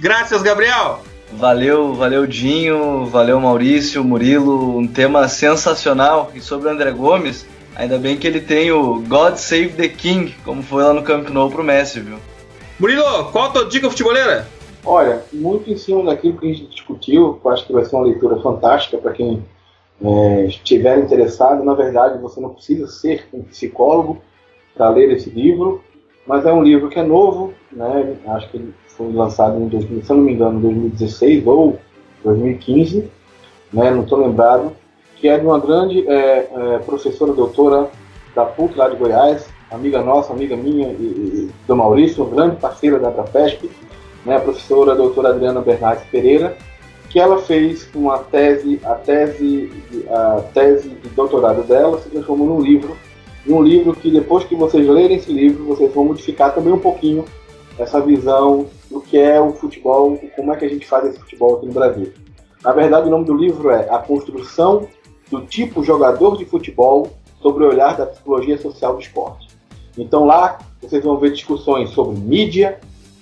Graças, 0.00 0.42
Gabriel! 0.42 1.04
Valeu, 1.34 1.94
valeu 1.94 2.26
Dinho, 2.26 3.06
valeu 3.06 3.38
Maurício, 3.38 4.02
Murilo, 4.02 4.76
um 4.76 4.88
tema 4.88 5.28
sensacional. 5.28 6.32
E 6.34 6.40
sobre 6.40 6.66
o 6.66 6.72
André 6.72 6.90
Gomes, 6.90 7.46
ainda 7.76 7.98
bem 7.98 8.16
que 8.16 8.26
ele 8.26 8.40
tem 8.40 8.72
o 8.72 9.00
God 9.02 9.36
Save 9.36 9.74
the 9.74 9.86
King, 9.86 10.34
como 10.44 10.60
foi 10.60 10.82
lá 10.82 10.92
no 10.92 11.04
Camp 11.04 11.28
Nou 11.28 11.48
pro 11.48 11.62
Messi, 11.62 12.00
viu? 12.00 12.18
Murilo, 12.78 13.32
qual 13.32 13.46
a 13.46 13.50
tua 13.50 13.64
dica 13.64 13.88
futeboleira? 13.88 14.46
Olha, 14.84 15.24
muito 15.32 15.70
em 15.70 15.76
cima 15.78 16.04
daquilo 16.04 16.36
que 16.36 16.46
a 16.46 16.52
gente 16.52 16.66
discutiu, 16.66 17.40
eu 17.42 17.50
acho 17.50 17.66
que 17.66 17.72
vai 17.72 17.84
ser 17.84 17.96
uma 17.96 18.04
leitura 18.04 18.36
fantástica 18.40 18.98
para 18.98 19.12
quem 19.12 19.42
é, 20.04 20.44
estiver 20.44 20.98
interessado. 20.98 21.64
Na 21.64 21.72
verdade, 21.72 22.20
você 22.20 22.38
não 22.38 22.50
precisa 22.50 22.86
ser 22.86 23.26
um 23.32 23.42
psicólogo 23.42 24.20
para 24.74 24.90
ler 24.90 25.10
esse 25.10 25.30
livro, 25.30 25.82
mas 26.26 26.44
é 26.44 26.52
um 26.52 26.62
livro 26.62 26.90
que 26.90 26.98
é 26.98 27.02
novo, 27.02 27.54
né? 27.72 28.14
acho 28.28 28.50
que 28.50 28.58
ele 28.58 28.74
foi 28.88 29.10
lançado 29.10 29.58
em 29.58 29.68
2000, 29.68 30.02
se 30.02 30.12
não 30.12 30.20
me 30.20 30.32
engano, 30.32 30.60
2016 30.60 31.46
ou 31.46 31.78
2015, 32.22 33.10
né? 33.72 33.90
não 33.90 34.02
estou 34.02 34.18
lembrado, 34.18 34.72
que 35.16 35.28
é 35.28 35.38
de 35.38 35.46
uma 35.46 35.58
grande 35.58 36.06
é, 36.06 36.50
é, 36.54 36.78
professora 36.80 37.32
doutora 37.32 37.88
da 38.34 38.44
PUC 38.44 38.76
lá 38.76 38.90
de 38.90 38.96
Goiás, 38.96 39.48
amiga 39.70 40.02
nossa, 40.02 40.32
amiga 40.32 40.56
minha 40.56 40.88
e, 40.88 41.02
e 41.02 41.50
do 41.66 41.76
Maurício, 41.76 42.24
grande 42.24 42.56
parceira 42.56 42.98
da 42.98 43.08
ABRAPESP, 43.08 43.70
né, 44.24 44.36
a 44.36 44.40
professora 44.40 44.92
a 44.92 44.94
doutora 44.94 45.30
Adriana 45.30 45.60
Bernardes 45.60 46.04
Pereira, 46.10 46.56
que 47.08 47.20
ela 47.20 47.38
fez 47.38 47.88
uma 47.94 48.18
tese, 48.18 48.80
a 48.84 48.94
tese, 48.94 49.70
a 50.08 50.42
tese 50.52 50.88
de 50.88 51.08
doutorado 51.10 51.62
dela 51.62 52.00
se 52.00 52.10
transformou 52.10 52.46
num 52.46 52.60
livro, 52.60 52.96
num 53.44 53.62
livro 53.62 53.94
que 53.94 54.10
depois 54.10 54.44
que 54.44 54.56
vocês 54.56 54.86
lerem 54.86 55.16
esse 55.16 55.32
livro, 55.32 55.64
vocês 55.64 55.92
vão 55.94 56.04
modificar 56.04 56.54
também 56.54 56.72
um 56.72 56.78
pouquinho 56.78 57.24
essa 57.78 58.00
visão 58.00 58.66
do 58.90 59.00
que 59.00 59.18
é 59.18 59.40
o 59.40 59.52
futebol 59.52 60.18
como 60.34 60.52
é 60.52 60.56
que 60.56 60.64
a 60.64 60.68
gente 60.68 60.86
faz 60.86 61.06
esse 61.06 61.18
futebol 61.18 61.56
aqui 61.56 61.66
no 61.66 61.72
Brasil. 61.72 62.12
Na 62.62 62.72
verdade, 62.72 63.06
o 63.06 63.10
nome 63.10 63.24
do 63.24 63.34
livro 63.34 63.70
é 63.70 63.88
A 63.88 63.98
Construção 63.98 64.88
do 65.30 65.42
Tipo 65.42 65.84
Jogador 65.84 66.36
de 66.36 66.44
Futebol 66.44 67.10
sobre 67.40 67.64
o 67.64 67.68
Olhar 67.68 67.96
da 67.96 68.06
Psicologia 68.06 68.58
Social 68.58 68.94
do 68.94 69.00
Esporte. 69.00 69.45
Então 69.96 70.24
lá 70.24 70.58
vocês 70.80 71.02
vão 71.02 71.16
ver 71.16 71.32
discussões 71.32 71.90
sobre 71.90 72.18
mídia, 72.18 72.78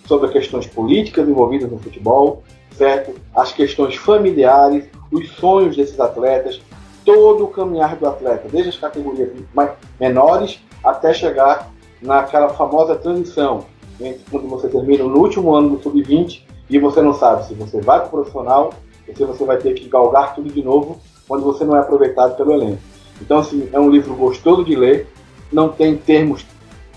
sobre 0.06 0.28
questões 0.28 0.66
políticas 0.66 1.28
envolvidas 1.28 1.70
no 1.70 1.78
futebol, 1.78 2.42
certo? 2.76 3.14
As 3.34 3.52
questões 3.52 3.96
familiares, 3.96 4.84
os 5.10 5.30
sonhos 5.32 5.76
desses 5.76 5.98
atletas, 5.98 6.60
todo 7.04 7.44
o 7.44 7.48
caminhar 7.48 7.96
do 7.96 8.06
atleta, 8.06 8.48
desde 8.50 8.70
as 8.70 8.76
categorias 8.76 9.30
mais 9.54 9.70
menores 10.00 10.60
até 10.82 11.14
chegar 11.14 11.70
naquela 12.02 12.50
famosa 12.50 12.96
transição 12.96 13.64
entre 14.00 14.22
quando 14.30 14.48
você 14.48 14.68
termina 14.68 15.04
no 15.04 15.18
último 15.18 15.54
ano 15.54 15.76
do 15.76 15.82
sub-20 15.82 16.42
e 16.68 16.78
você 16.78 17.00
não 17.00 17.14
sabe 17.14 17.46
se 17.46 17.54
você 17.54 17.80
vai 17.80 18.00
para 18.00 18.08
o 18.08 18.10
profissional 18.10 18.72
ou 19.06 19.14
se 19.14 19.24
você 19.24 19.44
vai 19.44 19.58
ter 19.58 19.74
que 19.74 19.88
galgar 19.88 20.34
tudo 20.34 20.50
de 20.50 20.62
novo 20.62 20.98
quando 21.28 21.44
você 21.44 21.64
não 21.64 21.76
é 21.76 21.80
aproveitado 21.80 22.36
pelo 22.36 22.52
elenco. 22.52 22.80
Então, 23.20 23.38
assim, 23.38 23.68
é 23.72 23.78
um 23.78 23.88
livro 23.88 24.14
gostoso 24.14 24.64
de 24.64 24.74
ler, 24.74 25.06
não 25.52 25.68
tem 25.68 25.96
termos 25.96 26.44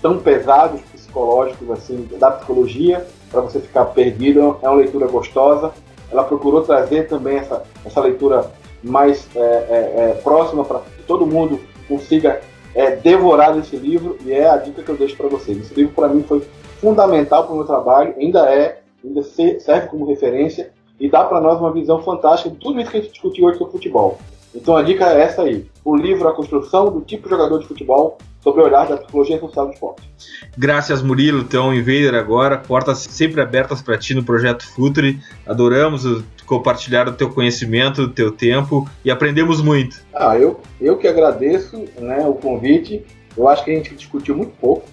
tão 0.00 0.18
pesados 0.18 0.80
psicológicos 0.92 1.70
assim 1.70 2.08
da 2.18 2.30
psicologia 2.30 3.06
para 3.30 3.40
você 3.40 3.60
ficar 3.60 3.86
perdido. 3.86 4.58
É 4.62 4.68
uma 4.68 4.78
leitura 4.78 5.06
gostosa. 5.06 5.72
Ela 6.10 6.24
procurou 6.24 6.62
trazer 6.62 7.08
também 7.08 7.36
essa, 7.36 7.62
essa 7.84 8.00
leitura 8.00 8.50
mais 8.82 9.28
é, 9.34 9.40
é, 9.40 9.94
é, 9.96 10.20
próxima 10.22 10.64
para 10.64 10.80
que 10.80 11.02
todo 11.02 11.26
mundo 11.26 11.60
consiga 11.86 12.40
é, 12.74 12.96
devorar 12.96 13.56
esse 13.58 13.76
livro 13.76 14.16
e 14.24 14.32
é 14.32 14.48
a 14.48 14.56
dica 14.56 14.82
que 14.82 14.88
eu 14.88 14.96
deixo 14.96 15.16
para 15.16 15.28
vocês. 15.28 15.58
Esse 15.58 15.74
livro 15.74 15.92
para 15.94 16.08
mim 16.08 16.22
foi 16.22 16.46
fundamental 16.80 17.44
para 17.44 17.52
o 17.52 17.56
meu 17.56 17.66
trabalho, 17.66 18.14
ainda 18.18 18.48
é, 18.52 18.80
ainda 19.04 19.22
serve 19.22 19.88
como 19.88 20.06
referência 20.06 20.70
e 20.98 21.08
dá 21.08 21.24
para 21.24 21.40
nós 21.40 21.60
uma 21.60 21.72
visão 21.72 22.02
fantástica 22.02 22.50
de 22.50 22.56
tudo 22.56 22.80
isso 22.80 22.90
que 22.90 22.96
a 22.96 23.00
gente 23.00 23.12
discutiu 23.12 23.46
hoje 23.46 23.58
sobre 23.58 23.72
futebol. 23.72 24.18
Então 24.54 24.76
a 24.76 24.82
dica 24.82 25.06
é 25.06 25.22
essa 25.22 25.42
aí: 25.42 25.66
o 25.84 25.96
livro 25.96 26.28
A 26.28 26.34
Construção 26.34 26.90
do 26.90 27.00
Tipo 27.00 27.28
Jogador 27.28 27.58
de 27.58 27.66
Futebol 27.66 28.18
sobre 28.48 28.62
o 28.62 28.64
olhar 28.64 28.86
da 28.86 28.96
psicologia 28.96 29.38
social 29.38 29.66
do 29.66 29.72
esporte. 29.72 30.10
Graças, 30.56 31.02
Murilo, 31.02 31.44
teu 31.44 31.72
Invader 31.72 32.14
agora, 32.14 32.56
portas 32.56 32.98
sempre 32.98 33.40
abertas 33.40 33.82
para 33.82 33.98
ti 33.98 34.14
no 34.14 34.24
projeto 34.24 34.66
Futuri. 34.66 35.20
Adoramos 35.46 36.24
compartilhar 36.46 37.06
o 37.08 37.12
teu 37.12 37.30
conhecimento, 37.30 38.02
o 38.02 38.08
teu 38.08 38.32
tempo 38.32 38.88
e 39.04 39.10
aprendemos 39.10 39.60
muito. 39.60 40.00
Ah, 40.14 40.38
eu, 40.38 40.60
eu 40.80 40.96
que 40.96 41.06
agradeço 41.06 41.84
né, 41.98 42.26
o 42.26 42.32
convite. 42.32 43.04
Eu 43.36 43.46
acho 43.46 43.64
que 43.64 43.70
a 43.70 43.74
gente 43.74 43.94
discutiu 43.94 44.34
muito 44.34 44.52
pouco. 44.58 44.88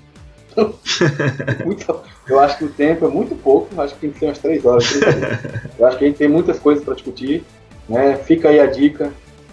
muito, 1.65 1.99
eu 2.27 2.39
acho 2.39 2.57
que 2.57 2.65
o 2.65 2.69
tempo 2.69 3.05
é 3.05 3.09
muito 3.09 3.35
pouco, 3.35 3.81
acho 3.81 3.93
que 3.95 4.01
tem 4.01 4.11
que 4.11 4.19
ser 4.19 4.25
umas 4.25 4.39
três 4.39 4.65
horas. 4.65 4.85
Horas. 4.95 5.39
Eu 5.79 5.85
acho 5.85 5.97
que 5.97 6.05
a 6.05 6.07
gente 6.07 6.17
tem 6.17 6.27
muitas 6.27 6.59
coisas 6.59 6.83
para 6.83 6.93
discutir. 6.93 7.43
Né? 7.87 8.15
Fica 8.17 8.49
aí 8.49 8.59
a 8.59 8.65
dica, 8.65 9.11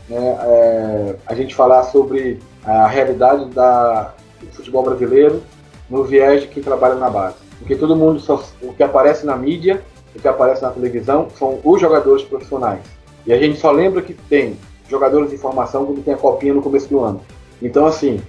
né? 0.09 0.39
É, 0.41 1.17
a 1.27 1.35
gente 1.35 1.55
falar 1.55 1.85
sobre 1.85 2.39
a 2.65 2.87
realidade 2.87 3.47
da, 3.47 4.15
do 4.41 4.47
futebol 4.53 4.83
brasileiro 4.83 5.43
no 5.89 6.05
viés 6.05 6.43
de 6.43 6.49
quem 6.49 6.63
trabalha 6.63 6.95
na 6.95 7.11
base. 7.11 7.37
Porque 7.59 7.77
todo 7.77 7.95
mundo, 7.95 8.19
só, 8.21 8.43
o 8.63 8.73
que 8.73 8.83
aparece 8.83 9.27
na 9.27 9.37
mídia, 9.37 9.83
o 10.15 10.21
que 10.21 10.29
aparece 10.29 10.63
na 10.63 10.71
televisão, 10.71 11.29
são 11.39 11.61
os 11.63 11.81
jogadores 11.81 12.25
profissionais. 12.25 12.81
E 13.27 13.33
a 13.33 13.39
gente 13.39 13.59
só 13.59 13.71
lembra 13.71 14.03
que 14.03 14.15
tem 14.15 14.57
jogadores 14.89 15.33
em 15.33 15.39
formação 15.39 15.87
quando 15.87 16.05
tem 16.05 16.15
a 16.15 16.17
copinha 16.17 16.55
no 16.55 16.63
começo 16.63 16.89
do 16.89 17.01
ano. 17.01 17.21
Então, 17.61 17.87
assim, 17.87 18.21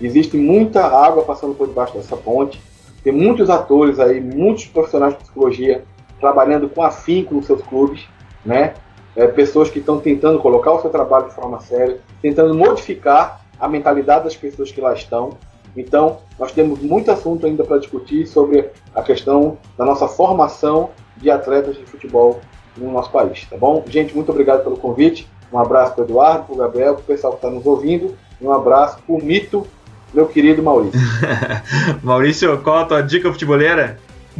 existe 0.00 0.36
muita 0.36 0.84
água 0.84 1.24
passando 1.24 1.54
por 1.54 1.66
debaixo 1.66 1.94
dessa 1.94 2.16
ponte. 2.16 2.60
Tem 3.02 3.12
muitos 3.12 3.50
atores 3.50 3.98
aí, 3.98 4.20
muitos 4.20 4.66
profissionais 4.66 5.14
de 5.14 5.20
psicologia 5.20 5.84
trabalhando 6.20 6.68
com 6.68 6.82
afinco 6.82 7.34
nos 7.34 7.46
seus 7.46 7.62
clubes, 7.62 8.06
né? 8.44 8.74
É, 9.14 9.26
pessoas 9.26 9.70
que 9.70 9.78
estão 9.78 9.98
tentando 9.98 10.38
colocar 10.38 10.72
o 10.72 10.80
seu 10.80 10.90
trabalho 10.90 11.28
de 11.28 11.34
forma 11.34 11.60
séria, 11.60 11.98
tentando 12.20 12.54
modificar 12.54 13.45
a 13.58 13.68
mentalidade 13.68 14.24
das 14.24 14.36
pessoas 14.36 14.70
que 14.70 14.80
lá 14.80 14.92
estão. 14.92 15.36
Então, 15.76 16.18
nós 16.38 16.52
temos 16.52 16.80
muito 16.80 17.10
assunto 17.10 17.46
ainda 17.46 17.62
para 17.62 17.78
discutir 17.78 18.26
sobre 18.26 18.70
a 18.94 19.02
questão 19.02 19.58
da 19.76 19.84
nossa 19.84 20.08
formação 20.08 20.90
de 21.16 21.30
atletas 21.30 21.76
de 21.76 21.84
futebol 21.84 22.40
no 22.76 22.92
nosso 22.92 23.10
país, 23.10 23.46
tá 23.48 23.56
bom? 23.56 23.84
Gente, 23.88 24.14
muito 24.14 24.30
obrigado 24.30 24.62
pelo 24.62 24.76
convite. 24.76 25.28
Um 25.52 25.58
abraço 25.58 25.94
para 25.94 26.02
o 26.02 26.04
Eduardo, 26.04 26.44
para 26.44 26.54
o 26.54 26.58
Gabriel, 26.58 26.94
para 26.94 27.02
o 27.02 27.04
pessoal 27.04 27.32
que 27.34 27.38
está 27.38 27.50
nos 27.50 27.64
ouvindo. 27.64 28.16
Um 28.40 28.52
abraço 28.52 28.98
para 28.98 29.14
o 29.14 29.22
Mito, 29.22 29.66
meu 30.12 30.26
querido 30.26 30.62
Maurício. 30.62 31.00
Maurício, 32.02 32.60
qual 32.62 32.78
a 32.78 32.84
tua 32.84 33.02
dica 33.02 33.32
futeboleira? 33.32 33.98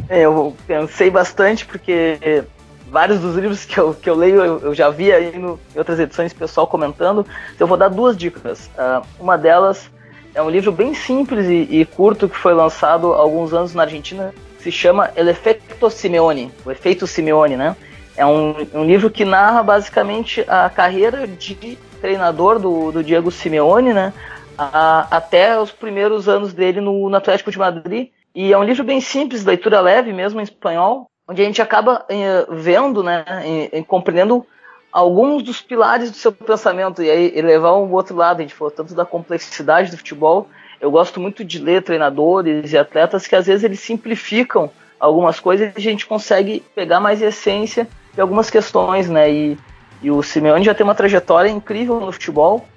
É, 0.09 0.21
eu 0.21 0.55
pensei 0.67 1.09
bastante 1.09 1.65
porque 1.65 2.43
vários 2.89 3.19
dos 3.19 3.35
livros 3.35 3.65
que 3.65 3.77
eu, 3.79 3.93
que 3.93 4.09
eu 4.09 4.15
leio 4.15 4.43
eu, 4.43 4.59
eu 4.59 4.73
já 4.73 4.89
vi 4.89 5.11
aí 5.11 5.37
no, 5.37 5.59
em 5.75 5.77
outras 5.77 5.99
edições 5.99 6.33
pessoal 6.33 6.67
comentando. 6.67 7.25
Então 7.53 7.65
eu 7.65 7.67
vou 7.67 7.77
dar 7.77 7.89
duas 7.89 8.17
dicas. 8.17 8.69
Uh, 8.77 9.05
uma 9.19 9.37
delas 9.37 9.89
é 10.33 10.41
um 10.41 10.49
livro 10.49 10.71
bem 10.71 10.93
simples 10.93 11.47
e, 11.47 11.79
e, 11.79 11.85
curto 11.85 12.29
que 12.29 12.37
foi 12.37 12.53
lançado 12.53 13.13
há 13.13 13.17
alguns 13.17 13.53
anos 13.53 13.73
na 13.73 13.83
Argentina. 13.83 14.33
Se 14.59 14.71
chama 14.71 15.11
El 15.15 15.29
Efecto 15.29 15.89
Simeone, 15.89 16.51
o 16.65 16.71
efeito 16.71 17.07
Simeone, 17.07 17.55
né? 17.55 17.75
É 18.15 18.25
um, 18.25 18.55
um 18.73 18.83
livro 18.83 19.09
que 19.09 19.23
narra 19.23 19.63
basicamente 19.63 20.43
a 20.47 20.69
carreira 20.69 21.27
de 21.27 21.77
treinador 22.01 22.59
do, 22.59 22.91
do 22.91 23.03
Diego 23.03 23.31
Simeone, 23.31 23.93
né? 23.93 24.13
A, 24.57 25.07
até 25.09 25.59
os 25.59 25.71
primeiros 25.71 26.27
anos 26.27 26.53
dele 26.53 26.81
no, 26.81 27.09
no 27.09 27.15
Atlético 27.15 27.51
de 27.51 27.59
Madrid. 27.59 28.09
E 28.35 28.53
é 28.53 28.57
um 28.57 28.63
livro 28.63 28.83
bem 28.83 29.01
simples, 29.01 29.45
leitura 29.45 29.81
leve 29.81 30.13
mesmo 30.13 30.39
em 30.39 30.43
espanhol, 30.43 31.09
onde 31.27 31.41
a 31.41 31.45
gente 31.45 31.61
acaba 31.61 32.05
eh, 32.09 32.45
vendo, 32.49 33.03
né, 33.03 33.25
e, 33.73 33.83
compreendendo 33.83 34.45
alguns 34.91 35.43
dos 35.43 35.61
pilares 35.61 36.09
do 36.09 36.17
seu 36.17 36.31
pensamento 36.31 37.03
e 37.03 37.11
aí 37.11 37.41
levar 37.41 37.73
um 37.77 37.91
outro 37.91 38.15
lado. 38.15 38.39
A 38.39 38.41
gente 38.41 38.53
falou 38.53 38.71
tanto 38.71 38.95
da 38.95 39.05
complexidade 39.05 39.91
do 39.91 39.97
futebol. 39.97 40.47
Eu 40.79 40.89
gosto 40.89 41.19
muito 41.19 41.43
de 41.43 41.59
ler 41.59 41.83
treinadores 41.83 42.71
e 42.71 42.77
atletas 42.77 43.27
que 43.27 43.35
às 43.35 43.45
vezes 43.45 43.63
eles 43.63 43.79
simplificam 43.79 44.71
algumas 44.99 45.39
coisas 45.39 45.71
e 45.75 45.77
a 45.77 45.81
gente 45.81 46.05
consegue 46.05 46.63
pegar 46.73 46.99
mais 46.99 47.21
essência 47.21 47.87
de 48.13 48.21
algumas 48.21 48.49
questões, 48.49 49.09
né? 49.09 49.31
E, 49.31 49.57
e 50.01 50.09
o 50.09 50.23
Simeone 50.23 50.65
já 50.65 50.73
tem 50.73 50.83
uma 50.83 50.95
trajetória 50.95 51.49
incrível 51.49 51.99
no 51.99 52.11
futebol 52.11 52.67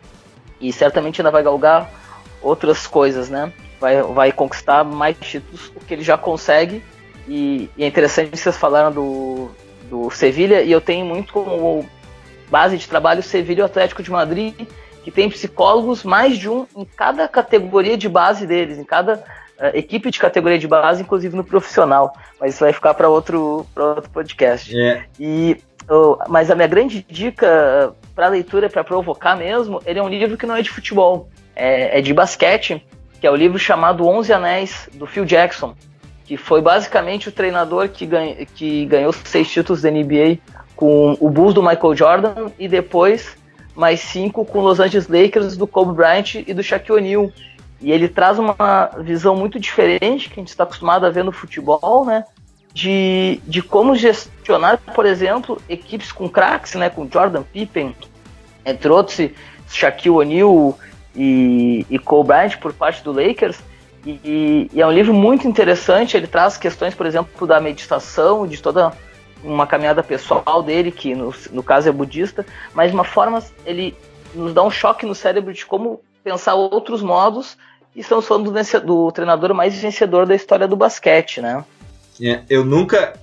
e 0.61 0.72
certamente 0.72 1.20
ainda 1.20 1.30
vai 1.30 1.42
galgar 1.42 1.90
outras 2.42 2.86
coisas, 2.86 3.30
né? 3.30 3.53
Vai, 3.80 4.03
vai 4.03 4.32
conquistar 4.32 4.84
mais 4.84 5.16
títulos 5.18 5.70
do 5.70 5.80
que 5.80 5.94
ele 5.94 6.03
já 6.03 6.18
consegue. 6.18 6.82
E, 7.30 7.70
e 7.76 7.84
é 7.84 7.86
interessante 7.86 8.30
que 8.30 8.36
vocês 8.36 8.56
falaram 8.56 8.90
do, 8.90 9.50
do 9.88 10.10
Sevilha, 10.10 10.62
e 10.62 10.72
eu 10.72 10.80
tenho 10.80 11.06
muito 11.06 11.32
como 11.32 11.88
base 12.50 12.76
de 12.76 12.88
trabalho 12.88 13.20
o 13.20 13.22
Sevilha 13.22 13.60
e 13.60 13.62
o 13.62 13.66
Atlético 13.66 14.02
de 14.02 14.10
Madrid, 14.10 14.52
que 15.04 15.12
tem 15.12 15.30
psicólogos, 15.30 16.02
mais 16.02 16.36
de 16.36 16.48
um 16.48 16.66
em 16.76 16.84
cada 16.84 17.28
categoria 17.28 17.96
de 17.96 18.08
base 18.08 18.48
deles, 18.48 18.78
em 18.78 18.84
cada 18.84 19.14
uh, 19.14 19.66
equipe 19.74 20.10
de 20.10 20.18
categoria 20.18 20.58
de 20.58 20.66
base, 20.66 21.02
inclusive 21.02 21.36
no 21.36 21.44
profissional. 21.44 22.12
Mas 22.40 22.54
isso 22.54 22.64
vai 22.64 22.72
ficar 22.72 22.94
para 22.94 23.08
outro, 23.08 23.64
outro 23.76 24.10
podcast. 24.10 24.76
É. 24.76 25.04
E, 25.18 25.56
uh, 25.88 26.18
mas 26.28 26.50
a 26.50 26.56
minha 26.56 26.66
grande 26.66 27.06
dica 27.08 27.94
para 28.12 28.26
leitura, 28.26 28.68
para 28.68 28.82
provocar 28.82 29.36
mesmo, 29.36 29.80
ele 29.86 30.00
é 30.00 30.02
um 30.02 30.08
livro 30.08 30.36
que 30.36 30.46
não 30.46 30.56
é 30.56 30.62
de 30.62 30.70
futebol, 30.70 31.28
é, 31.54 31.96
é 31.96 32.02
de 32.02 32.12
basquete, 32.12 32.84
que 33.20 33.26
é 33.26 33.30
o 33.30 33.36
livro 33.36 33.56
chamado 33.56 34.04
Onze 34.04 34.32
Anéis, 34.32 34.88
do 34.94 35.06
Phil 35.06 35.24
Jackson, 35.24 35.76
que 36.30 36.36
foi 36.36 36.62
basicamente 36.62 37.28
o 37.28 37.32
treinador 37.32 37.88
que, 37.88 38.06
ganha, 38.06 38.46
que 38.46 38.86
ganhou 38.86 39.12
seis 39.12 39.50
títulos 39.50 39.82
da 39.82 39.90
NBA 39.90 40.38
com 40.76 41.16
o 41.18 41.28
Bulls 41.28 41.52
do 41.52 41.60
Michael 41.60 41.96
Jordan 41.96 42.52
e 42.56 42.68
depois 42.68 43.36
mais 43.74 43.98
cinco 43.98 44.44
com 44.44 44.60
Los 44.60 44.78
Angeles 44.78 45.08
Lakers 45.08 45.56
do 45.56 45.66
Kobe 45.66 45.92
Bryant 45.92 46.36
e 46.36 46.54
do 46.54 46.62
Shaquille 46.62 46.98
O'Neal. 46.98 47.32
E 47.80 47.90
ele 47.90 48.06
traz 48.06 48.38
uma 48.38 48.90
visão 48.98 49.34
muito 49.34 49.58
diferente 49.58 50.28
que 50.28 50.38
a 50.38 50.40
gente 50.40 50.50
está 50.50 50.62
acostumado 50.62 51.04
a 51.04 51.10
ver 51.10 51.24
no 51.24 51.32
futebol, 51.32 52.04
né? 52.04 52.24
De, 52.72 53.40
de 53.44 53.60
como 53.60 53.96
gestionar, 53.96 54.78
por 54.94 55.06
exemplo, 55.06 55.60
equipes 55.68 56.12
com 56.12 56.28
craques, 56.28 56.76
né? 56.76 56.88
Com 56.88 57.10
Jordan 57.10 57.42
Pippen, 57.42 57.92
entre 58.64 58.88
outros, 58.88 59.18
Shaquille 59.68 60.14
O'Neal 60.14 60.78
e, 61.12 61.84
e 61.90 61.98
Kobe 61.98 62.28
Bryant 62.28 62.56
por 62.58 62.72
parte 62.72 63.02
do 63.02 63.10
Lakers. 63.10 63.58
E, 64.05 64.68
e, 64.72 64.80
é 64.80 64.86
um 64.86 64.92
livro 64.92 65.12
muito 65.12 65.46
interessante. 65.46 66.16
Ele 66.16 66.26
traz 66.26 66.57
questões, 66.57 66.94
por 66.94 67.07
exemplo, 67.07 67.46
da 67.46 67.61
meditação, 67.61 68.46
de 68.46 68.61
toda 68.61 68.92
uma 69.42 69.66
caminhada 69.66 70.03
pessoal 70.03 70.62
dele, 70.62 70.90
que 70.90 71.14
no, 71.14 71.34
no 71.53 71.62
caso 71.62 71.88
é 71.88 71.92
budista, 71.92 72.44
mas 72.74 72.90
de 72.90 72.94
uma 72.94 73.05
forma 73.05 73.42
ele 73.64 73.96
nos 74.34 74.53
dá 74.53 74.62
um 74.62 74.70
choque 74.70 75.07
no 75.07 75.14
cérebro 75.14 75.53
de 75.53 75.64
como 75.64 76.01
pensar 76.22 76.55
outros 76.55 77.03
modos. 77.03 77.57
E 77.94 78.01
estamos 78.01 78.26
falando 78.26 78.53
do, 78.53 78.80
do 78.80 79.12
treinador 79.12 79.53
mais 79.55 79.76
vencedor 79.76 80.26
da 80.26 80.34
história 80.34 80.68
do 80.68 80.76
basquete, 80.76 81.40
né? 81.40 81.64
É, 82.20 82.42
eu 82.48 82.64
nunca 82.64 83.18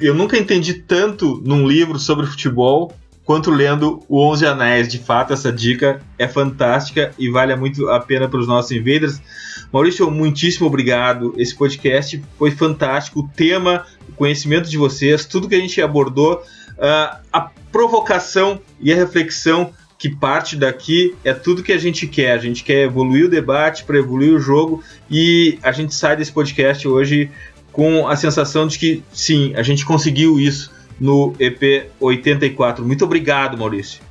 eu 0.00 0.14
nunca 0.14 0.38
entendi 0.38 0.74
tanto 0.74 1.40
num 1.44 1.68
livro 1.68 1.98
sobre 1.98 2.26
futebol 2.26 2.92
quanto 3.30 3.48
lendo 3.48 4.02
o 4.08 4.28
Onze 4.28 4.44
Anéis. 4.44 4.88
De 4.88 4.98
fato, 4.98 5.32
essa 5.32 5.52
dica 5.52 6.02
é 6.18 6.26
fantástica 6.26 7.12
e 7.16 7.30
vale 7.30 7.54
muito 7.54 7.88
a 7.88 8.00
pena 8.00 8.26
para 8.26 8.40
os 8.40 8.48
nossos 8.48 8.72
invaders. 8.72 9.22
Maurício, 9.72 10.10
muitíssimo 10.10 10.66
obrigado. 10.66 11.32
Esse 11.36 11.54
podcast 11.54 12.20
foi 12.36 12.50
fantástico. 12.50 13.20
O 13.20 13.28
tema, 13.28 13.86
o 14.08 14.12
conhecimento 14.14 14.68
de 14.68 14.76
vocês, 14.76 15.26
tudo 15.26 15.48
que 15.48 15.54
a 15.54 15.60
gente 15.60 15.80
abordou, 15.80 16.42
uh, 16.70 17.18
a 17.32 17.48
provocação 17.70 18.60
e 18.80 18.92
a 18.92 18.96
reflexão 18.96 19.72
que 19.96 20.10
parte 20.10 20.56
daqui 20.56 21.14
é 21.22 21.32
tudo 21.32 21.62
que 21.62 21.72
a 21.72 21.78
gente 21.78 22.08
quer. 22.08 22.32
A 22.32 22.38
gente 22.38 22.64
quer 22.64 22.82
evoluir 22.82 23.26
o 23.26 23.30
debate 23.30 23.84
para 23.84 23.96
evoluir 23.96 24.34
o 24.34 24.40
jogo 24.40 24.82
e 25.08 25.56
a 25.62 25.70
gente 25.70 25.94
sai 25.94 26.16
desse 26.16 26.32
podcast 26.32 26.88
hoje 26.88 27.30
com 27.70 28.08
a 28.08 28.16
sensação 28.16 28.66
de 28.66 28.76
que 28.76 29.04
sim, 29.12 29.54
a 29.54 29.62
gente 29.62 29.86
conseguiu 29.86 30.40
isso 30.40 30.79
no 31.00 31.34
EP 31.40 31.90
84. 31.98 32.84
Muito 32.84 33.04
obrigado, 33.04 33.56
Maurício. 33.56 34.02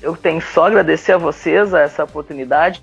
Eu 0.00 0.16
tenho 0.16 0.40
só 0.40 0.66
agradecer 0.66 1.12
a 1.12 1.18
vocês 1.18 1.72
a 1.74 1.80
essa 1.80 2.02
oportunidade 2.02 2.82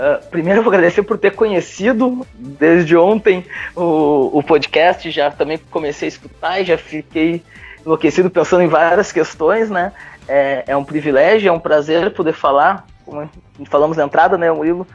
Uh, 0.00 0.24
primeiro 0.30 0.60
eu 0.60 0.62
vou 0.62 0.72
agradecer 0.72 1.02
por 1.02 1.18
ter 1.18 1.32
conhecido 1.32 2.26
desde 2.34 2.96
ontem 2.96 3.44
o, 3.76 4.38
o 4.38 4.42
podcast, 4.42 5.10
já 5.10 5.30
também 5.30 5.58
comecei 5.70 6.06
a 6.06 6.08
escutar 6.08 6.58
e 6.58 6.64
já 6.64 6.78
fiquei 6.78 7.42
enlouquecido 7.84 8.30
pensando 8.30 8.62
em 8.62 8.66
várias 8.66 9.12
questões, 9.12 9.68
né? 9.68 9.92
É, 10.26 10.64
é 10.68 10.76
um 10.76 10.84
privilégio, 10.84 11.50
é 11.50 11.52
um 11.52 11.60
prazer 11.60 12.14
poder 12.14 12.32
falar, 12.32 12.86
como 13.04 13.28
falamos 13.68 13.98
na 13.98 14.04
entrada, 14.04 14.38
né, 14.38 14.50
Murilo, 14.50 14.86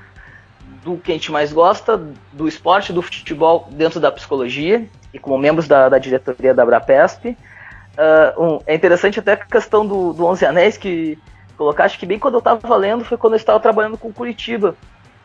do 0.84 0.98
que 0.98 1.12
a 1.12 1.14
gente 1.14 1.32
mais 1.32 1.54
gosta, 1.54 2.02
do 2.34 2.48
esporte, 2.48 2.92
do 2.92 3.04
futebol 3.04 3.68
dentro 3.72 4.00
da 4.00 4.12
psicologia 4.12 4.88
e 5.16 5.20
como 5.20 5.38
membros 5.38 5.66
da, 5.66 5.88
da 5.88 5.98
diretoria 5.98 6.54
da 6.54 6.64
Abrapesp. 6.64 7.28
Uh, 7.28 8.44
um, 8.44 8.60
é 8.68 8.76
interessante 8.76 9.18
até 9.18 9.32
a 9.32 9.38
questão 9.38 9.88
do, 9.88 10.12
do 10.12 10.26
Onze 10.26 10.46
Anéis 10.46 10.76
que 10.76 11.18
colocar, 11.58 11.86
acho 11.86 11.98
que 11.98 12.06
bem 12.06 12.20
quando 12.20 12.34
eu 12.34 12.40
estava 12.40 12.76
lendo 12.76 13.06
foi 13.06 13.18
quando 13.18 13.34
eu 13.34 13.38
estava 13.38 13.58
trabalhando 13.60 13.98
com 13.98 14.12
Curitiba. 14.12 14.76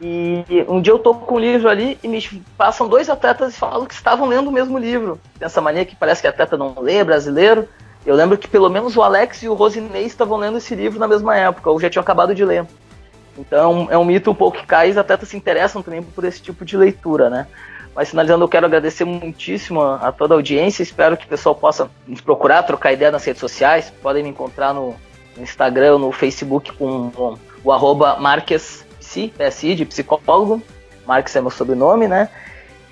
E 0.00 0.44
um 0.68 0.80
dia 0.80 0.92
eu 0.92 0.98
tô 0.98 1.12
com 1.12 1.34
um 1.34 1.38
livro 1.38 1.68
ali 1.68 1.98
e 2.02 2.08
me 2.08 2.22
passam 2.56 2.88
dois 2.88 3.10
atletas 3.10 3.52
e 3.52 3.58
falam 3.58 3.84
que 3.84 3.92
estavam 3.92 4.28
lendo 4.28 4.48
o 4.48 4.52
mesmo 4.52 4.78
livro. 4.78 5.20
Dessa 5.36 5.60
mania 5.60 5.84
que 5.84 5.96
parece 5.96 6.22
que 6.22 6.28
atleta 6.28 6.56
não 6.56 6.80
lê, 6.80 7.02
brasileiro. 7.02 7.68
Eu 8.06 8.14
lembro 8.14 8.38
que 8.38 8.48
pelo 8.48 8.70
menos 8.70 8.96
o 8.96 9.02
Alex 9.02 9.42
e 9.42 9.48
o 9.48 9.54
Rosinei 9.54 10.04
estavam 10.04 10.38
lendo 10.38 10.56
esse 10.56 10.74
livro 10.74 10.98
na 10.98 11.08
mesma 11.08 11.36
época, 11.36 11.68
ou 11.68 11.78
já 11.78 11.90
tinham 11.90 12.00
acabado 12.00 12.34
de 12.34 12.44
ler. 12.44 12.64
Então 13.36 13.88
é 13.90 13.98
um 13.98 14.04
mito 14.04 14.30
um 14.30 14.34
pouco 14.34 14.56
que 14.56 14.66
cai 14.66 14.90
os 14.90 14.96
atletas 14.96 15.28
se 15.28 15.36
interessam 15.36 15.82
também 15.82 16.02
por 16.02 16.24
esse 16.24 16.40
tipo 16.40 16.64
de 16.64 16.76
leitura, 16.78 17.28
né? 17.28 17.46
Mas 17.94 18.10
finalizando, 18.10 18.44
eu 18.44 18.48
quero 18.48 18.66
agradecer 18.66 19.04
muitíssimo 19.04 19.82
a 19.82 20.12
toda 20.12 20.34
a 20.34 20.36
audiência. 20.36 20.82
Espero 20.82 21.16
que 21.16 21.26
o 21.26 21.28
pessoal 21.28 21.54
possa 21.54 21.90
nos 22.06 22.20
procurar, 22.20 22.62
trocar 22.62 22.92
ideia 22.92 23.10
nas 23.10 23.24
redes 23.24 23.40
sociais. 23.40 23.92
Podem 24.02 24.22
me 24.22 24.28
encontrar 24.28 24.72
no 24.72 24.94
Instagram, 25.36 25.98
no 25.98 26.12
Facebook 26.12 26.72
com 26.72 27.38
o 27.64 27.72
arroba 27.72 28.16
Marques 28.16 28.86
Psi, 29.00 29.74
de 29.74 29.84
psicólogo. 29.84 30.62
Marques 31.06 31.34
é 31.34 31.40
meu 31.40 31.50
sobrenome, 31.50 32.06
né? 32.06 32.28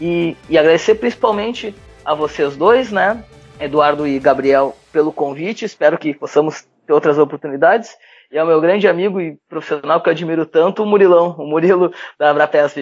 E, 0.01 0.37
e 0.49 0.59
agradecer 0.59 0.97
principalmente 0.97 1.75
a 2.05 2.15
vocês 2.15 2.57
dois, 2.57 2.91
né? 2.91 3.23
Eduardo 3.61 4.07
e 4.07 4.19
Gabriel, 4.19 4.77
pelo 4.93 5.13
convite. 5.13 5.65
Espero 5.65 5.97
que 5.97 6.15
possamos 6.15 6.65
ter 6.87 6.93
outras 6.93 7.19
oportunidades. 7.19 7.97
E 8.31 8.39
ao 8.39 8.47
meu 8.47 8.61
grande 8.61 8.89
amigo 8.89 9.21
e 9.21 9.39
profissional 9.49 10.01
que 10.01 10.09
eu 10.09 10.13
admiro 10.13 10.45
tanto, 10.45 10.83
o 10.83 10.87
Murilão, 10.87 11.35
o 11.39 11.47
Murilo 11.47 11.93
da 12.19 12.31
Abrapesp. 12.31 12.79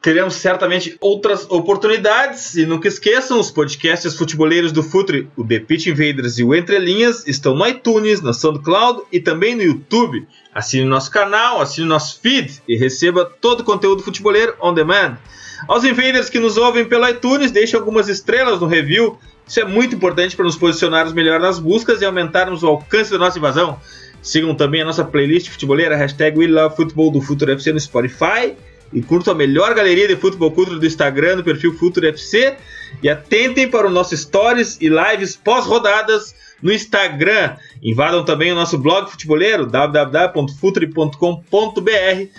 Teremos 0.00 0.34
certamente 0.34 0.96
outras 1.00 1.46
oportunidades. 1.50 2.54
E 2.54 2.64
nunca 2.64 2.88
esqueçam, 2.88 3.38
os 3.38 3.50
podcasts 3.50 4.16
futeboleiros 4.16 4.72
do 4.72 4.82
Futre, 4.82 5.28
o 5.36 5.44
The 5.44 5.60
Pitch 5.60 5.86
Invaders 5.86 6.38
e 6.38 6.44
o 6.44 6.54
Entre 6.54 6.78
Linhas, 6.78 7.26
estão 7.26 7.54
no 7.54 7.66
iTunes, 7.66 8.20
na 8.20 8.32
SoundCloud 8.32 9.02
e 9.12 9.20
também 9.20 9.54
no 9.54 9.62
YouTube. 9.62 10.26
Assine 10.54 10.84
nosso 10.84 11.10
canal, 11.10 11.60
assine 11.60 11.86
nosso 11.86 12.20
feed 12.20 12.62
e 12.68 12.76
receba 12.76 13.24
todo 13.24 13.60
o 13.60 13.64
conteúdo 13.64 14.02
futeboleiro 14.02 14.54
on 14.60 14.74
demand. 14.74 15.18
Aos 15.66 15.82
invaders 15.84 16.30
que 16.30 16.38
nos 16.38 16.56
ouvem 16.56 16.84
pelo 16.84 17.08
iTunes, 17.08 17.50
deixem 17.50 17.78
algumas 17.78 18.08
estrelas 18.08 18.60
no 18.60 18.66
review. 18.66 19.18
Isso 19.46 19.58
é 19.58 19.64
muito 19.64 19.96
importante 19.96 20.36
para 20.36 20.44
nos 20.44 20.56
posicionarmos 20.56 21.12
melhor 21.12 21.40
nas 21.40 21.58
buscas 21.58 22.00
e 22.00 22.04
aumentarmos 22.04 22.62
o 22.62 22.68
alcance 22.68 23.10
da 23.10 23.18
nossa 23.18 23.38
invasão. 23.38 23.80
Sigam 24.22 24.54
também 24.54 24.82
a 24.82 24.84
nossa 24.84 25.04
playlist 25.04 25.48
futeboleira, 25.48 25.96
hashtag 25.96 26.38
WeLoveFootball 26.38 27.10
do 27.10 27.20
Futuro 27.20 27.52
FC 27.52 27.72
no 27.72 27.80
Spotify. 27.80 28.54
E 28.92 29.02
curtam 29.02 29.34
a 29.34 29.36
melhor 29.36 29.74
galeria 29.74 30.08
de 30.08 30.16
futebol 30.16 30.50
cultura 30.50 30.78
do 30.78 30.86
Instagram, 30.86 31.36
no 31.36 31.44
perfil 31.44 31.74
Futuro 31.74 32.06
FC. 32.06 32.56
E 33.02 33.08
atentem 33.08 33.68
para 33.68 33.86
o 33.86 33.90
nosso 33.90 34.16
stories 34.16 34.78
e 34.80 34.88
lives 34.88 35.36
pós-rodadas 35.36 36.34
no 36.62 36.72
Instagram. 36.72 37.56
Invadam 37.82 38.24
também 38.24 38.50
o 38.52 38.54
nosso 38.54 38.78
blog 38.78 39.10
futeboleiro, 39.10 39.66
www.futre.com.br. 39.66 42.32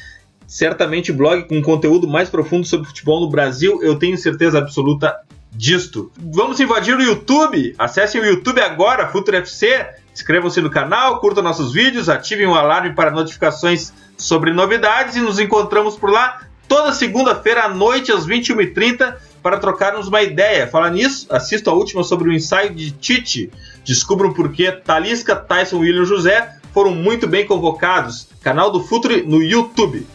Certamente 0.48 1.12
blog 1.12 1.48
com 1.48 1.62
conteúdo 1.62 2.08
mais 2.08 2.30
profundo 2.30 2.66
sobre 2.66 2.88
futebol 2.88 3.22
no 3.22 3.30
Brasil, 3.30 3.84
eu 3.84 3.98
tenho 3.98 4.18
certeza 4.18 4.58
absoluta 4.58 5.16
disto. 5.52 6.12
Vamos 6.18 6.60
invadir 6.60 6.96
o 6.96 7.02
YouTube? 7.02 7.76
Acessem 7.78 8.22
o 8.22 8.26
YouTube 8.26 8.62
agora, 8.62 9.08
Futuro 9.08 9.38
FC. 9.38 9.88
Inscrevam-se 10.14 10.62
no 10.62 10.70
canal, 10.70 11.20
curtam 11.20 11.44
nossos 11.44 11.74
vídeos, 11.74 12.10
ativem 12.10 12.48
o 12.48 12.56
alarme 12.56 12.94
para 12.94 13.12
notificações 13.12 13.94
sobre 14.18 14.52
novidades 14.52 15.16
e 15.16 15.22
nos 15.22 15.40
encontramos 15.40 15.96
por 15.96 16.12
lá 16.12 16.42
toda 16.68 16.94
segunda-feira 16.94 17.64
à 17.64 17.70
noite 17.70 18.12
às 18.12 18.28
21h30 18.28 19.16
para 19.42 19.58
trocarmos 19.58 20.08
uma 20.08 20.22
ideia. 20.22 20.68
Falar 20.68 20.92
nisso, 20.92 21.26
assista 21.30 21.72
a 21.72 21.74
última 21.74 22.04
sobre 22.04 22.30
o 22.30 22.34
ensaio 22.34 22.74
de 22.74 22.92
Tite. 22.92 23.52
Descubram 23.84 24.34
por 24.34 24.52
que 24.52 24.72
Talisca, 24.72 25.36
Tyson 25.36 25.80
William 25.80 26.06
José 26.06 26.56
foram 26.74 26.92
muito 26.92 27.28
bem 27.28 27.46
convocados. 27.46 28.28
Canal 28.42 28.72
do 28.72 28.84
Futuri 28.84 29.24
no 29.24 29.42
YouTube. 29.42 30.06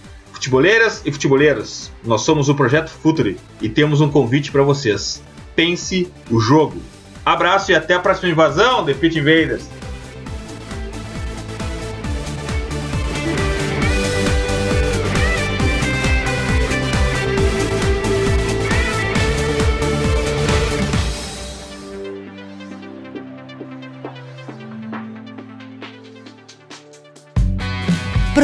Futeboleiras 0.44 1.00
e 1.06 1.10
futeboleiros, 1.10 1.90
nós 2.04 2.20
somos 2.20 2.50
o 2.50 2.54
Projeto 2.54 2.90
Futuri 2.90 3.38
e 3.62 3.68
temos 3.70 4.02
um 4.02 4.10
convite 4.10 4.52
para 4.52 4.62
vocês. 4.62 5.22
Pense 5.56 6.12
o 6.30 6.38
jogo. 6.38 6.82
Abraço 7.24 7.72
e 7.72 7.74
até 7.74 7.94
a 7.94 7.98
próxima 7.98 8.30
invasão, 8.30 8.84
The 8.84 8.92
Pit 8.92 9.18
Invaders. 9.18 9.66